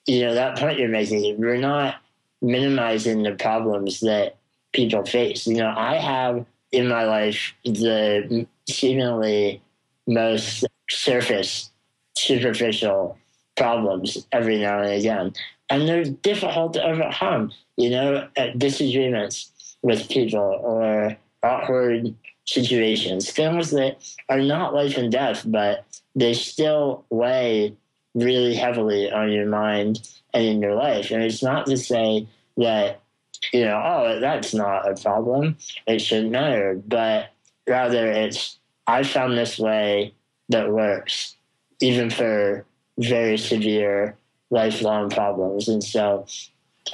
you 0.05 0.21
know, 0.21 0.35
that 0.35 0.57
point 0.57 0.79
you're 0.79 0.87
making. 0.87 1.39
We're 1.39 1.57
not 1.57 1.95
minimizing 2.41 3.23
the 3.23 3.33
problems 3.33 3.99
that 4.01 4.37
people 4.71 5.03
face. 5.03 5.47
You 5.47 5.57
know, 5.57 5.73
I 5.75 5.95
have 5.95 6.45
in 6.71 6.87
my 6.87 7.03
life 7.05 7.53
the 7.65 8.47
seemingly 8.69 9.61
most 10.07 10.65
surface, 10.89 11.71
superficial 12.17 13.17
problems 13.55 14.25
every 14.31 14.59
now 14.59 14.81
and 14.81 14.93
again. 14.93 15.33
And 15.69 15.87
they're 15.87 16.05
difficult 16.05 16.73
to 16.73 16.83
overcome, 16.83 17.51
you 17.77 17.91
know, 17.91 18.27
disagreements 18.57 19.75
with 19.81 20.09
people 20.09 20.39
or 20.39 21.15
awkward 21.43 22.15
situations, 22.45 23.31
things 23.31 23.71
that 23.71 23.97
are 24.29 24.41
not 24.41 24.73
life 24.73 24.97
and 24.97 25.11
death, 25.11 25.43
but 25.45 25.85
they 26.15 26.33
still 26.33 27.05
weigh 27.09 27.75
really 28.15 28.55
heavily 28.55 29.11
on 29.11 29.31
your 29.31 29.45
mind 29.45 30.09
and 30.33 30.45
in 30.45 30.61
your 30.61 30.75
life. 30.75 31.11
And 31.11 31.23
it's 31.23 31.43
not 31.43 31.67
to 31.67 31.77
say 31.77 32.27
that, 32.57 33.01
you 33.53 33.65
know, 33.65 33.81
oh, 33.83 34.19
that's 34.19 34.53
not 34.53 34.89
a 34.89 35.01
problem. 35.01 35.57
It 35.87 35.99
shouldn't 35.99 36.31
matter. 36.31 36.81
But 36.87 37.29
rather, 37.67 38.07
it's 38.07 38.58
I 38.89 39.03
found 39.03 39.37
this 39.37 39.59
way 39.59 40.15
that 40.49 40.71
works, 40.71 41.35
even 41.79 42.09
for 42.09 42.65
very 42.97 43.37
severe 43.37 44.17
lifelong 44.49 45.11
problems. 45.11 45.67
And 45.67 45.83
so, 45.83 46.25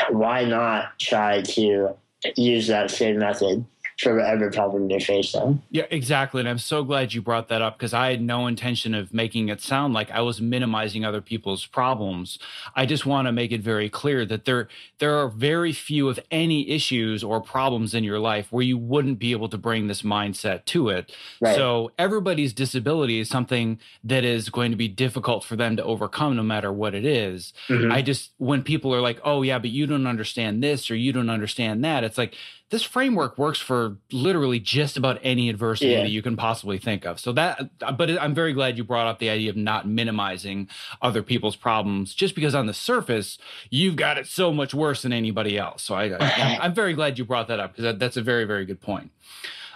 why 0.09 0.43
not 0.43 0.99
try 0.99 1.41
to 1.41 1.95
use 2.35 2.67
that 2.67 2.91
same 2.91 3.19
method 3.19 3.65
for 3.97 4.15
whatever 4.15 4.51
problem 4.51 4.89
you're 4.89 4.99
facing. 4.99 5.61
Yeah, 5.69 5.85
exactly. 5.89 6.41
And 6.41 6.49
I'm 6.49 6.57
so 6.57 6.83
glad 6.83 7.13
you 7.13 7.21
brought 7.21 7.47
that 7.47 7.61
up 7.61 7.77
because 7.77 7.93
I 7.93 8.11
had 8.11 8.21
no 8.21 8.45
intention 8.45 8.93
of 8.93 9.13
making 9.13 9.47
it 9.47 9.61
sound 9.61 9.93
like 9.93 10.11
I 10.11 10.19
was 10.19 10.41
minimizing 10.41 11.05
other 11.05 11.21
people's 11.21 11.65
problems. 11.65 12.37
I 12.75 12.85
just 12.85 13.05
want 13.05 13.27
to 13.27 13.31
make 13.31 13.53
it 13.53 13.61
very 13.61 13.89
clear 13.89 14.25
that 14.25 14.43
there 14.43 14.67
there 14.99 15.15
are 15.15 15.29
very 15.29 15.71
few 15.71 16.09
of 16.09 16.19
any 16.29 16.69
issues 16.69 17.23
or 17.23 17.39
problems 17.39 17.93
in 17.93 18.03
your 18.03 18.19
life 18.19 18.51
where 18.51 18.63
you 18.63 18.77
wouldn't 18.77 19.17
be 19.17 19.31
able 19.31 19.47
to 19.49 19.57
bring 19.57 19.87
this 19.87 20.01
mindset 20.01 20.65
to 20.65 20.89
it. 20.89 21.15
Right. 21.39 21.55
So 21.55 21.91
everybody's 21.97 22.51
disability 22.51 23.19
is 23.19 23.29
something 23.29 23.79
that 24.03 24.25
is 24.25 24.49
going 24.49 24.71
to 24.71 24.77
be 24.77 24.89
difficult 24.89 25.45
for 25.45 25.55
them 25.55 25.77
to 25.77 25.83
overcome 25.83 26.35
no 26.35 26.43
matter 26.43 26.71
what 26.71 26.93
it 26.93 27.05
is. 27.05 27.53
Mm-hmm. 27.69 27.93
I 27.93 28.01
just 28.01 28.31
when 28.37 28.61
people 28.61 28.93
are 28.93 29.01
like, 29.01 29.21
"Oh 29.23 29.41
yeah, 29.41 29.59
but 29.59 29.69
you 29.69 29.87
don't 29.87 30.07
understand 30.07 30.61
this 30.61 30.91
or 30.91 30.95
you 30.97 31.13
don't 31.13 31.29
understand 31.29 31.85
that." 31.85 32.03
It's 32.03 32.17
like 32.17 32.35
this 32.71 32.83
framework 32.83 33.37
works 33.37 33.59
for 33.59 33.97
literally 34.11 34.59
just 34.59 34.97
about 34.97 35.19
any 35.21 35.49
adversity 35.49 35.91
yeah. 35.91 36.01
that 36.01 36.09
you 36.09 36.21
can 36.21 36.35
possibly 36.35 36.77
think 36.77 37.05
of. 37.05 37.19
So 37.19 37.31
that, 37.33 37.69
but 37.97 38.09
I'm 38.21 38.33
very 38.33 38.53
glad 38.53 38.77
you 38.77 38.83
brought 38.83 39.07
up 39.07 39.19
the 39.19 39.29
idea 39.29 39.51
of 39.51 39.55
not 39.55 39.87
minimizing 39.87 40.67
other 41.01 41.21
people's 41.21 41.55
problems, 41.55 42.15
just 42.15 42.33
because 42.33 42.55
on 42.55 42.65
the 42.65 42.73
surface 42.73 43.37
you've 43.69 43.95
got 43.95 44.17
it 44.17 44.27
so 44.27 44.51
much 44.51 44.73
worse 44.73 45.03
than 45.03 45.13
anybody 45.13 45.57
else. 45.57 45.83
So 45.83 45.95
I, 45.95 46.05
I 46.19 46.65
am 46.65 46.73
very 46.73 46.93
glad 46.93 47.19
you 47.19 47.25
brought 47.25 47.47
that 47.49 47.59
up 47.59 47.73
because 47.73 47.83
that, 47.83 47.99
that's 47.99 48.17
a 48.17 48.21
very 48.21 48.45
very 48.45 48.65
good 48.65 48.81
point. 48.81 49.11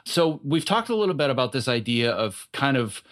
So 0.06 0.40
we've 0.44 0.66
talked 0.66 0.90
a 0.90 0.96
little 0.96 1.16
bit 1.16 1.30
about 1.30 1.52
this 1.52 1.68
idea 1.68 2.12
of 2.12 2.48
kind 2.54 2.78
of 2.78 3.04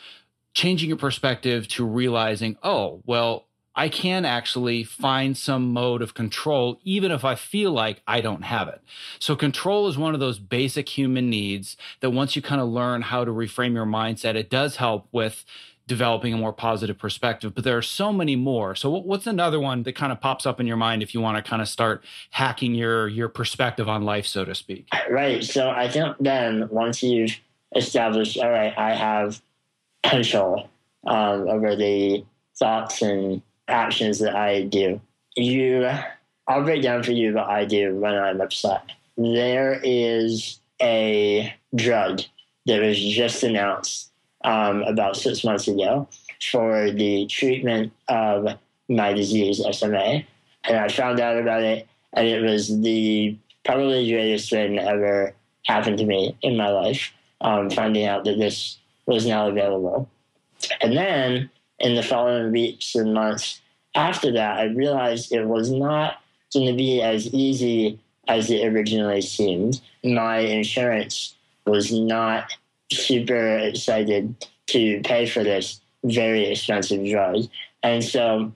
changing 0.53 0.89
your 0.89 0.97
perspective 0.97 1.67
to 1.67 1.85
realizing, 1.85 2.57
oh, 2.63 3.03
well, 3.05 3.46
I 3.77 3.89
can 3.89 4.25
actually 4.25 4.83
find 4.83 5.37
some 5.37 5.71
mode 5.71 6.01
of 6.01 6.15
control, 6.15 6.79
even 6.83 7.11
if 7.11 7.23
I 7.23 7.35
feel 7.35 7.71
like 7.71 8.01
I 8.07 8.21
don't 8.21 8.41
have 8.41 8.67
it. 8.67 8.81
So, 9.19 9.35
control 9.35 9.87
is 9.87 9.99
one 9.99 10.15
of 10.15 10.19
those 10.19 10.39
basic 10.39 10.89
human 10.89 11.29
needs 11.29 11.77
that 11.99 12.09
once 12.09 12.35
you 12.35 12.41
kind 12.41 12.59
of 12.59 12.69
learn 12.69 13.03
how 13.03 13.23
to 13.23 13.29
reframe 13.29 13.75
your 13.75 13.85
mindset, 13.85 14.33
it 14.33 14.49
does 14.49 14.77
help 14.77 15.07
with 15.11 15.45
developing 15.85 16.33
a 16.33 16.37
more 16.37 16.51
positive 16.51 16.97
perspective. 16.97 17.53
But 17.53 17.63
there 17.63 17.77
are 17.77 17.83
so 17.83 18.11
many 18.11 18.35
more. 18.35 18.75
So, 18.75 18.89
what's 18.89 19.27
another 19.27 19.59
one 19.59 19.83
that 19.83 19.93
kind 19.93 20.11
of 20.11 20.19
pops 20.19 20.47
up 20.47 20.59
in 20.59 20.65
your 20.65 20.75
mind 20.75 21.03
if 21.03 21.13
you 21.13 21.21
want 21.21 21.37
to 21.37 21.47
kind 21.47 21.61
of 21.61 21.69
start 21.69 22.03
hacking 22.31 22.73
your 22.73 23.07
your 23.07 23.29
perspective 23.29 23.87
on 23.87 24.01
life, 24.01 24.25
so 24.25 24.43
to 24.43 24.55
speak? 24.55 24.87
Right. 25.07 25.43
So, 25.43 25.69
I 25.69 25.87
think 25.87 26.15
then 26.19 26.67
once 26.69 27.03
you've 27.03 27.39
established, 27.75 28.39
all 28.39 28.49
right, 28.49 28.73
I 28.75 28.95
have 28.95 29.39
control 30.01 30.67
um, 31.05 31.47
over 31.47 31.75
the 31.75 32.25
thoughts 32.57 33.03
and 33.03 33.43
actions 33.67 34.19
that 34.19 34.35
I 34.35 34.63
do. 34.63 34.99
You, 35.35 35.89
I'll 36.47 36.63
break 36.63 36.81
down 36.81 37.03
for 37.03 37.11
you 37.11 37.33
what 37.33 37.49
I 37.49 37.65
do 37.65 37.95
when 37.95 38.15
I'm 38.15 38.41
upset. 38.41 38.83
There 39.17 39.79
is 39.83 40.59
a 40.81 41.53
drug 41.75 42.21
that 42.65 42.81
was 42.81 42.99
just 42.99 43.43
announced 43.43 44.11
um, 44.43 44.83
about 44.83 45.15
six 45.15 45.43
months 45.43 45.67
ago 45.67 46.07
for 46.51 46.91
the 46.91 47.25
treatment 47.27 47.91
of 48.07 48.57
my 48.89 49.13
disease, 49.13 49.61
SMA. 49.71 50.23
And 50.63 50.77
I 50.77 50.87
found 50.87 51.19
out 51.19 51.37
about 51.37 51.63
it, 51.63 51.87
and 52.13 52.27
it 52.27 52.41
was 52.41 52.81
the 52.81 53.37
probably 53.65 54.09
greatest 54.09 54.49
thing 54.49 54.79
ever 54.79 55.33
happened 55.65 55.97
to 55.97 56.05
me 56.05 56.35
in 56.41 56.55
my 56.55 56.69
life, 56.69 57.11
um, 57.41 57.69
finding 57.69 58.05
out 58.05 58.23
that 58.25 58.37
this 58.37 58.77
was 59.05 59.25
now 59.25 59.47
available. 59.47 60.09
And 60.81 60.95
then 60.95 61.49
in 61.79 61.95
the 61.95 62.03
following 62.03 62.51
weeks 62.51 62.95
and 62.95 63.13
months 63.13 63.61
after 63.97 64.31
that, 64.31 64.59
I 64.59 64.65
realized 64.65 65.31
it 65.31 65.45
was 65.45 65.71
not 65.71 66.21
going 66.53 66.67
to 66.67 66.73
be 66.73 67.01
as 67.01 67.27
easy 67.33 67.99
as 68.27 68.49
it 68.51 68.65
originally 68.65 69.21
seemed. 69.21 69.81
My 70.03 70.37
insurance 70.37 71.35
was 71.65 71.91
not 71.91 72.51
super 72.91 73.57
excited 73.57 74.35
to 74.67 75.01
pay 75.01 75.25
for 75.25 75.43
this 75.43 75.81
very 76.03 76.45
expensive 76.45 77.05
drug. 77.09 77.45
And 77.83 78.03
so 78.03 78.53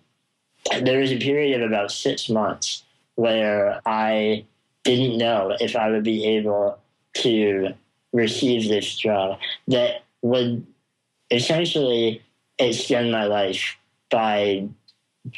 there 0.81 0.99
was 0.99 1.11
a 1.11 1.17
period 1.17 1.61
of 1.61 1.67
about 1.67 1.91
six 1.91 2.29
months 2.29 2.83
where 3.15 3.81
I 3.85 4.45
didn't 4.83 5.17
know 5.17 5.55
if 5.59 5.75
I 5.75 5.89
would 5.89 6.03
be 6.03 6.25
able 6.25 6.77
to 7.15 7.73
receive 8.13 8.69
this 8.69 8.97
drug 8.97 9.37
that 9.67 10.03
would 10.21 10.65
essentially 11.31 12.21
extend 12.61 13.11
my 13.11 13.25
life 13.25 13.77
by 14.09 14.67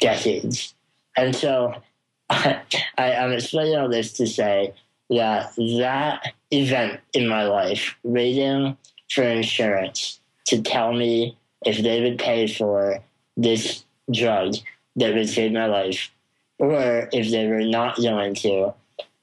decades. 0.00 0.74
And 1.16 1.34
so 1.34 1.74
I, 2.30 2.60
I'm 2.98 3.32
explaining 3.32 3.76
all 3.76 3.88
this 3.88 4.12
to 4.14 4.26
say 4.26 4.74
that 5.10 5.54
that 5.56 6.34
event 6.50 7.00
in 7.12 7.28
my 7.28 7.44
life, 7.44 7.94
waiting 8.02 8.76
for 9.10 9.22
insurance 9.22 10.20
to 10.46 10.62
tell 10.62 10.92
me 10.92 11.36
if 11.64 11.82
they 11.82 12.02
would 12.02 12.18
pay 12.18 12.46
for 12.46 13.00
this 13.36 13.84
drug 14.12 14.54
that 14.96 15.14
would 15.14 15.28
save 15.28 15.52
my 15.52 15.66
life, 15.66 16.10
or 16.58 17.08
if 17.12 17.30
they 17.30 17.46
were 17.48 17.64
not 17.64 17.96
going 17.96 18.34
to, 18.34 18.72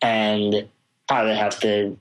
and 0.01 0.67
I 1.09 1.23
would 1.23 1.37
have 1.37 1.59
to, 1.61 1.97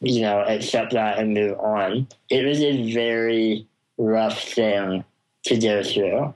you 0.00 0.22
know, 0.22 0.40
accept 0.40 0.92
that 0.92 1.18
and 1.18 1.34
move 1.34 1.58
on. 1.58 2.08
It 2.30 2.44
was 2.44 2.60
a 2.62 2.92
very 2.92 3.66
rough 3.98 4.40
thing 4.42 5.04
to 5.44 5.58
go 5.58 5.82
through. 5.82 6.34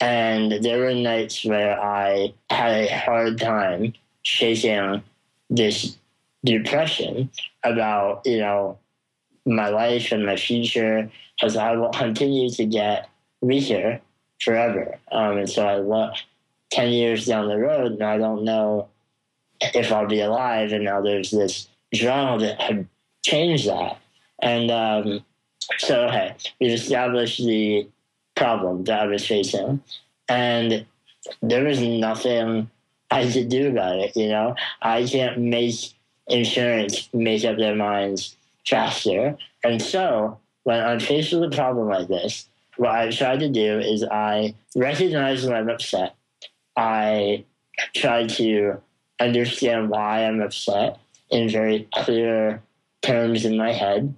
And 0.00 0.52
there 0.64 0.80
were 0.80 0.94
nights 0.94 1.44
where 1.44 1.80
I 1.80 2.34
had 2.50 2.72
a 2.72 2.98
hard 2.98 3.38
time 3.40 3.94
shaking 4.22 5.02
this 5.48 5.96
depression 6.44 7.30
about, 7.62 8.22
you 8.24 8.38
know, 8.38 8.78
my 9.46 9.68
life 9.68 10.12
and 10.12 10.26
my 10.26 10.36
future, 10.36 11.10
because 11.36 11.56
I 11.56 11.76
will 11.76 11.90
continue 11.90 12.50
to 12.50 12.64
get 12.64 13.08
weaker 13.40 14.00
forever. 14.40 14.98
Um, 15.12 15.38
and 15.38 15.48
so 15.48 15.66
I 15.66 15.78
look 15.78 16.14
10 16.72 16.90
years 16.90 17.26
down 17.26 17.48
the 17.48 17.58
road 17.58 17.92
and 17.92 18.02
I 18.02 18.18
don't 18.18 18.44
know 18.44 18.88
if 19.60 19.92
I'll 19.92 20.06
be 20.06 20.20
alive. 20.20 20.72
And 20.72 20.84
now 20.84 21.00
there's 21.00 21.30
this 21.30 21.68
drug 21.92 22.40
that 22.40 22.60
had 22.60 22.88
changed 23.24 23.68
that. 23.68 23.98
And 24.42 24.70
um, 24.70 25.24
so, 25.78 26.06
okay, 26.06 26.34
we've 26.60 26.72
established 26.72 27.38
the 27.38 27.88
problem 28.36 28.84
that 28.84 29.02
I 29.02 29.06
was 29.06 29.26
facing. 29.26 29.82
And 30.28 30.86
there 31.42 31.64
was 31.64 31.80
nothing 31.80 32.70
I 33.10 33.30
could 33.30 33.48
do 33.48 33.68
about 33.68 33.98
it, 33.98 34.16
you 34.16 34.28
know? 34.28 34.54
I 34.82 35.04
can't 35.04 35.38
make 35.38 35.74
insurance 36.26 37.08
make 37.12 37.44
up 37.44 37.56
their 37.56 37.74
minds 37.74 38.36
faster. 38.66 39.36
And 39.62 39.80
so, 39.80 40.38
when 40.64 40.82
I'm 40.82 41.00
faced 41.00 41.32
with 41.32 41.44
a 41.44 41.54
problem 41.54 41.88
like 41.88 42.08
this, 42.08 42.48
what 42.76 42.90
I 42.90 43.10
try 43.10 43.36
to 43.36 43.48
do 43.48 43.78
is 43.78 44.02
I 44.02 44.54
recognize 44.74 45.44
when 45.44 45.54
I'm 45.54 45.68
upset. 45.68 46.16
I 46.76 47.44
try 47.94 48.26
to 48.26 48.80
understand 49.20 49.90
why 49.90 50.24
I'm 50.24 50.40
upset 50.40 50.98
in 51.30 51.48
very 51.48 51.88
clear 51.94 52.62
terms 53.02 53.44
in 53.44 53.56
my 53.56 53.72
head. 53.72 54.14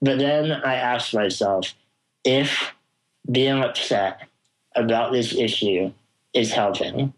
But 0.00 0.18
then 0.18 0.52
I 0.52 0.76
ask 0.76 1.12
myself 1.12 1.74
if 2.24 2.72
being 3.30 3.62
upset 3.62 4.22
about 4.74 5.12
this 5.12 5.34
issue 5.34 5.92
is 6.32 6.52
helping. 6.52 7.12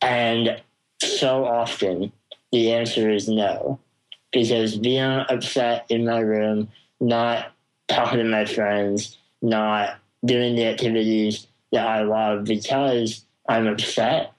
And 0.00 0.60
so 1.02 1.44
often 1.44 2.12
the 2.52 2.72
answer 2.72 3.10
is 3.10 3.28
no, 3.28 3.78
because 4.32 4.76
being 4.76 5.24
upset 5.28 5.86
in 5.88 6.04
my 6.04 6.20
room, 6.20 6.68
not 7.00 7.52
talking 7.88 8.18
to 8.18 8.24
my 8.24 8.44
friends, 8.44 9.16
not 9.42 9.98
doing 10.24 10.56
the 10.56 10.66
activities 10.66 11.46
that 11.72 11.86
I 11.86 12.02
love 12.02 12.44
because 12.44 13.24
I'm 13.48 13.66
upset 13.66 14.32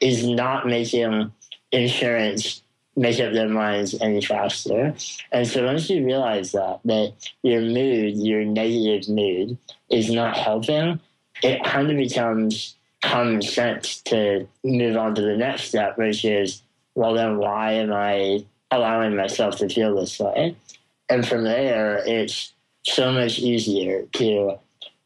is 0.00 0.26
not 0.26 0.66
making 0.66 1.32
insurance 1.70 2.61
make 2.96 3.18
up 3.20 3.32
their 3.32 3.48
minds 3.48 3.94
any 4.00 4.20
faster. 4.20 4.94
And 5.30 5.46
so 5.46 5.64
once 5.64 5.88
you 5.88 6.04
realize 6.04 6.52
that, 6.52 6.80
that 6.84 7.12
your 7.42 7.60
mood, 7.60 8.16
your 8.16 8.44
negative 8.44 9.08
mood, 9.08 9.56
is 9.90 10.10
not 10.10 10.36
helping, 10.36 11.00
it 11.42 11.64
kind 11.64 11.90
of 11.90 11.96
becomes 11.96 12.76
common 13.02 13.42
sense 13.42 14.00
to 14.02 14.46
move 14.62 14.96
on 14.96 15.14
to 15.14 15.22
the 15.22 15.36
next 15.36 15.64
step, 15.64 15.98
which 15.98 16.24
is, 16.24 16.62
well, 16.94 17.14
then 17.14 17.38
why 17.38 17.72
am 17.72 17.92
I 17.92 18.44
allowing 18.70 19.16
myself 19.16 19.56
to 19.56 19.68
feel 19.68 19.96
this 19.96 20.18
way? 20.18 20.56
And 21.08 21.26
from 21.26 21.44
there, 21.44 22.02
it's 22.06 22.52
so 22.84 23.12
much 23.12 23.38
easier 23.38 24.06
to 24.14 24.58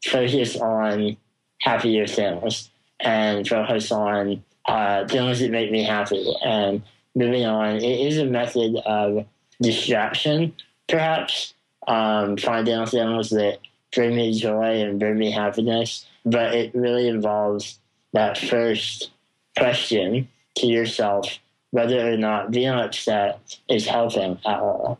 focus 0.05 0.55
on 0.57 1.17
happier 1.59 2.07
things 2.07 2.69
and 2.99 3.47
focus 3.47 3.91
on 3.91 4.43
uh, 4.65 5.07
things 5.07 5.39
that 5.39 5.51
make 5.51 5.71
me 5.71 5.83
happy. 5.83 6.33
And 6.43 6.81
moving 7.17 7.45
on, 7.45 7.77
it 7.77 7.83
is 7.83 8.17
a 8.17 8.25
method 8.25 8.75
of 8.85 9.25
distraction, 9.61 10.53
perhaps, 10.87 11.53
um, 11.87 12.37
finding 12.37 12.85
things 12.85 13.29
that 13.31 13.59
bring 13.93 14.15
me 14.15 14.37
joy 14.37 14.81
and 14.81 14.99
bring 14.99 15.17
me 15.17 15.31
happiness. 15.31 16.05
But 16.25 16.53
it 16.53 16.75
really 16.75 17.07
involves 17.07 17.79
that 18.13 18.37
first 18.37 19.11
question 19.57 20.27
to 20.57 20.67
yourself 20.67 21.39
whether 21.71 22.13
or 22.13 22.17
not 22.17 22.51
being 22.51 22.69
upset 22.69 23.57
is 23.67 23.85
helping 23.85 24.39
at 24.45 24.59
all. 24.59 24.99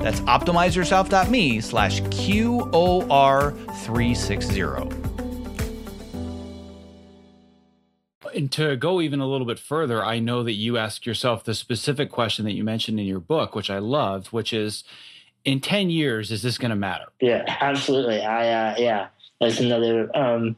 That's 0.00 0.20
optimizeyourself.me 0.20 1.60
slash 1.60 2.00
QOR 2.02 3.52
360. 3.84 4.60
And 8.34 8.50
to 8.52 8.76
go 8.76 9.00
even 9.02 9.20
a 9.20 9.26
little 9.26 9.46
bit 9.46 9.58
further, 9.58 10.02
I 10.02 10.18
know 10.18 10.42
that 10.42 10.52
you 10.52 10.78
ask 10.78 11.04
yourself 11.04 11.44
the 11.44 11.54
specific 11.54 12.10
question 12.10 12.46
that 12.46 12.52
you 12.52 12.64
mentioned 12.64 12.98
in 12.98 13.06
your 13.06 13.20
book, 13.20 13.54
which 13.54 13.68
I 13.68 13.78
loved, 13.78 14.28
which 14.28 14.54
is 14.54 14.84
in 15.44 15.60
10 15.60 15.90
years, 15.90 16.30
is 16.30 16.42
this 16.42 16.56
going 16.56 16.70
to 16.70 16.76
matter? 16.76 17.06
Yeah, 17.20 17.44
absolutely. 17.60 18.22
I, 18.22 18.70
uh, 18.70 18.74
yeah, 18.78 19.08
that's 19.40 19.60
another 19.60 20.14
um, 20.16 20.56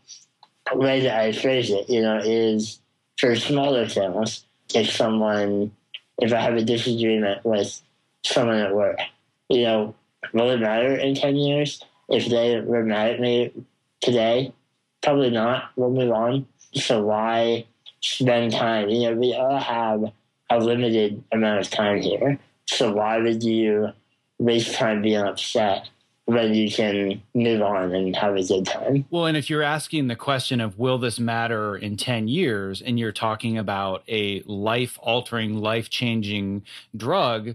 way 0.73 1.01
that 1.01 1.19
I 1.19 1.33
phrase 1.33 1.71
it, 1.71 1.89
you 1.89 2.03
know, 2.03 2.19
is 2.19 2.79
for 3.19 3.35
smaller 3.37 3.89
things, 3.89 4.45
if 4.75 4.91
someone, 4.91 5.73
if 6.19 6.33
I 6.33 6.41
have 6.41 6.55
a 6.55 6.63
disagreement 6.63 7.45
with 7.45 7.81
someone 8.25 8.59
at 8.59 8.75
work, 8.75 8.99
you 9.53 9.65
know, 9.65 9.95
will 10.33 10.51
it 10.51 10.61
matter 10.61 10.97
in 10.97 11.15
10 11.15 11.37
years? 11.37 11.83
If 12.09 12.27
they 12.27 12.61
were 12.61 12.85
mad 12.85 13.13
at 13.13 13.21
me 13.21 13.53
today, 14.01 14.53
probably 15.03 15.31
not. 15.31 15.71
We'll 15.77 15.91
move 15.91 16.13
on. 16.13 16.47
So 16.75 17.03
why 17.03 17.67
spend 18.01 18.53
time? 18.53 18.89
You 18.89 19.11
know, 19.11 19.17
we 19.17 19.35
all 19.35 19.59
have 19.59 20.05
a 20.51 20.59
limited 20.59 21.23
amount 21.33 21.61
of 21.61 21.71
time 21.71 22.01
here. 22.01 22.39
So 22.67 22.93
why 22.93 23.19
would 23.19 23.43
you 23.43 23.89
waste 24.39 24.75
time 24.75 25.03
being 25.03 25.23
upset 25.23 25.89
when 26.25 26.55
you 26.55 26.71
can 26.71 27.23
move 27.35 27.63
on 27.63 27.95
and 27.95 28.15
have 28.17 28.37
a 28.37 28.43
good 28.43 28.67
time? 28.67 29.05
Well, 29.11 29.27
and 29.27 29.37
if 29.37 29.51
you're 29.51 29.63
asking 29.63 30.09
the 30.09 30.17
question 30.17 30.61
of 30.61 30.79
will 30.79 30.99
this 30.99 31.19
matter 31.19 31.77
in 31.77 31.97
10 31.97 32.29
years 32.29 32.81
and 32.81 32.99
you're 32.99 33.13
talking 33.13 33.59
about 33.59 34.03
a 34.09 34.43
life 34.47 34.99
altering, 35.03 35.59
life 35.59 35.91
changing 35.91 36.63
drug, 36.97 37.55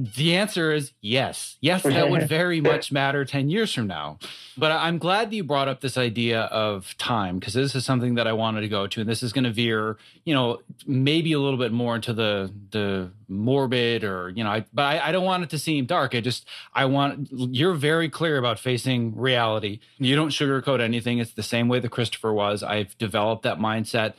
The 0.00 0.36
answer 0.36 0.72
is 0.72 0.92
yes. 1.00 1.56
Yes, 1.60 1.82
that 1.82 2.08
would 2.08 2.28
very 2.28 2.60
much 2.60 2.92
matter 2.92 3.24
10 3.24 3.50
years 3.50 3.74
from 3.74 3.88
now. 3.88 4.20
But 4.56 4.70
I'm 4.70 4.98
glad 4.98 5.32
that 5.32 5.34
you 5.34 5.42
brought 5.42 5.66
up 5.66 5.80
this 5.80 5.98
idea 5.98 6.42
of 6.42 6.96
time 6.98 7.40
because 7.40 7.54
this 7.54 7.74
is 7.74 7.84
something 7.84 8.14
that 8.14 8.28
I 8.28 8.32
wanted 8.32 8.60
to 8.60 8.68
go 8.68 8.86
to. 8.86 9.00
And 9.00 9.10
this 9.10 9.24
is 9.24 9.32
going 9.32 9.42
to 9.42 9.50
veer, 9.50 9.96
you 10.24 10.34
know, 10.34 10.60
maybe 10.86 11.32
a 11.32 11.40
little 11.40 11.58
bit 11.58 11.72
more 11.72 11.96
into 11.96 12.12
the 12.12 12.52
the 12.70 13.10
morbid 13.26 14.04
or, 14.04 14.30
you 14.30 14.44
know, 14.44 14.50
I, 14.50 14.64
but 14.72 14.82
I, 14.82 15.08
I 15.08 15.12
don't 15.12 15.24
want 15.24 15.42
it 15.42 15.50
to 15.50 15.58
seem 15.58 15.84
dark. 15.84 16.14
I 16.14 16.20
just, 16.20 16.46
I 16.72 16.84
want, 16.84 17.28
you're 17.30 17.74
very 17.74 18.08
clear 18.08 18.38
about 18.38 18.58
facing 18.58 19.16
reality. 19.16 19.80
You 19.98 20.16
don't 20.16 20.30
sugarcoat 20.30 20.80
anything. 20.80 21.18
It's 21.18 21.32
the 21.32 21.42
same 21.42 21.68
way 21.68 21.80
that 21.80 21.90
Christopher 21.90 22.32
was. 22.32 22.62
I've 22.62 22.96
developed 22.98 23.42
that 23.42 23.58
mindset 23.58 24.14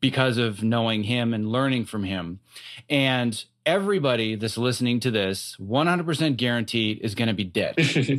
because 0.00 0.38
of 0.38 0.62
knowing 0.62 1.04
him 1.04 1.32
and 1.34 1.52
learning 1.52 1.84
from 1.84 2.04
him. 2.04 2.40
And 2.88 3.44
everybody 3.66 4.34
that's 4.36 4.56
listening 4.56 5.00
to 5.00 5.10
this 5.10 5.56
100% 5.60 6.36
guaranteed 6.36 7.00
is 7.02 7.14
going 7.14 7.28
to 7.28 7.34
be 7.34 7.44
dead 7.44 7.74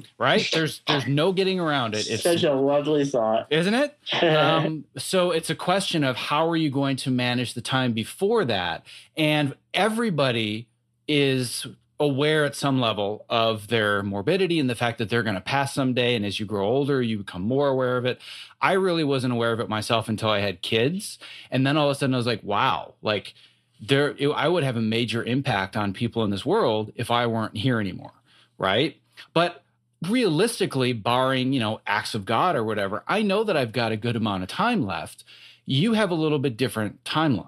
right 0.17 0.49
there's 0.53 0.81
there's 0.87 1.07
no 1.07 1.31
getting 1.31 1.59
around 1.59 1.95
it 1.95 2.09
it's 2.09 2.23
such 2.23 2.43
a 2.43 2.53
lovely 2.53 3.05
thought 3.05 3.47
isn't 3.49 3.73
it 3.73 3.97
um, 4.23 4.85
so 4.97 5.31
it's 5.31 5.49
a 5.49 5.55
question 5.55 6.03
of 6.03 6.15
how 6.15 6.47
are 6.47 6.55
you 6.55 6.69
going 6.69 6.95
to 6.95 7.09
manage 7.09 7.53
the 7.53 7.61
time 7.61 7.93
before 7.93 8.45
that 8.45 8.85
and 9.17 9.55
everybody 9.73 10.67
is 11.07 11.67
aware 12.01 12.45
at 12.45 12.55
some 12.55 12.81
level 12.81 13.25
of 13.29 13.67
their 13.67 14.01
morbidity 14.01 14.59
and 14.59 14.67
the 14.69 14.75
fact 14.75 14.97
that 14.97 15.07
they're 15.07 15.21
going 15.21 15.35
to 15.35 15.41
pass 15.41 15.71
someday. 15.73 16.15
And 16.15 16.25
as 16.25 16.39
you 16.39 16.47
grow 16.47 16.67
older, 16.67 16.99
you 16.99 17.19
become 17.19 17.43
more 17.43 17.67
aware 17.67 17.95
of 17.95 18.05
it. 18.05 18.19
I 18.59 18.73
really 18.73 19.03
wasn't 19.03 19.33
aware 19.33 19.51
of 19.51 19.59
it 19.59 19.69
myself 19.69 20.09
until 20.09 20.29
I 20.29 20.39
had 20.39 20.63
kids. 20.63 21.19
And 21.51 21.65
then 21.65 21.77
all 21.77 21.89
of 21.89 21.95
a 21.95 21.99
sudden 21.99 22.15
I 22.15 22.17
was 22.17 22.25
like, 22.25 22.43
wow, 22.43 22.95
like 23.03 23.35
there, 23.81 24.15
it, 24.17 24.27
I 24.29 24.47
would 24.47 24.63
have 24.63 24.77
a 24.77 24.81
major 24.81 25.23
impact 25.23 25.75
on 25.75 25.93
people 25.93 26.23
in 26.23 26.29
this 26.29 26.45
world 26.45 26.91
if 26.95 27.09
I 27.09 27.25
weren't 27.25 27.57
here 27.57 27.79
anymore. 27.79 28.13
Right. 28.57 28.97
But 29.33 29.63
realistically, 30.07 30.93
barring, 30.93 31.51
you 31.51 31.59
know, 31.59 31.81
acts 31.85 32.13
of 32.13 32.25
God 32.25 32.55
or 32.55 32.63
whatever, 32.63 33.03
I 33.07 33.23
know 33.23 33.43
that 33.43 33.57
I've 33.57 33.71
got 33.71 33.91
a 33.91 33.97
good 33.97 34.15
amount 34.15 34.43
of 34.43 34.49
time 34.49 34.85
left. 34.85 35.23
You 35.65 35.93
have 35.93 36.11
a 36.11 36.15
little 36.15 36.39
bit 36.39 36.57
different 36.57 37.03
timeline. 37.03 37.47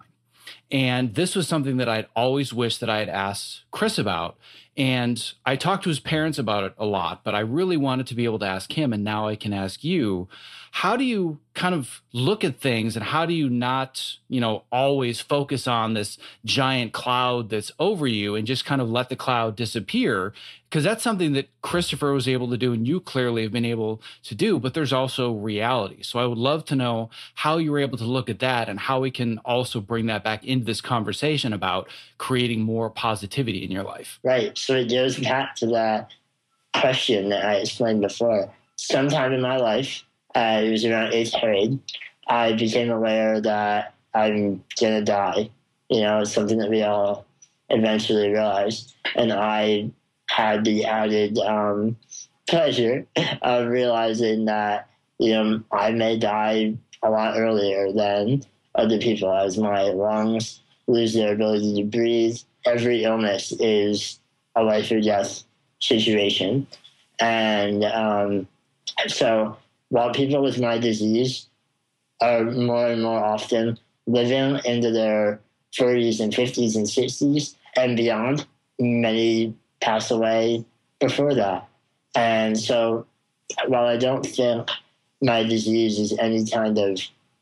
And 0.72 1.14
this 1.14 1.36
was 1.36 1.48
something 1.48 1.78
that 1.78 1.88
I'd 1.88 2.08
always 2.16 2.52
wished 2.52 2.80
that 2.80 2.90
I 2.90 3.00
had 3.00 3.10
asked 3.10 3.64
Chris 3.70 4.00
about. 4.00 4.38
And 4.76 5.34
I 5.46 5.56
talked 5.56 5.84
to 5.84 5.90
his 5.90 6.00
parents 6.00 6.40
about 6.40 6.64
it 6.64 6.74
a 6.78 6.86
lot, 6.86 7.24
but 7.24 7.36
I 7.36 7.42
really 7.42 7.78
wanted 7.78 8.08
to 8.08 8.16
be 8.16 8.26
able 8.26 8.40
to 8.40 8.48
ask 8.48 8.72
him. 8.72 8.92
And 8.92 9.04
now 9.04 9.28
I 9.28 9.36
can 9.36 9.54
ask 9.54 9.84
you 9.84 10.28
how 10.72 10.98
do 10.98 11.04
you 11.04 11.38
kind 11.54 11.76
of 11.76 12.02
look 12.14 12.44
at 12.44 12.60
things 12.60 12.96
and 12.96 13.06
how 13.06 13.28
do 13.28 13.34
you 13.34 13.48
not, 13.48 14.18
you 14.28 14.42
know, 14.42 14.64
always 14.72 15.22
focus 15.22 15.68
on 15.68 15.94
this 15.94 16.18
giant 16.46 16.94
cloud 16.94 17.50
that's 17.50 17.72
over 17.78 18.08
you 18.08 18.34
and 18.34 18.48
just 18.48 18.66
kind 18.66 18.82
of 18.82 18.90
let 18.90 19.10
the 19.10 19.16
cloud 19.16 19.56
disappear? 19.56 20.34
Because 20.68 20.84
that's 20.84 21.04
something 21.04 21.34
that 21.34 21.50
Christopher 21.62 22.12
was 22.12 22.28
able 22.28 22.50
to 22.50 22.58
do 22.58 22.74
and 22.74 22.88
you 22.88 23.00
clearly 23.00 23.44
have 23.44 23.52
been 23.52 23.66
able 23.66 24.02
to 24.24 24.34
do, 24.34 24.58
but 24.58 24.74
there's 24.74 24.92
also 24.92 25.32
reality. 25.32 26.02
So 26.02 26.18
I 26.18 26.26
would 26.26 26.40
love 26.40 26.66
to 26.66 26.76
know 26.76 27.12
how 27.36 27.58
you 27.58 27.72
were 27.72 27.78
able 27.78 28.00
to 28.00 28.06
look 28.06 28.28
at 28.28 28.40
that 28.40 28.68
and 28.68 28.80
how 28.80 29.00
we 29.00 29.12
can 29.12 29.38
also 29.46 29.80
bring 29.80 30.08
that 30.08 30.24
back 30.24 30.44
into 30.44 30.66
this 30.66 30.82
conversation 30.82 31.54
about 31.54 31.88
creating 32.18 32.62
more 32.62 32.90
positivity 32.90 33.64
in 33.64 33.70
your 33.70 33.84
life. 33.84 34.20
Right. 34.24 34.58
So 34.64 34.76
it 34.76 34.89
goes 34.89 35.20
back 35.20 35.55
to 35.57 35.68
that 35.68 36.14
question 36.74 37.28
that 37.30 37.43
I 37.43 37.55
explained 37.55 37.99
before. 37.99 38.49
Sometime 38.78 39.34
in 39.34 39.41
my 39.41 39.57
life, 39.57 40.05
uh, 40.36 40.61
it 40.64 40.72
was 40.72 40.86
around 40.86 41.11
eighth 41.11 41.34
grade, 41.41 41.80
I 42.30 42.53
became 42.53 42.89
aware 42.89 43.41
that 43.41 43.93
I'm 44.14 44.64
gonna 44.80 45.03
die. 45.03 45.49
You 45.89 45.99
know, 45.99 46.22
it's 46.22 46.32
something 46.32 46.59
that 46.59 46.70
we 46.70 46.82
all 46.82 47.26
eventually 47.70 48.30
realized, 48.30 48.95
and 49.18 49.34
I 49.34 49.91
had 50.30 50.64
the 50.64 50.86
added 50.86 51.38
um, 51.39 51.97
pleasure 52.47 53.05
of 53.41 53.68
realizing 53.68 54.45
that 54.45 54.88
you 55.20 55.32
know 55.34 55.61
I 55.74 55.91
may 55.91 56.18
die 56.18 56.78
a 57.03 57.09
lot 57.09 57.38
earlier 57.38 57.91
than 57.91 58.43
other 58.76 58.97
people 58.97 59.30
as 59.34 59.57
my 59.57 59.82
lungs 59.82 60.61
lose 60.88 61.14
their 61.14 61.34
ability 61.34 61.82
to 61.82 61.84
breathe. 61.84 62.38
Every 62.66 63.03
illness 63.03 63.51
is 63.59 64.22
a 64.56 64.64
life 64.64 64.91
or 64.91 65.01
death 65.01 65.43
situation, 65.80 66.68
and 67.20 67.84
um, 67.84 68.47
so 69.08 69.58
while 69.89 70.12
people 70.12 70.41
with 70.41 70.60
my 70.60 70.78
disease 70.78 71.47
are 72.22 72.43
more 72.43 72.88
and 72.88 73.04
more 73.04 73.24
often 73.24 73.78
living 74.08 74.60
into 74.66 74.91
their 74.91 75.39
30s 75.74 76.20
and 76.20 76.34
50s 76.34 76.76
and 76.76 76.86
60s 76.86 77.56
and 77.76 77.97
beyond, 77.97 78.45
many 78.80 79.54
pass 79.82 80.12
away 80.12 80.64
before 80.99 81.34
that. 81.34 81.68
And 82.16 82.58
so 82.58 83.06
while 83.68 83.86
I 83.86 83.97
don't 83.97 84.26
think 84.26 84.70
my 85.22 85.43
disease 85.43 85.99
is 85.99 86.18
any 86.18 86.45
kind 86.45 86.78
of 86.78 86.99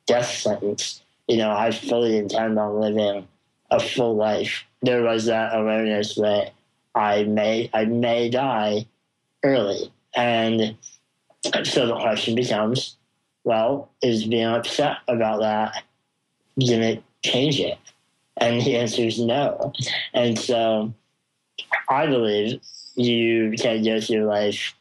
death 0.07 0.30
sentence, 0.30 1.01
you 1.28 1.38
know, 1.38 1.51
I 1.51 1.72
fully 1.72 2.18
intend 2.18 2.57
on 2.59 2.80
living 2.80 3.28
a 3.70 3.80
full 3.80 4.16
life. 4.16 4.64
There 4.82 5.03
was 5.03 5.26
that 5.26 5.55
awareness 5.55 6.16
that 6.16 6.53
I 6.96 7.24
may 7.24 7.70
I 7.74 7.86
may 7.86 8.30
die 8.30 8.86
early. 9.44 9.92
And 10.16 10.76
so 11.64 11.88
the 11.88 11.96
question 11.96 12.36
becomes, 12.36 12.98
well, 13.44 13.92
is 14.02 14.26
being 14.26 14.46
upset 14.46 14.98
about 15.08 15.39
that 15.39 15.84
to 16.60 17.02
change 17.24 17.60
it? 17.60 17.78
And 18.38 18.62
the 18.62 18.78
answer 18.78 19.04
is 19.04 19.20
no. 19.20 19.74
And 20.14 20.38
so 20.38 20.94
I 21.89 22.08
believe 22.08 22.62
you 22.96 23.54
can 23.58 23.84
go 23.84 24.02
through 24.02 24.26
life, 24.26 24.74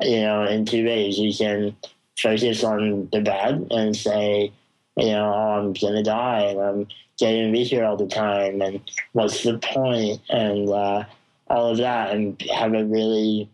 you 0.00 0.22
know, 0.22 0.44
in 0.44 0.64
two 0.64 0.84
ways. 0.84 1.18
You 1.18 1.34
can 1.34 1.76
focus 2.18 2.64
on 2.64 3.08
the 3.12 3.20
bad 3.20 3.66
and 3.70 3.96
say, 3.96 4.52
you 4.96 5.06
know, 5.06 5.32
oh, 5.34 5.58
I'm 5.58 5.72
going 5.72 5.94
to 5.94 6.02
die 6.02 6.42
and 6.42 6.60
I'm 6.60 6.86
getting 7.18 7.52
weaker 7.52 7.84
all 7.84 7.96
the 7.96 8.06
time 8.06 8.60
and 8.62 8.80
what's 9.12 9.42
the 9.42 9.58
point 9.58 10.20
and 10.28 10.68
uh, 10.68 11.04
all 11.50 11.72
of 11.72 11.78
that 11.78 12.12
and 12.12 12.40
have 12.42 12.72
a 12.72 12.84
really 12.84 13.50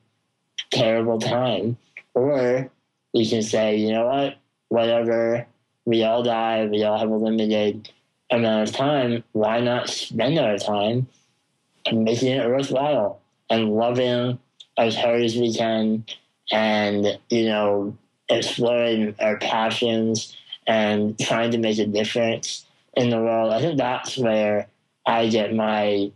terrible 0.70 1.18
time. 1.18 1.76
Or 2.14 2.70
we 3.12 3.28
can 3.28 3.42
say, 3.42 3.76
you 3.76 3.92
know 3.92 4.06
what, 4.06 4.36
whatever, 4.68 5.46
we 5.86 6.04
all 6.04 6.22
die, 6.22 6.66
we 6.66 6.84
all 6.84 6.98
have 6.98 7.10
a 7.10 7.16
limited 7.16 7.90
amount 8.30 8.68
of 8.68 8.74
time. 8.74 9.24
Why 9.32 9.60
not 9.60 9.88
spend 9.88 10.38
our 10.38 10.58
time 10.58 11.08
making 11.92 12.32
it 12.32 12.46
worthwhile 12.46 13.20
and 13.48 13.72
loving 13.72 14.38
as 14.76 14.94
hard 14.94 15.22
as 15.22 15.36
we 15.36 15.54
can 15.54 16.04
and, 16.52 17.18
you 17.30 17.46
know, 17.48 17.96
exploring 18.28 19.14
our 19.20 19.38
passions 19.38 20.36
and 20.66 21.18
trying 21.18 21.52
to 21.52 21.58
make 21.58 21.78
a 21.78 21.86
difference 21.86 22.66
in 22.94 23.10
the 23.10 23.18
world. 23.18 23.52
I 23.52 23.60
think 23.60 23.78
that's 23.78 24.18
where 24.18 24.68
I 25.06 25.28
get 25.28 25.54
my 25.54 26.10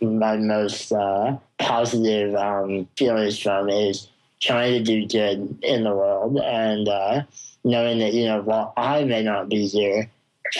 my 0.00 0.36
most 0.36 0.92
uh, 0.92 1.36
positive 1.58 2.34
um, 2.34 2.88
feelings 2.96 3.38
from 3.38 3.68
is 3.68 4.08
trying 4.40 4.72
to 4.72 4.82
do 4.82 5.06
good 5.06 5.58
in 5.62 5.84
the 5.84 5.94
world 5.94 6.38
and 6.38 6.88
uh, 6.88 7.22
knowing 7.64 7.98
that, 7.98 8.14
you 8.14 8.26
know, 8.26 8.40
while 8.42 8.72
I 8.76 9.04
may 9.04 9.22
not 9.22 9.48
be 9.48 9.66
here 9.66 10.10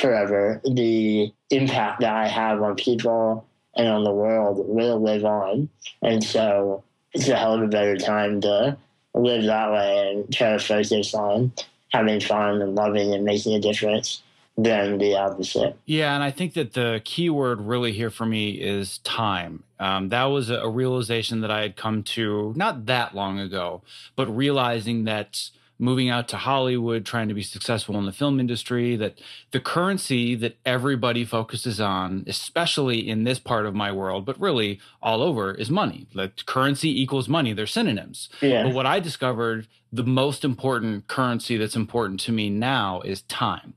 forever, 0.00 0.60
the 0.64 1.32
impact 1.50 2.00
that 2.00 2.14
I 2.14 2.28
have 2.28 2.62
on 2.62 2.76
people 2.76 3.46
and 3.76 3.88
on 3.88 4.04
the 4.04 4.12
world 4.12 4.66
will 4.68 5.00
live 5.00 5.24
on. 5.24 5.68
And 6.02 6.22
so 6.22 6.84
it's 7.12 7.28
a 7.28 7.36
hell 7.36 7.54
of 7.54 7.62
a 7.62 7.68
better 7.68 7.96
time 7.96 8.40
to 8.42 8.76
live 9.14 9.44
that 9.44 9.72
way 9.72 10.10
and 10.10 10.32
try 10.32 10.52
to 10.52 10.58
focus 10.58 11.14
on 11.14 11.52
having 11.92 12.20
fun 12.20 12.62
and 12.62 12.74
loving 12.74 13.14
and 13.14 13.24
making 13.24 13.54
a 13.54 13.60
difference 13.60 14.22
than 14.62 14.98
the 14.98 15.16
opposite. 15.16 15.76
Yeah, 15.86 16.14
and 16.14 16.22
I 16.22 16.30
think 16.30 16.54
that 16.54 16.74
the 16.74 17.00
key 17.04 17.30
word 17.30 17.60
really 17.60 17.92
here 17.92 18.10
for 18.10 18.26
me 18.26 18.50
is 18.50 18.98
time. 18.98 19.64
Um, 19.78 20.10
that 20.10 20.24
was 20.24 20.50
a 20.50 20.68
realization 20.68 21.40
that 21.40 21.50
I 21.50 21.62
had 21.62 21.76
come 21.76 22.02
to 22.02 22.52
not 22.56 22.86
that 22.86 23.14
long 23.14 23.38
ago, 23.38 23.82
but 24.16 24.26
realizing 24.26 25.04
that 25.04 25.50
moving 25.78 26.10
out 26.10 26.28
to 26.28 26.36
Hollywood, 26.36 27.06
trying 27.06 27.28
to 27.28 27.34
be 27.34 27.42
successful 27.42 27.96
in 27.98 28.04
the 28.04 28.12
film 28.12 28.38
industry, 28.38 28.96
that 28.96 29.18
the 29.50 29.60
currency 29.60 30.34
that 30.34 30.58
everybody 30.66 31.24
focuses 31.24 31.80
on, 31.80 32.22
especially 32.26 33.08
in 33.08 33.24
this 33.24 33.38
part 33.38 33.64
of 33.64 33.74
my 33.74 33.90
world, 33.90 34.26
but 34.26 34.38
really 34.38 34.78
all 35.02 35.22
over, 35.22 35.54
is 35.54 35.70
money. 35.70 36.06
That 36.14 36.44
currency 36.44 37.00
equals 37.00 37.28
money. 37.30 37.54
They're 37.54 37.66
synonyms. 37.66 38.28
Yeah. 38.42 38.64
But 38.64 38.74
what 38.74 38.84
I 38.84 39.00
discovered, 39.00 39.68
the 39.90 40.04
most 40.04 40.44
important 40.44 41.08
currency 41.08 41.56
that's 41.56 41.76
important 41.76 42.20
to 42.20 42.32
me 42.32 42.50
now 42.50 43.00
is 43.00 43.22
time. 43.22 43.72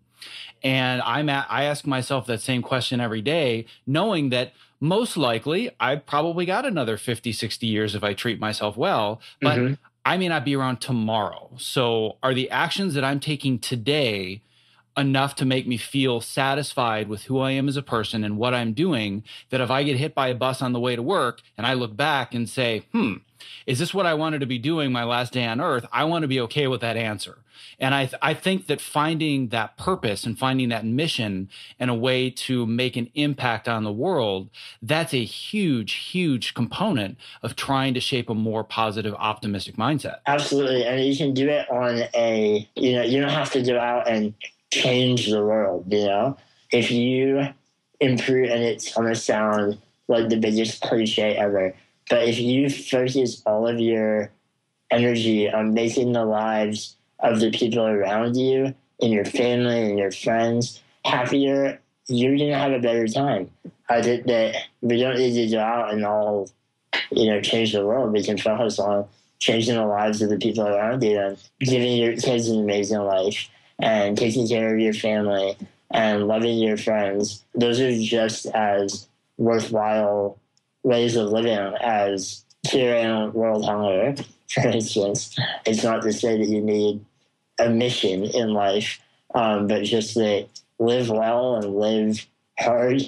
And 0.64 1.02
I'm 1.02 1.30
at, 1.30 1.46
I 1.50 1.66
ask 1.66 1.86
myself 1.86 2.26
that 2.28 2.42
same 2.42 2.62
question 2.62 3.02
every 3.02 3.22
day, 3.22 3.66
knowing 3.86 4.30
that 4.30 4.54
most 4.80 5.18
likely 5.18 5.72
I 5.80 5.96
probably 5.96 6.46
got 6.46 6.66
another 6.66 6.98
50, 6.98 7.32
60 7.32 7.68
years 7.68 7.96
if 7.96 8.04
I 8.04 8.14
treat 8.14 8.40
myself 8.40 8.78
well, 8.78 9.22
but 9.42 9.58
mm-hmm. 9.58 9.74
I 10.06 10.18
may 10.18 10.28
not 10.28 10.46
be 10.46 10.56
around 10.56 10.82
tomorrow. 10.82 11.52
So 11.58 12.18
are 12.22 12.34
the 12.34 12.50
actions 12.50 12.94
that 12.94 13.04
I'm 13.04 13.20
taking 13.20 13.60
today 13.60 14.42
enough 14.96 15.36
to 15.36 15.46
make 15.46 15.68
me 15.68 15.78
feel 15.78 16.22
satisfied 16.22 17.08
with 17.08 17.24
who 17.24 17.40
I 17.40 17.52
am 17.52 17.68
as 17.68 17.78
a 17.78 17.82
person 17.82 18.24
and 18.24 18.38
what 18.38 18.54
I'm 18.54 18.74
doing 18.74 19.24
that 19.50 19.62
if 19.62 19.72
I 19.72 19.84
get 19.84 19.98
hit 19.98 20.14
by 20.14 20.28
a 20.28 20.36
bus 20.36 20.62
on 20.62 20.74
the 20.74 20.80
way 20.80 20.96
to 20.96 21.02
work 21.02 21.42
and 21.58 21.66
I 21.66 21.74
look 21.74 21.96
back 21.96 22.34
and 22.34 22.48
say, 22.48 22.84
hmm, 22.92 23.16
is 23.66 23.80
this 23.80 23.94
what 23.94 24.06
I 24.06 24.14
wanted 24.14 24.40
to 24.40 24.46
be 24.46 24.58
doing 24.58 24.92
my 24.92 25.04
last 25.04 25.34
day 25.34 25.46
on 25.46 25.62
earth? 25.62 25.86
I 25.92 26.04
want 26.06 26.24
to 26.24 26.28
be 26.28 26.40
okay 26.42 26.68
with 26.68 26.82
that 26.82 26.98
answer. 26.98 27.40
And 27.80 27.94
I, 27.94 28.06
th- 28.06 28.20
I 28.22 28.34
think 28.34 28.68
that 28.68 28.82
finding 28.82 29.50
that 29.50 29.78
purpose 29.78 30.26
and 30.26 30.38
finding 30.38 30.70
that 30.70 30.86
mission 30.86 31.50
and 31.80 31.90
a 31.90 31.94
way 31.94 32.30
to 32.30 32.66
make 32.66 32.96
an 32.96 33.10
impact 33.14 33.68
on 33.68 33.84
the 33.84 33.92
world, 33.92 34.50
that's 34.82 35.14
a 35.14 35.24
huge, 35.24 35.94
huge 35.94 36.54
component 36.54 37.18
of 37.42 37.56
trying 37.56 37.94
to 37.94 38.00
shape 38.00 38.30
a 38.30 38.36
more 38.36 38.64
positive, 38.64 39.14
optimistic 39.16 39.76
mindset. 39.76 40.18
Absolutely. 40.26 40.86
And 40.86 41.04
you 41.04 41.16
can 41.16 41.34
do 41.34 41.50
it 41.50 41.70
on 41.70 42.04
a, 42.16 42.68
you 42.76 42.94
know, 42.94 43.04
you 43.04 43.22
don't 43.22 43.30
have 43.30 43.52
to 43.52 43.62
go 43.62 43.80
out 43.80 44.08
and 44.08 44.34
change 44.72 45.30
the 45.30 45.44
world, 45.44 45.86
you 45.92 46.06
know? 46.06 46.38
If 46.72 46.90
you 46.90 47.48
improve, 48.00 48.50
and 48.50 48.64
it's 48.64 48.94
going 48.94 49.08
to 49.08 49.16
sound 49.16 49.78
like 50.08 50.30
the 50.30 50.38
biggest 50.38 50.82
cliche 50.82 51.36
ever, 51.36 51.76
but 52.14 52.30
if 52.30 52.40
you 52.40 52.70
focus 52.70 53.42
all 53.44 53.68
of 53.68 53.80
your 53.80 54.30
energy 54.92 55.50
on 55.50 55.74
making 55.74 56.12
the 56.12 56.24
lives 56.24 56.96
of 57.18 57.40
the 57.40 57.50
people 57.50 57.88
around 57.88 58.38
you 58.38 58.76
and 59.02 59.12
your 59.12 59.26
family 59.26 59.90
and 59.90 59.98
your 59.98 60.12
friends 60.12 60.80
happier, 61.04 61.82
you're 62.08 62.38
going 62.38 62.52
to 62.52 62.56
have 62.56 62.72
a 62.72 62.78
better 62.78 63.08
time. 63.08 63.50
I 63.90 64.04
think 64.04 64.28
that 64.28 64.58
we 64.82 65.02
don't 65.02 65.18
need 65.18 65.34
to 65.34 65.56
go 65.56 65.60
out 65.60 65.92
and 65.92 66.06
all, 66.06 66.52
you 67.10 67.32
know, 67.32 67.42
change 67.42 67.74
the 67.74 67.84
world. 67.84 68.14
We 68.14 68.24
can 68.24 68.38
focus 68.38 68.78
on 68.78 69.08
changing 69.40 69.74
the 69.74 69.88
lives 69.88 70.22
of 70.22 70.30
the 70.30 70.38
people 70.38 70.68
around 70.68 71.02
you 71.02 71.20
and 71.20 71.38
giving 71.62 71.98
your 71.98 72.16
kids 72.16 72.48
an 72.48 72.60
amazing 72.60 73.02
life 73.02 73.50
and 73.80 74.16
taking 74.16 74.48
care 74.48 74.72
of 74.72 74.80
your 74.80 74.94
family 74.94 75.58
and 75.90 76.28
loving 76.28 76.60
your 76.60 76.78
friends. 76.78 77.44
Those 77.56 77.80
are 77.80 78.00
just 78.00 78.46
as 78.54 79.08
worthwhile 79.40 80.38
ways 80.84 81.16
of 81.16 81.30
living 81.30 81.58
as 81.82 82.44
curing 82.68 83.34
world 83.34 83.66
hunger, 83.66 84.16
for 84.54 84.68
instance. 84.68 85.38
It's 85.66 85.84
not 85.84 86.02
to 86.04 86.14
say 86.14 86.38
that 86.38 86.48
you 86.48 86.62
need 86.62 87.04
a 87.60 87.70
mission 87.70 88.24
in 88.24 88.54
life, 88.54 89.00
um, 89.34 89.68
but 89.68 89.84
just 89.84 90.16
that 90.16 90.48
live 90.80 91.10
well 91.10 91.56
and 91.56 91.76
live 91.76 92.26
hard 92.60 93.02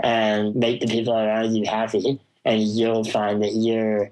and 0.00 0.54
make 0.54 0.80
the 0.80 0.86
people 0.86 1.14
around 1.14 1.54
you 1.54 1.66
happy, 1.66 2.20
and 2.44 2.62
you'll 2.62 3.04
find 3.04 3.42
that 3.42 3.52
you're 3.54 4.10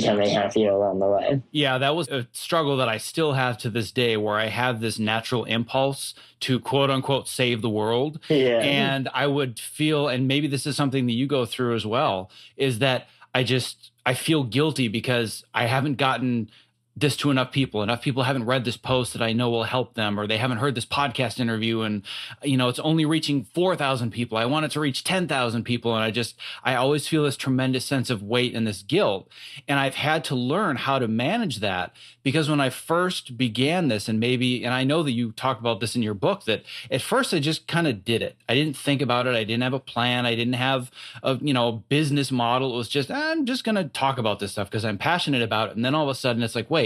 becoming 0.00 0.30
happier 0.30 0.70
along 0.70 0.98
the 0.98 1.06
way. 1.06 1.42
Yeah, 1.50 1.78
that 1.78 1.94
was 1.94 2.08
a 2.08 2.26
struggle 2.32 2.76
that 2.78 2.88
I 2.88 2.98
still 2.98 3.32
have 3.34 3.58
to 3.58 3.70
this 3.70 3.90
day 3.90 4.16
where 4.16 4.36
I 4.36 4.46
have 4.46 4.80
this 4.80 4.98
natural 4.98 5.44
impulse 5.44 6.14
to 6.40 6.60
quote 6.60 6.90
unquote 6.90 7.28
save 7.28 7.62
the 7.62 7.70
world. 7.70 8.20
Yeah. 8.28 8.60
And 8.60 9.08
I 9.14 9.26
would 9.26 9.58
feel, 9.58 10.08
and 10.08 10.28
maybe 10.28 10.46
this 10.46 10.66
is 10.66 10.76
something 10.76 11.06
that 11.06 11.12
you 11.12 11.26
go 11.26 11.46
through 11.46 11.74
as 11.74 11.86
well, 11.86 12.30
is 12.56 12.78
that 12.80 13.08
I 13.34 13.42
just, 13.42 13.90
I 14.06 14.14
feel 14.14 14.44
guilty 14.44 14.88
because 14.88 15.44
I 15.54 15.66
haven't 15.66 15.96
gotten 15.96 16.50
this 16.96 17.16
to 17.16 17.30
enough 17.30 17.50
people 17.50 17.82
enough 17.82 18.02
people 18.02 18.22
haven't 18.22 18.46
read 18.46 18.64
this 18.64 18.76
post 18.76 19.12
that 19.12 19.22
i 19.22 19.32
know 19.32 19.50
will 19.50 19.64
help 19.64 19.94
them 19.94 20.18
or 20.18 20.26
they 20.26 20.38
haven't 20.38 20.58
heard 20.58 20.74
this 20.74 20.86
podcast 20.86 21.40
interview 21.40 21.80
and 21.80 22.02
you 22.42 22.56
know 22.56 22.68
it's 22.68 22.78
only 22.78 23.04
reaching 23.04 23.44
4000 23.54 24.10
people. 24.10 24.38
I 24.38 24.44
want 24.44 24.66
it 24.66 24.72
to 24.72 24.80
reach 24.80 25.04
10000 25.04 25.64
people 25.64 25.94
and 25.94 26.04
i 26.04 26.10
just 26.10 26.36
i 26.62 26.74
always 26.74 27.08
feel 27.08 27.24
this 27.24 27.36
tremendous 27.36 27.84
sense 27.84 28.10
of 28.10 28.22
weight 28.22 28.54
and 28.54 28.66
this 28.66 28.82
guilt. 28.82 29.28
And 29.66 29.78
i've 29.78 29.94
had 29.94 30.24
to 30.24 30.34
learn 30.34 30.76
how 30.76 30.98
to 30.98 31.08
manage 31.08 31.60
that 31.60 31.92
because 32.22 32.48
when 32.48 32.60
i 32.60 32.70
first 32.70 33.36
began 33.36 33.88
this 33.88 34.08
and 34.08 34.20
maybe 34.20 34.64
and 34.64 34.74
i 34.74 34.84
know 34.84 35.02
that 35.02 35.12
you 35.12 35.32
talk 35.32 35.58
about 35.58 35.80
this 35.80 35.96
in 35.96 36.02
your 36.02 36.14
book 36.14 36.44
that 36.44 36.62
at 36.90 37.02
first 37.02 37.34
i 37.34 37.38
just 37.38 37.66
kind 37.66 37.86
of 37.86 38.04
did 38.04 38.22
it. 38.22 38.36
I 38.48 38.54
didn't 38.54 38.76
think 38.76 39.02
about 39.02 39.26
it. 39.26 39.34
I 39.34 39.44
didn't 39.44 39.62
have 39.62 39.72
a 39.72 39.80
plan. 39.80 40.26
I 40.26 40.34
didn't 40.34 40.54
have 40.54 40.90
a 41.22 41.38
you 41.40 41.54
know 41.54 41.84
business 41.88 42.30
model. 42.30 42.74
It 42.74 42.76
was 42.76 42.88
just 42.88 43.10
i'm 43.10 43.46
just 43.46 43.64
going 43.64 43.76
to 43.76 43.84
talk 43.84 44.18
about 44.18 44.38
this 44.38 44.52
stuff 44.52 44.70
because 44.70 44.84
i'm 44.84 44.98
passionate 44.98 45.42
about 45.42 45.70
it. 45.70 45.76
And 45.76 45.84
then 45.84 45.94
all 45.94 46.04
of 46.04 46.10
a 46.10 46.14
sudden 46.14 46.42
it's 46.42 46.54
like 46.54 46.70
wait 46.70 46.83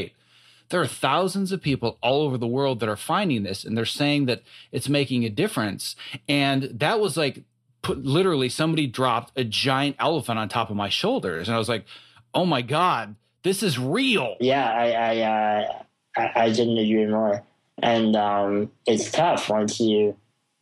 there 0.71 0.81
are 0.81 0.87
thousands 0.87 1.53
of 1.53 1.63
people 1.63 1.99
all 2.03 2.23
over 2.23 2.37
the 2.37 2.47
world 2.47 2.81
that 2.81 2.89
are 2.89 2.97
finding 2.97 3.43
this 3.43 3.65
and 3.65 3.77
they're 3.77 3.85
saying 3.85 4.27
that 4.27 4.43
it's 4.73 4.89
making 4.89 5.25
a 5.25 5.31
difference. 5.31 5.97
And 6.29 6.65
that 6.75 7.01
was 7.01 7.17
like, 7.17 7.45
put, 7.83 8.05
literally, 8.05 8.49
somebody 8.49 8.87
dropped 8.87 9.33
a 9.37 9.45
giant 9.45 9.97
elephant 9.99 10.39
on 10.39 10.49
top 10.49 10.71
of 10.71 10.77
my 10.77 10.89
shoulders. 10.89 11.49
And 11.49 11.55
I 11.55 11.59
was 11.59 11.69
like, 11.69 11.87
oh 12.35 12.45
my 12.45 12.63
God, 12.63 13.15
this 13.43 13.63
is 13.63 13.79
real. 13.79 14.37
Yeah, 14.41 14.71
I, 14.71 14.91
I, 14.91 15.21
uh, 15.21 15.83
I, 16.17 16.43
I 16.45 16.51
didn't 16.51 16.79
agree 16.79 17.07
more. 17.07 17.43
And 17.83 18.17
um, 18.17 18.73
it's 18.87 19.11
tough 19.11 19.49
once 19.49 19.81
you 19.81 20.17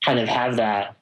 kind 0.04 0.20
of 0.20 0.28
have 0.28 0.56
that, 0.56 0.96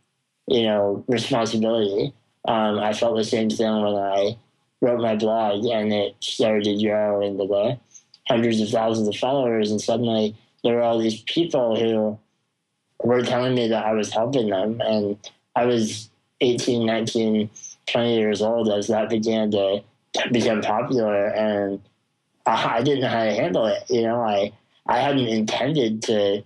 you 0.46 0.62
know, 0.62 1.04
responsibility. 1.08 2.14
Um, 2.46 2.78
I 2.78 2.92
felt 2.92 3.16
the 3.16 3.24
same 3.24 3.50
thing 3.50 3.82
when 3.82 3.94
I 3.94 4.36
wrote 4.80 5.00
my 5.00 5.16
blog 5.16 5.64
and 5.64 5.92
it 5.92 6.16
started 6.20 6.64
to 6.64 6.82
grow 6.82 7.22
into 7.22 7.38
the 7.38 7.78
hundreds 8.28 8.60
of 8.60 8.68
thousands 8.68 9.08
of 9.08 9.16
followers, 9.16 9.70
and 9.70 9.80
suddenly 9.80 10.34
there 10.62 10.76
were 10.76 10.82
all 10.82 10.98
these 10.98 11.20
people 11.22 11.76
who 11.76 12.18
were 13.02 13.22
telling 13.22 13.54
me 13.54 13.68
that 13.68 13.84
I 13.84 13.92
was 13.92 14.12
helping 14.12 14.48
them. 14.48 14.80
And 14.80 15.18
I 15.54 15.66
was 15.66 16.10
18, 16.40 16.86
19, 16.86 17.50
20 17.86 18.16
years 18.16 18.42
old 18.42 18.70
as 18.70 18.88
that 18.88 19.10
began 19.10 19.50
to 19.52 19.82
become 20.32 20.62
popular. 20.62 21.26
And 21.26 21.80
I, 22.46 22.82
didn't 22.82 23.02
know 23.02 23.08
how 23.08 23.24
to 23.24 23.34
handle 23.34 23.66
it. 23.66 23.84
You 23.88 24.02
know, 24.02 24.20
I, 24.20 24.52
I 24.86 24.98
hadn't 24.98 25.26
intended 25.26 26.02
to 26.04 26.42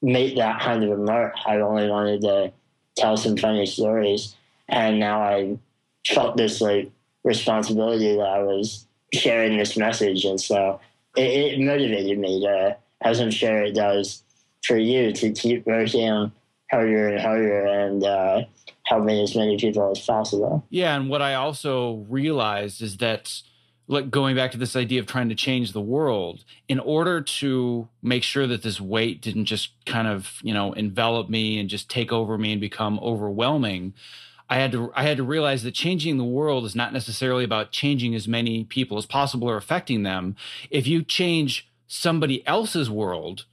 make 0.00 0.36
that 0.36 0.60
kind 0.60 0.82
of 0.82 0.90
a 0.90 0.96
mark. 0.96 1.34
I 1.46 1.56
only 1.58 1.88
wanted 1.88 2.22
to 2.22 2.52
tell 2.96 3.16
some 3.16 3.36
funny 3.36 3.66
stories. 3.66 4.34
And 4.68 4.98
now 4.98 5.22
I 5.22 5.58
felt 6.06 6.36
this 6.36 6.60
like 6.60 6.90
responsibility 7.22 8.16
that 8.16 8.26
I 8.26 8.42
was 8.42 8.86
sharing 9.12 9.58
this 9.58 9.76
message. 9.76 10.24
And 10.24 10.40
so 10.40 10.80
it, 11.16 11.54
it 11.54 11.60
motivated 11.60 12.18
me 12.18 12.40
to, 12.40 12.76
as 13.02 13.20
I'm 13.20 13.30
sure 13.30 13.62
it 13.62 13.74
does 13.74 14.22
for 14.64 14.76
you, 14.76 15.12
to 15.12 15.32
keep 15.32 15.66
working 15.66 16.32
harder 16.70 17.08
and 17.08 17.20
harder 17.20 17.66
and 17.66 18.04
uh, 18.04 18.42
helping 18.84 19.18
as 19.20 19.36
many 19.36 19.58
people 19.58 19.90
as 19.90 20.00
possible. 20.00 20.64
Yeah, 20.70 20.96
and 20.96 21.08
what 21.08 21.22
I 21.22 21.34
also 21.34 22.06
realized 22.08 22.82
is 22.82 22.96
that 22.98 23.42
like 23.88 24.10
going 24.10 24.36
back 24.36 24.52
to 24.52 24.58
this 24.58 24.76
idea 24.76 25.00
of 25.00 25.06
trying 25.06 25.28
to 25.28 25.34
change 25.34 25.72
the 25.72 25.80
world 25.80 26.44
in 26.68 26.78
order 26.78 27.20
to 27.20 27.88
make 28.00 28.22
sure 28.22 28.46
that 28.46 28.62
this 28.62 28.80
weight 28.80 29.20
didn't 29.20 29.44
just 29.44 29.70
kind 29.84 30.08
of 30.08 30.38
you 30.42 30.54
know 30.54 30.72
envelop 30.72 31.28
me 31.28 31.58
and 31.58 31.68
just 31.68 31.90
take 31.90 32.12
over 32.12 32.38
me 32.38 32.52
and 32.52 32.60
become 32.60 32.98
overwhelming 33.00 33.92
I 34.52 34.56
had 34.56 34.72
to 34.72 34.92
I 34.94 35.04
had 35.04 35.16
to 35.16 35.22
realize 35.22 35.62
that 35.62 35.72
changing 35.72 36.18
the 36.18 36.24
world 36.24 36.66
is 36.66 36.76
not 36.76 36.92
necessarily 36.92 37.42
about 37.42 37.72
changing 37.72 38.14
as 38.14 38.28
many 38.28 38.64
people 38.64 38.98
as 38.98 39.06
possible 39.06 39.48
or 39.48 39.56
affecting 39.56 40.02
them. 40.02 40.36
If 40.68 40.86
you 40.86 41.02
change 41.02 41.70
somebody 41.86 42.46
else's 42.46 42.90
world, 42.90 43.46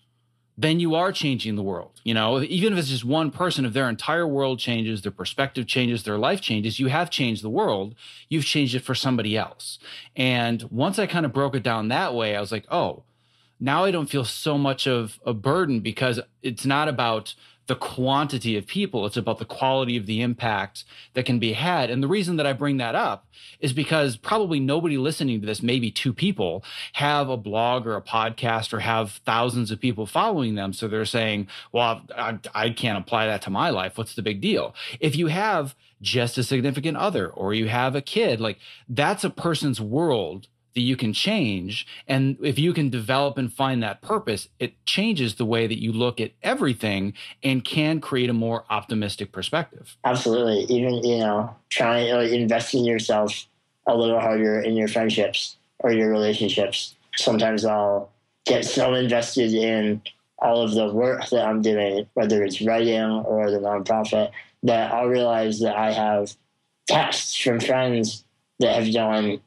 then 0.58 0.82
you 0.82 0.96
are 0.96 1.14
changing 1.14 1.56
the 1.56 1.64
world. 1.64 2.02
You 2.04 2.14
know, 2.14 2.42
even 2.42 2.74
if 2.74 2.80
it's 2.80 2.90
just 2.90 3.06
one 3.06 3.32
person, 3.32 3.64
if 3.64 3.72
their 3.72 3.88
entire 3.88 4.28
world 4.28 4.60
changes, 4.60 5.02
their 5.02 5.14
perspective 5.14 5.68
changes, 5.68 6.04
their 6.04 6.18
life 6.18 6.42
changes, 6.42 6.82
you 6.82 6.88
have 6.88 7.10
changed 7.10 7.46
the 7.46 7.50
world. 7.50 7.96
You've 8.28 8.44
changed 8.44 8.76
it 8.76 8.84
for 8.84 8.94
somebody 8.94 9.38
else. 9.38 9.80
And 10.18 10.64
once 10.64 11.00
I 11.00 11.08
kind 11.08 11.26
of 11.26 11.32
broke 11.32 11.56
it 11.56 11.64
down 11.64 11.88
that 11.88 12.14
way, 12.14 12.36
I 12.36 12.42
was 12.42 12.52
like, 12.52 12.66
oh, 12.70 13.04
now 13.58 13.86
I 13.86 13.92
don't 13.92 14.10
feel 14.10 14.26
so 14.26 14.58
much 14.58 14.86
of 14.86 15.18
a 15.26 15.34
burden 15.34 15.80
because 15.80 16.20
it's 16.42 16.66
not 16.66 16.90
about 16.90 17.36
the 17.70 17.76
quantity 17.76 18.58
of 18.58 18.66
people. 18.66 19.06
It's 19.06 19.16
about 19.16 19.38
the 19.38 19.46
quality 19.46 19.96
of 19.96 20.08
the 20.08 20.22
impact 20.22 20.84
that 21.14 21.28
can 21.28 21.38
be 21.38 21.54
had. 21.54 21.92
And 21.92 22.02
the 22.02 22.08
reason 22.08 22.36
that 22.38 22.48
I 22.48 22.52
bring 22.52 22.78
that 22.78 22.96
up 22.96 23.28
is 23.60 23.74
because 23.74 24.18
probably 24.18 24.60
nobody 24.60 24.98
listening 24.98 25.40
to 25.40 25.46
this, 25.46 25.62
maybe 25.62 25.92
two 25.92 26.12
people, 26.12 26.64
have 26.94 27.30
a 27.30 27.38
blog 27.38 27.86
or 27.86 27.96
a 27.96 28.02
podcast 28.02 28.74
or 28.74 28.80
have 28.80 29.22
thousands 29.24 29.70
of 29.70 29.80
people 29.80 30.08
following 30.08 30.56
them. 30.56 30.74
So 30.74 30.88
they're 30.88 31.06
saying, 31.06 31.48
well, 31.72 32.02
I, 32.18 32.40
I 32.56 32.72
can't 32.72 32.98
apply 32.98 33.28
that 33.28 33.44
to 33.44 33.52
my 33.52 33.70
life. 33.70 34.00
What's 34.00 34.16
the 34.16 34.24
big 34.24 34.42
deal? 34.42 34.74
If 35.00 35.16
you 35.16 35.28
have 35.28 35.76
just 36.02 36.40
a 36.40 36.44
significant 36.44 36.98
other 36.98 37.30
or 37.30 37.54
you 37.54 37.68
have 37.68 37.94
a 37.94 38.02
kid, 38.02 38.42
like 38.42 38.58
that's 38.90 39.24
a 39.24 39.30
person's 39.30 39.80
world 39.80 40.48
that 40.76 40.82
you 40.82 40.96
can 40.96 41.14
change. 41.14 41.88
And 42.08 42.38
if 42.42 42.60
you 42.60 42.74
can 42.74 42.90
develop 42.90 43.38
and 43.38 43.52
find 43.52 43.82
that 43.84 44.02
purpose, 44.02 44.48
it 44.60 44.84
changes 44.86 45.36
the 45.36 45.46
way 45.46 45.68
that 45.68 45.82
you 45.82 45.92
look 45.92 46.20
at 46.20 46.32
everything 46.44 47.14
and 47.44 47.64
can 47.64 48.00
create 48.02 48.30
a 48.30 48.34
more 48.34 48.66
optimistic 48.70 49.32
perspective. 49.32 49.98
Absolutely. 50.06 50.64
Even, 50.76 51.04
you 51.04 51.20
know, 51.20 51.56
trying 51.70 52.12
uh, 52.12 52.18
to 52.18 52.24
like, 52.24 52.32
invest 52.32 52.74
in 52.74 52.86
yourself 52.86 53.48
a 53.88 53.96
little 53.96 54.20
harder 54.20 54.60
in 54.60 54.76
your 54.76 54.88
friendships 54.88 55.58
or 55.80 55.92
your 55.92 56.10
relationships. 56.10 56.96
Sometimes 57.16 57.66
I'll 57.66 58.12
get 58.46 58.66
so 58.66 58.94
invested 58.94 59.54
in 59.54 60.02
all 60.38 60.62
of 60.62 60.74
the 60.74 60.94
work 60.94 61.28
that 61.30 61.46
I'm 61.46 61.62
doing, 61.62 62.08
whether 62.14 62.44
it's 62.44 62.62
writing 62.62 63.02
or 63.02 63.52
the 63.52 63.60
nonprofit, 63.60 64.32
that 64.64 64.94
I'll 64.94 65.08
realize 65.08 65.60
that 65.60 65.76
I 65.76 65.92
have 65.92 66.36
texts 66.88 67.36
from 67.36 67.60
friends 67.60 68.24
that 68.60 68.76
have 68.76 68.94
done 68.94 69.42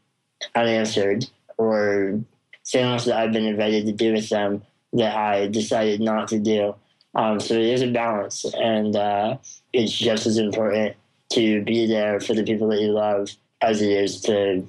unanswered 0.54 1.26
or 1.56 2.20
things 2.66 3.04
that 3.04 3.16
I've 3.16 3.32
been 3.32 3.46
invited 3.46 3.86
to 3.86 3.92
do 3.92 4.12
with 4.12 4.28
them 4.28 4.62
that 4.92 5.16
I 5.16 5.48
decided 5.48 6.00
not 6.00 6.28
to 6.28 6.38
do 6.38 6.74
Um, 7.14 7.40
so 7.40 7.54
it 7.54 7.66
is 7.66 7.82
a 7.82 7.90
balance, 7.90 8.44
and 8.54 8.96
uh, 8.96 9.36
it's 9.72 9.92
just 9.92 10.26
as 10.26 10.38
important 10.38 10.96
to 11.32 11.62
be 11.62 11.86
there 11.86 12.20
for 12.20 12.34
the 12.34 12.42
people 12.42 12.68
that 12.68 12.80
you 12.80 12.92
love 12.92 13.30
as 13.60 13.82
it 13.82 13.90
is 13.90 14.20
to, 14.22 14.66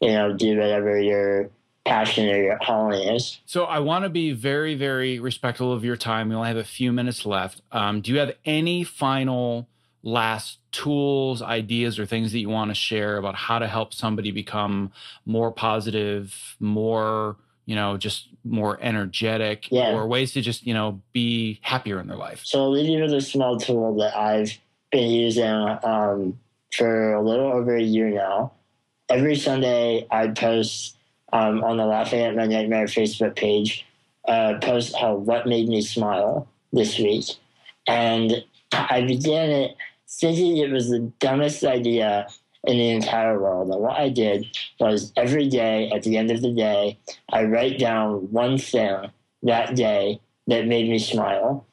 you 0.00 0.12
know, 0.12 0.32
do 0.32 0.58
whatever 0.58 0.98
your 0.98 1.50
passion 1.84 2.28
or 2.28 2.42
your 2.42 2.58
calling 2.64 3.08
is. 3.14 3.40
So 3.44 3.64
I 3.64 3.80
want 3.80 4.04
to 4.04 4.08
be 4.08 4.32
very, 4.32 4.74
very 4.74 5.18
respectful 5.18 5.72
of 5.72 5.84
your 5.84 5.96
time. 5.96 6.28
We 6.28 6.34
only 6.34 6.48
have 6.48 6.56
a 6.56 6.64
few 6.64 6.92
minutes 6.92 7.26
left. 7.26 7.60
Um, 7.72 8.00
do 8.00 8.12
you 8.12 8.18
have 8.20 8.34
any 8.44 8.84
final 8.84 9.68
last 10.02 10.58
tools, 10.72 11.42
ideas, 11.42 11.98
or 11.98 12.06
things 12.06 12.32
that 12.32 12.38
you 12.40 12.48
want 12.48 12.70
to 12.70 12.74
share 12.74 13.16
about 13.16 13.34
how 13.34 13.58
to 13.58 13.66
help 13.66 13.94
somebody 13.94 14.30
become 14.30 14.92
more 15.26 15.50
positive, 15.52 16.56
more 16.60 17.36
you 17.64 17.76
know, 17.76 17.96
just 17.96 18.26
more 18.44 18.76
energetic 18.82 19.70
Yeah. 19.70 19.92
or 19.92 20.08
ways 20.08 20.32
to 20.32 20.40
just, 20.40 20.66
you 20.66 20.74
know, 20.74 21.00
be 21.12 21.60
happier 21.62 22.00
in 22.00 22.08
their 22.08 22.16
life? 22.16 22.40
So 22.44 22.60
I'll 22.60 22.70
leave 22.72 22.88
you 22.88 23.00
with 23.00 23.12
a 23.14 23.20
small 23.20 23.56
tool 23.56 23.94
that 23.98 24.16
I've 24.16 24.58
been 24.90 25.08
using 25.08 25.46
um, 25.84 26.38
for 26.72 27.14
a 27.14 27.22
little 27.22 27.52
over 27.52 27.76
a 27.76 27.82
year 27.82 28.10
now. 28.10 28.52
Every 29.08 29.36
Sunday, 29.36 30.06
I 30.10 30.28
post 30.28 30.96
um, 31.32 31.62
on 31.62 31.76
the 31.76 31.86
Laughing 31.86 32.20
at 32.20 32.34
My 32.34 32.46
Nightmare 32.46 32.86
Facebook 32.86 33.36
page, 33.36 33.86
uh, 34.26 34.54
post 34.60 34.94
called 34.96 35.24
"What 35.26 35.46
Made 35.46 35.68
Me 35.68 35.82
Smile" 35.82 36.48
this 36.72 36.98
week, 36.98 37.26
and 37.86 38.44
I 38.72 39.02
began 39.02 39.50
it 39.50 39.76
thinking 40.20 40.58
it 40.58 40.70
was 40.70 40.90
the 40.90 41.10
dumbest 41.18 41.64
idea 41.64 42.28
in 42.64 42.78
the 42.78 42.90
entire 42.90 43.40
world. 43.40 43.70
And 43.70 43.80
what 43.80 43.98
I 43.98 44.08
did 44.08 44.46
was 44.78 45.12
every 45.16 45.48
day, 45.48 45.90
at 45.90 46.02
the 46.02 46.16
end 46.16 46.30
of 46.30 46.42
the 46.42 46.52
day, 46.52 46.98
I 47.32 47.44
write 47.44 47.78
down 47.78 48.30
one 48.30 48.58
thing 48.58 49.10
that 49.42 49.74
day 49.74 50.20
that 50.46 50.66
made 50.66 50.88
me 50.88 50.98
smile. 50.98 51.66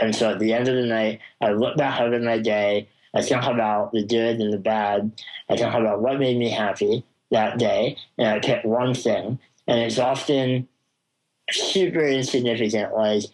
And 0.00 0.14
so 0.14 0.30
at 0.30 0.38
the 0.38 0.52
end 0.52 0.68
of 0.68 0.74
the 0.74 0.86
night, 0.86 1.20
I 1.40 1.52
look 1.52 1.76
back 1.76 2.00
over 2.00 2.18
my 2.18 2.38
day. 2.38 2.88
I 3.14 3.22
think 3.22 3.42
about 3.42 3.92
the 3.92 4.04
good 4.04 4.40
and 4.40 4.52
the 4.52 4.58
bad. 4.58 5.12
I 5.48 5.56
think 5.56 5.72
about 5.74 6.00
what 6.00 6.18
made 6.18 6.38
me 6.38 6.50
happy 6.50 7.04
that 7.30 7.58
day. 7.58 7.96
And 8.18 8.28
I 8.28 8.40
pick 8.40 8.64
one 8.64 8.94
thing. 8.94 9.38
And 9.66 9.80
it's 9.80 9.98
often 9.98 10.68
super 11.50 12.04
insignificant. 12.04 12.94
Like, 12.94 13.24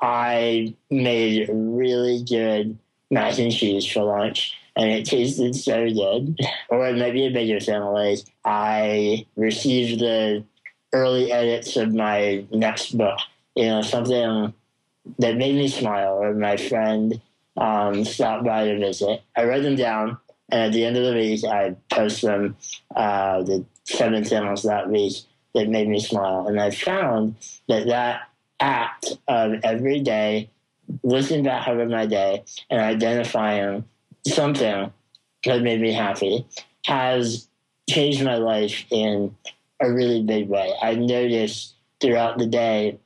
I 0.00 0.74
made 0.90 1.48
really 1.52 2.22
good 2.22 2.78
mac 3.10 3.38
and 3.38 3.52
cheese 3.52 3.86
for 3.86 4.04
lunch. 4.04 4.56
And 4.76 4.90
it 4.90 5.06
tasted 5.06 5.54
so 5.54 5.88
good. 5.88 6.38
Or 6.68 6.92
maybe 6.92 7.26
a 7.26 7.30
bigger. 7.30 7.60
Like, 7.92 8.18
I 8.44 9.26
received 9.36 10.00
the 10.00 10.44
early 10.92 11.30
edits 11.30 11.76
of 11.76 11.94
my 11.94 12.44
next 12.50 12.98
book. 12.98 13.18
You 13.54 13.66
know, 13.66 13.82
something 13.82 14.52
that 15.18 15.36
made 15.36 15.54
me 15.54 15.68
smile, 15.68 16.14
or 16.14 16.34
my 16.34 16.56
friend 16.56 17.20
um, 17.56 18.04
stopped 18.04 18.44
by 18.44 18.64
to 18.64 18.78
visit. 18.78 19.22
I 19.36 19.44
write 19.44 19.62
them 19.62 19.76
down, 19.76 20.18
and 20.50 20.62
at 20.62 20.72
the 20.72 20.84
end 20.84 20.96
of 20.96 21.04
the 21.04 21.14
week, 21.14 21.44
I 21.44 21.76
post 21.90 22.22
them, 22.22 22.56
uh, 22.94 23.42
the 23.42 23.64
seven 23.84 24.24
things 24.24 24.62
that 24.62 24.90
week 24.90 25.14
that 25.54 25.68
made 25.68 25.88
me 25.88 26.00
smile. 26.00 26.48
And 26.48 26.60
I 26.60 26.70
found 26.70 27.36
that 27.68 27.86
that 27.86 28.22
act 28.60 29.12
of 29.28 29.60
every 29.62 30.00
day, 30.00 30.50
listening 31.02 31.44
back 31.44 31.68
over 31.68 31.86
my 31.86 32.06
day 32.06 32.44
and 32.70 32.80
identifying 32.80 33.84
something 34.26 34.92
that 35.44 35.62
made 35.62 35.80
me 35.80 35.92
happy 35.92 36.46
has 36.86 37.48
changed 37.88 38.24
my 38.24 38.36
life 38.36 38.84
in 38.90 39.34
a 39.80 39.92
really 39.92 40.22
big 40.22 40.48
way. 40.48 40.72
I 40.82 40.94
noticed 40.94 41.74
throughout 42.00 42.38
the 42.38 42.46
day 42.46 42.98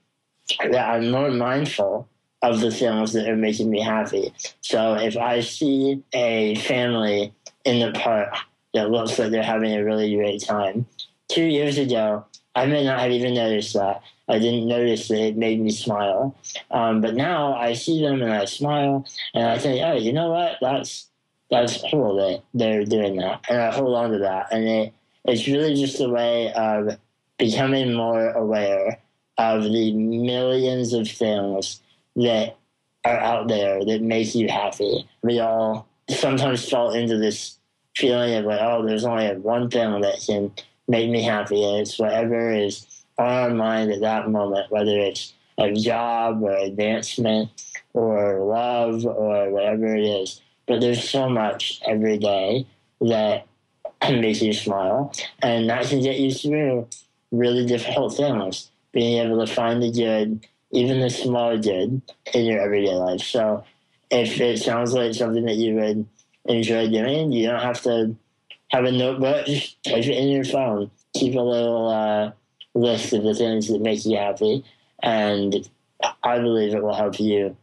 that 0.70 0.88
I'm 0.88 1.10
more 1.10 1.30
mindful 1.30 2.08
of 2.42 2.60
the 2.60 2.70
things 2.70 3.12
that 3.12 3.28
are 3.28 3.36
making 3.36 3.70
me 3.70 3.80
happy. 3.80 4.32
So 4.60 4.94
if 4.94 5.16
I 5.16 5.40
see 5.40 6.02
a 6.12 6.54
family 6.56 7.34
in 7.64 7.80
the 7.80 7.98
park 7.98 8.34
that 8.74 8.90
looks 8.90 9.18
like 9.18 9.30
they're 9.30 9.42
having 9.42 9.72
a 9.74 9.84
really 9.84 10.14
great 10.14 10.42
time, 10.42 10.86
two 11.28 11.44
years 11.44 11.78
ago, 11.78 12.24
I 12.58 12.66
may 12.66 12.84
not 12.84 12.98
have 12.98 13.12
even 13.12 13.34
noticed 13.34 13.74
that. 13.74 14.02
I 14.28 14.40
didn't 14.40 14.66
notice 14.66 15.06
that 15.08 15.20
it 15.20 15.36
made 15.36 15.60
me 15.60 15.70
smile. 15.70 16.36
Um, 16.72 17.00
but 17.00 17.14
now 17.14 17.54
I 17.54 17.74
see 17.74 18.02
them 18.02 18.20
and 18.20 18.32
I 18.32 18.46
smile 18.46 19.06
and 19.32 19.46
I 19.46 19.58
think, 19.58 19.80
oh, 19.84 19.94
you 19.94 20.12
know 20.12 20.30
what? 20.30 20.56
That's 20.60 21.08
that's 21.50 21.82
cool 21.90 22.16
that 22.16 22.42
they're 22.52 22.84
doing 22.84 23.16
that. 23.16 23.44
And 23.48 23.60
I 23.62 23.70
hold 23.70 23.94
on 23.94 24.10
to 24.10 24.18
that. 24.18 24.48
And 24.50 24.68
it, 24.68 24.92
it's 25.24 25.46
really 25.46 25.74
just 25.74 26.00
a 26.00 26.08
way 26.08 26.52
of 26.52 26.98
becoming 27.38 27.94
more 27.94 28.30
aware 28.32 28.98
of 29.38 29.62
the 29.62 29.92
millions 29.94 30.92
of 30.92 31.08
things 31.08 31.80
that 32.16 32.56
are 33.04 33.18
out 33.18 33.48
there 33.48 33.84
that 33.84 34.02
make 34.02 34.34
you 34.34 34.48
happy. 34.48 35.08
We 35.22 35.38
all 35.38 35.88
sometimes 36.10 36.68
fall 36.68 36.90
into 36.90 37.16
this 37.16 37.58
feeling 37.96 38.34
of 38.34 38.44
like, 38.44 38.60
oh, 38.60 38.84
there's 38.84 39.04
only 39.04 39.28
one 39.36 39.70
thing 39.70 40.00
that 40.00 40.20
can 40.26 40.52
make 40.88 41.10
me 41.10 41.22
happy, 41.22 41.62
and 41.62 41.80
it's 41.82 41.98
whatever 41.98 42.50
is 42.52 43.04
on 43.18 43.26
our 43.26 43.50
mind 43.50 43.92
at 43.92 44.00
that 44.00 44.30
moment, 44.30 44.70
whether 44.70 44.98
it's 44.98 45.34
a 45.58 45.72
job 45.72 46.42
or 46.42 46.56
advancement 46.56 47.50
or 47.92 48.40
love 48.40 49.04
or 49.04 49.50
whatever 49.50 49.94
it 49.94 50.04
is. 50.04 50.40
But 50.66 50.80
there's 50.80 51.08
so 51.08 51.28
much 51.28 51.80
every 51.86 52.18
day 52.18 52.66
that 53.00 53.46
makes 54.10 54.40
you 54.40 54.52
smile, 54.52 55.12
and 55.42 55.68
that 55.68 55.86
can 55.86 56.00
get 56.00 56.18
you 56.18 56.32
through 56.32 56.88
really 57.30 57.66
difficult 57.66 58.16
things. 58.16 58.70
Being 58.92 59.24
able 59.24 59.44
to 59.44 59.52
find 59.52 59.82
the 59.82 59.90
good, 59.90 60.46
even 60.70 61.00
the 61.00 61.10
small 61.10 61.58
good, 61.58 62.00
in 62.32 62.44
your 62.44 62.60
everyday 62.60 62.94
life. 62.94 63.20
So, 63.20 63.64
if 64.10 64.40
it 64.40 64.58
sounds 64.58 64.94
like 64.94 65.14
something 65.14 65.44
that 65.44 65.56
you 65.56 65.74
would 65.74 66.06
enjoy 66.46 66.88
doing, 66.88 67.30
you 67.30 67.48
don't 67.48 67.60
have 67.60 67.82
to 67.82 68.16
have 68.70 68.84
a 68.84 68.92
notebook. 68.92 69.46
Type 69.46 70.04
it 70.04 70.08
in 70.08 70.28
your 70.28 70.44
phone. 70.44 70.90
Keep 71.14 71.34
a 71.34 71.40
little 71.40 71.88
uh, 71.88 72.32
list 72.74 73.12
of 73.12 73.22
the 73.22 73.34
things 73.34 73.68
that 73.68 73.80
make 73.80 74.04
you 74.04 74.16
happy, 74.16 74.64
and 75.02 75.68
I 76.22 76.38
believe 76.38 76.74
it 76.74 76.82
will 76.82 76.94
help 76.94 77.18
you 77.18 77.56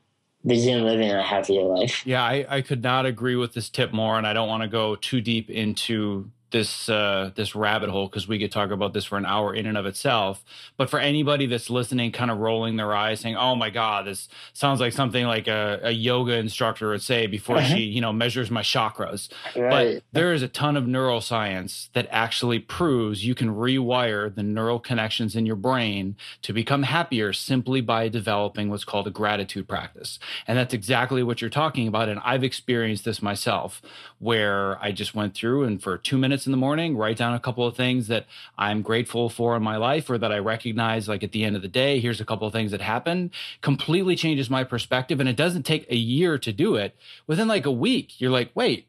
begin 0.45 0.83
living 0.83 1.11
a 1.11 1.23
happier 1.23 1.63
life. 1.63 2.05
Yeah, 2.05 2.23
I, 2.23 2.45
I 2.47 2.61
could 2.61 2.83
not 2.83 3.05
agree 3.05 3.35
with 3.35 3.53
this 3.53 3.69
tip 3.69 3.93
more, 3.93 4.17
and 4.17 4.27
I 4.27 4.33
don't 4.33 4.47
want 4.47 4.63
to 4.63 4.69
go 4.69 4.95
too 4.95 5.21
deep 5.21 5.49
into 5.49 6.29
this 6.55 6.87
uh, 6.87 7.31
this 7.35 7.53
rabbit 7.53 7.89
hole 7.89 8.07
because 8.07 8.29
we 8.29 8.39
could 8.39 8.49
talk 8.49 8.71
about 8.71 8.93
this 8.93 9.03
for 9.03 9.17
an 9.17 9.25
hour 9.25 9.53
in 9.53 9.65
and 9.65 9.77
of 9.77 9.85
itself. 9.85 10.41
But 10.77 10.89
for 10.89 10.99
anybody 10.99 11.47
that's 11.47 11.69
listening, 11.69 12.13
kind 12.13 12.31
of 12.31 12.37
rolling 12.37 12.77
their 12.77 12.95
eyes, 12.95 13.19
saying, 13.19 13.35
"Oh 13.35 13.55
my 13.55 13.69
God, 13.69 14.05
this 14.05 14.29
sounds 14.53 14.79
like 14.79 14.93
something 14.93 15.25
like 15.25 15.49
a, 15.49 15.81
a 15.83 15.91
yoga 15.91 16.35
instructor 16.35 16.91
would 16.91 17.01
say 17.01 17.27
before 17.27 17.61
she, 17.61 17.79
you 17.79 17.99
know, 17.99 18.13
measures 18.13 18.49
my 18.49 18.61
chakras." 18.61 19.27
Right. 19.53 19.95
But 19.95 20.03
there 20.13 20.31
is 20.31 20.43
a 20.43 20.47
ton 20.47 20.77
of 20.77 20.85
neuroscience 20.85 21.89
that 21.91 22.07
actually 22.09 22.59
proves 22.59 23.25
you 23.25 23.35
can 23.35 23.49
rewire 23.49 24.33
the 24.33 24.43
neural 24.43 24.79
connections 24.79 25.35
in 25.35 25.45
your 25.45 25.57
brain 25.57 26.15
to 26.43 26.53
become 26.53 26.83
happier 26.83 27.33
simply 27.33 27.81
by 27.81 28.07
developing 28.07 28.69
what's 28.69 28.85
called 28.85 29.07
a 29.07 29.11
gratitude 29.11 29.67
practice. 29.67 30.19
And 30.47 30.57
that's 30.57 30.73
exactly 30.73 31.21
what 31.21 31.41
you're 31.41 31.49
talking 31.49 31.85
about. 31.85 32.07
And 32.07 32.21
I've 32.23 32.45
experienced 32.45 33.03
this 33.03 33.21
myself, 33.21 33.81
where 34.19 34.81
I 34.81 34.93
just 34.93 35.13
went 35.13 35.35
through 35.35 35.65
and 35.65 35.83
for 35.83 35.97
two 35.97 36.17
minutes 36.17 36.44
in 36.45 36.51
the 36.51 36.57
morning, 36.57 36.97
write 36.97 37.17
down 37.17 37.33
a 37.33 37.39
couple 37.39 37.65
of 37.65 37.75
things 37.75 38.07
that 38.07 38.25
I'm 38.57 38.81
grateful 38.81 39.29
for 39.29 39.55
in 39.55 39.63
my 39.63 39.77
life 39.77 40.09
or 40.09 40.17
that 40.17 40.31
I 40.31 40.39
recognize, 40.39 41.07
like 41.07 41.23
at 41.23 41.31
the 41.31 41.43
end 41.43 41.55
of 41.55 41.61
the 41.61 41.67
day, 41.67 41.99
here's 41.99 42.21
a 42.21 42.25
couple 42.25 42.47
of 42.47 42.53
things 42.53 42.71
that 42.71 42.81
happened, 42.81 43.31
completely 43.61 44.15
changes 44.15 44.49
my 44.49 44.63
perspective. 44.63 45.19
And 45.19 45.29
it 45.29 45.35
doesn't 45.35 45.63
take 45.63 45.89
a 45.89 45.95
year 45.95 46.37
to 46.37 46.51
do 46.51 46.75
it. 46.75 46.95
Within 47.27 47.47
like 47.47 47.65
a 47.65 47.71
week, 47.71 48.19
you're 48.19 48.31
like, 48.31 48.51
wait, 48.55 48.87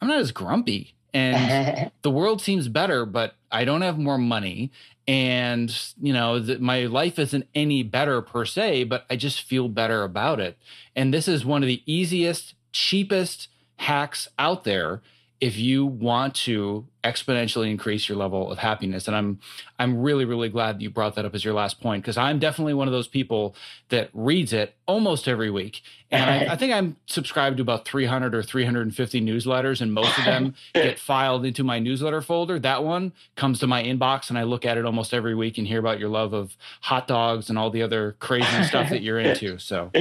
I'm 0.00 0.08
not 0.08 0.18
as 0.18 0.32
grumpy. 0.32 0.94
And 1.12 1.90
the 2.02 2.10
world 2.10 2.40
seems 2.40 2.68
better, 2.68 3.04
but 3.04 3.34
I 3.50 3.64
don't 3.64 3.82
have 3.82 3.98
more 3.98 4.18
money. 4.18 4.70
And, 5.08 5.76
you 6.00 6.12
know, 6.12 6.38
the, 6.38 6.58
my 6.58 6.86
life 6.86 7.18
isn't 7.18 7.48
any 7.54 7.82
better 7.82 8.22
per 8.22 8.44
se, 8.44 8.84
but 8.84 9.06
I 9.10 9.16
just 9.16 9.42
feel 9.42 9.68
better 9.68 10.04
about 10.04 10.40
it. 10.40 10.56
And 10.94 11.12
this 11.12 11.26
is 11.26 11.44
one 11.44 11.62
of 11.62 11.66
the 11.66 11.82
easiest, 11.84 12.54
cheapest 12.72 13.48
hacks 13.76 14.28
out 14.38 14.64
there 14.64 15.02
if 15.40 15.56
you 15.56 15.86
want 15.86 16.34
to 16.34 16.86
exponentially 17.02 17.70
increase 17.70 18.08
your 18.08 18.18
level 18.18 18.50
of 18.52 18.58
happiness 18.58 19.08
and 19.08 19.16
i'm 19.16 19.40
i'm 19.78 20.02
really 20.02 20.26
really 20.26 20.50
glad 20.50 20.76
that 20.76 20.82
you 20.82 20.90
brought 20.90 21.14
that 21.14 21.24
up 21.24 21.34
as 21.34 21.44
your 21.44 21.54
last 21.54 21.80
point 21.80 22.02
because 22.02 22.18
i'm 22.18 22.38
definitely 22.38 22.74
one 22.74 22.86
of 22.86 22.92
those 22.92 23.08
people 23.08 23.54
that 23.88 24.10
reads 24.12 24.52
it 24.52 24.74
almost 24.86 25.28
every 25.28 25.50
week. 25.50 25.82
And 26.10 26.28
I, 26.28 26.52
I 26.52 26.56
think 26.56 26.72
i'm 26.72 26.96
subscribed 27.06 27.58
to 27.58 27.62
about 27.62 27.86
300 27.86 28.34
or 28.34 28.42
350 28.42 29.20
newsletters 29.20 29.80
and 29.80 29.92
most 29.92 30.18
of 30.18 30.24
them 30.24 30.54
get 30.74 30.98
filed 30.98 31.44
into 31.44 31.62
my 31.64 31.78
newsletter 31.78 32.20
folder. 32.20 32.58
That 32.58 32.84
one 32.84 33.12
comes 33.36 33.60
to 33.60 33.66
my 33.66 33.82
inbox 33.82 34.28
and 34.28 34.38
i 34.38 34.42
look 34.42 34.66
at 34.66 34.76
it 34.76 34.84
almost 34.84 35.14
every 35.14 35.34
week 35.34 35.58
and 35.58 35.66
hear 35.66 35.78
about 35.78 35.98
your 35.98 36.08
love 36.08 36.32
of 36.32 36.56
hot 36.82 37.06
dogs 37.06 37.48
and 37.48 37.58
all 37.58 37.70
the 37.70 37.82
other 37.82 38.16
crazy 38.18 38.62
stuff 38.64 38.90
that 38.90 39.02
you're 39.02 39.18
into 39.20 39.58
so. 39.58 39.90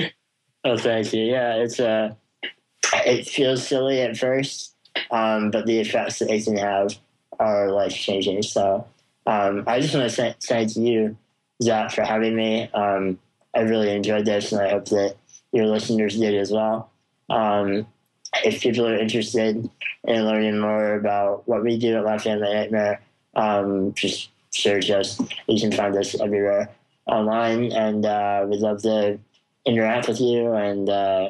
Oh, 0.66 0.78
thank 0.78 1.14
you. 1.14 1.24
Yeah, 1.24 1.56
it's 1.56 1.80
uh, 1.80 2.16
it 3.06 3.28
feels 3.28 3.66
silly 3.66 4.02
at 4.02 4.18
first, 4.18 4.76
um, 5.12 5.52
but 5.52 5.66
the 5.66 5.80
effects 5.80 6.20
that 6.20 6.30
it 6.30 6.44
can 6.44 6.58
have 6.58 6.98
are 7.40 7.72
life 7.72 7.94
changing. 7.94 8.44
So 8.44 8.86
um, 9.26 9.64
I 9.68 9.80
just 9.80 9.94
want 9.94 10.10
to 10.10 10.16
say, 10.16 10.36
thank 10.42 10.76
you, 10.76 11.18
Zach, 11.62 11.92
for 11.92 12.04
having 12.04 12.36
me. 12.36 12.70
Um, 12.74 13.20
I 13.56 13.62
really 13.62 13.92
enjoyed 13.92 14.26
this, 14.26 14.52
and 14.52 14.62
I 14.62 14.70
hope 14.70 14.86
that 14.86 15.16
your 15.52 15.66
listeners 15.66 16.18
did 16.18 16.36
as 16.36 16.52
well. 16.52 16.92
Um, 17.30 17.88
if 18.44 18.62
people 18.62 18.88
are 18.88 18.96
interested 18.96 19.70
in 20.04 20.26
learning 20.26 20.60
more 20.60 20.96
about 20.96 21.48
what 21.48 21.64
we 21.64 21.78
do 21.78 21.98
at 21.98 22.06
Laughing 22.06 22.34
at 22.34 22.42
My 22.42 22.54
Nightmare, 22.54 23.02
um, 23.36 23.94
just 23.94 24.30
search 24.52 24.90
us. 24.90 25.20
You 25.48 25.60
can 25.60 25.72
find 25.72 25.96
us 25.96 26.20
everywhere 26.20 26.70
online, 27.06 27.72
and 27.72 28.06
uh, 28.06 28.46
we'd 28.48 28.60
love 28.60 28.82
to 28.84 29.20
interact 29.66 30.08
with 30.08 30.22
you 30.22 30.54
and 30.54 30.90
uh, 30.90 31.30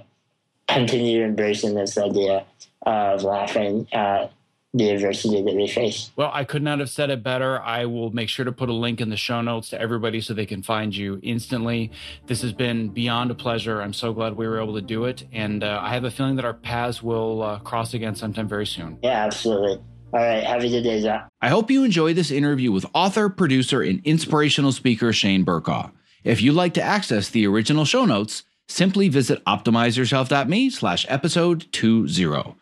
continue 0.67 1.23
embracing 1.23 1.75
this 1.75 1.97
idea 1.97 2.45
of 2.83 3.23
laughing 3.23 3.87
at 3.91 4.31
the 4.73 4.89
adversity 4.89 5.41
that 5.41 5.55
we 5.55 5.67
face. 5.67 6.11
Well, 6.15 6.29
I 6.31 6.43
could 6.43 6.61
not 6.61 6.79
have 6.79 6.89
said 6.89 7.09
it 7.09 7.23
better. 7.23 7.59
I 7.59 7.85
will 7.85 8.11
make 8.11 8.29
sure 8.29 8.45
to 8.45 8.51
put 8.51 8.69
a 8.69 8.73
link 8.73 9.01
in 9.01 9.09
the 9.09 9.17
show 9.17 9.41
notes 9.41 9.69
to 9.69 9.81
everybody 9.81 10.21
so 10.21 10.33
they 10.33 10.45
can 10.45 10.61
find 10.61 10.95
you 10.95 11.19
instantly. 11.23 11.91
This 12.27 12.43
has 12.43 12.53
been 12.53 12.89
beyond 12.89 13.31
a 13.31 13.35
pleasure. 13.35 13.81
I'm 13.81 13.93
so 13.93 14.13
glad 14.13 14.37
we 14.37 14.47
were 14.47 14.61
able 14.61 14.75
to 14.75 14.81
do 14.81 15.05
it. 15.05 15.25
And 15.31 15.63
uh, 15.63 15.79
I 15.81 15.93
have 15.93 16.03
a 16.03 16.11
feeling 16.11 16.35
that 16.35 16.45
our 16.45 16.53
paths 16.53 17.01
will 17.01 17.41
uh, 17.41 17.59
cross 17.59 17.95
again 17.95 18.15
sometime 18.15 18.47
very 18.47 18.67
soon. 18.67 18.99
Yeah, 19.01 19.25
absolutely. 19.25 19.83
All 20.13 20.19
right. 20.19 20.43
Have 20.43 20.63
a 20.63 20.69
good 20.69 20.83
day, 20.83 21.01
Zach. 21.01 21.27
I 21.41 21.49
hope 21.49 21.71
you 21.71 21.83
enjoyed 21.83 22.15
this 22.15 22.31
interview 22.31 22.71
with 22.71 22.85
author, 22.93 23.27
producer, 23.29 23.81
and 23.81 24.01
inspirational 24.05 24.71
speaker 24.71 25.11
Shane 25.13 25.43
Burcaw. 25.43 25.89
If 26.23 26.41
you'd 26.41 26.53
like 26.53 26.73
to 26.75 26.81
access 26.81 27.29
the 27.29 27.47
original 27.47 27.85
show 27.85 28.05
notes, 28.05 28.43
simply 28.67 29.09
visit 29.09 29.43
optimizeyourself.me 29.45 30.69
slash 30.69 31.05
episode 31.09 31.71
20. 31.71 32.55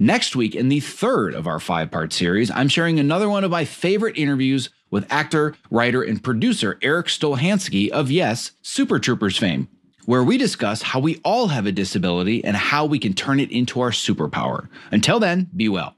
Next 0.00 0.36
week, 0.36 0.54
in 0.54 0.68
the 0.68 0.78
third 0.78 1.34
of 1.34 1.48
our 1.48 1.58
five 1.58 1.90
part 1.90 2.12
series, 2.12 2.52
I'm 2.52 2.68
sharing 2.68 3.00
another 3.00 3.28
one 3.28 3.42
of 3.42 3.50
my 3.50 3.64
favorite 3.64 4.16
interviews 4.16 4.70
with 4.92 5.12
actor, 5.12 5.56
writer, 5.70 6.02
and 6.02 6.22
producer 6.22 6.78
Erik 6.82 7.06
Stolhanske 7.06 7.88
of 7.88 8.08
Yes, 8.08 8.52
Super 8.62 9.00
Troopers 9.00 9.36
fame, 9.36 9.66
where 10.04 10.22
we 10.22 10.38
discuss 10.38 10.82
how 10.82 11.00
we 11.00 11.20
all 11.24 11.48
have 11.48 11.66
a 11.66 11.72
disability 11.72 12.44
and 12.44 12.56
how 12.56 12.86
we 12.86 13.00
can 13.00 13.12
turn 13.12 13.40
it 13.40 13.50
into 13.50 13.80
our 13.80 13.90
superpower. 13.90 14.68
Until 14.92 15.18
then, 15.18 15.48
be 15.56 15.68
well. 15.68 15.97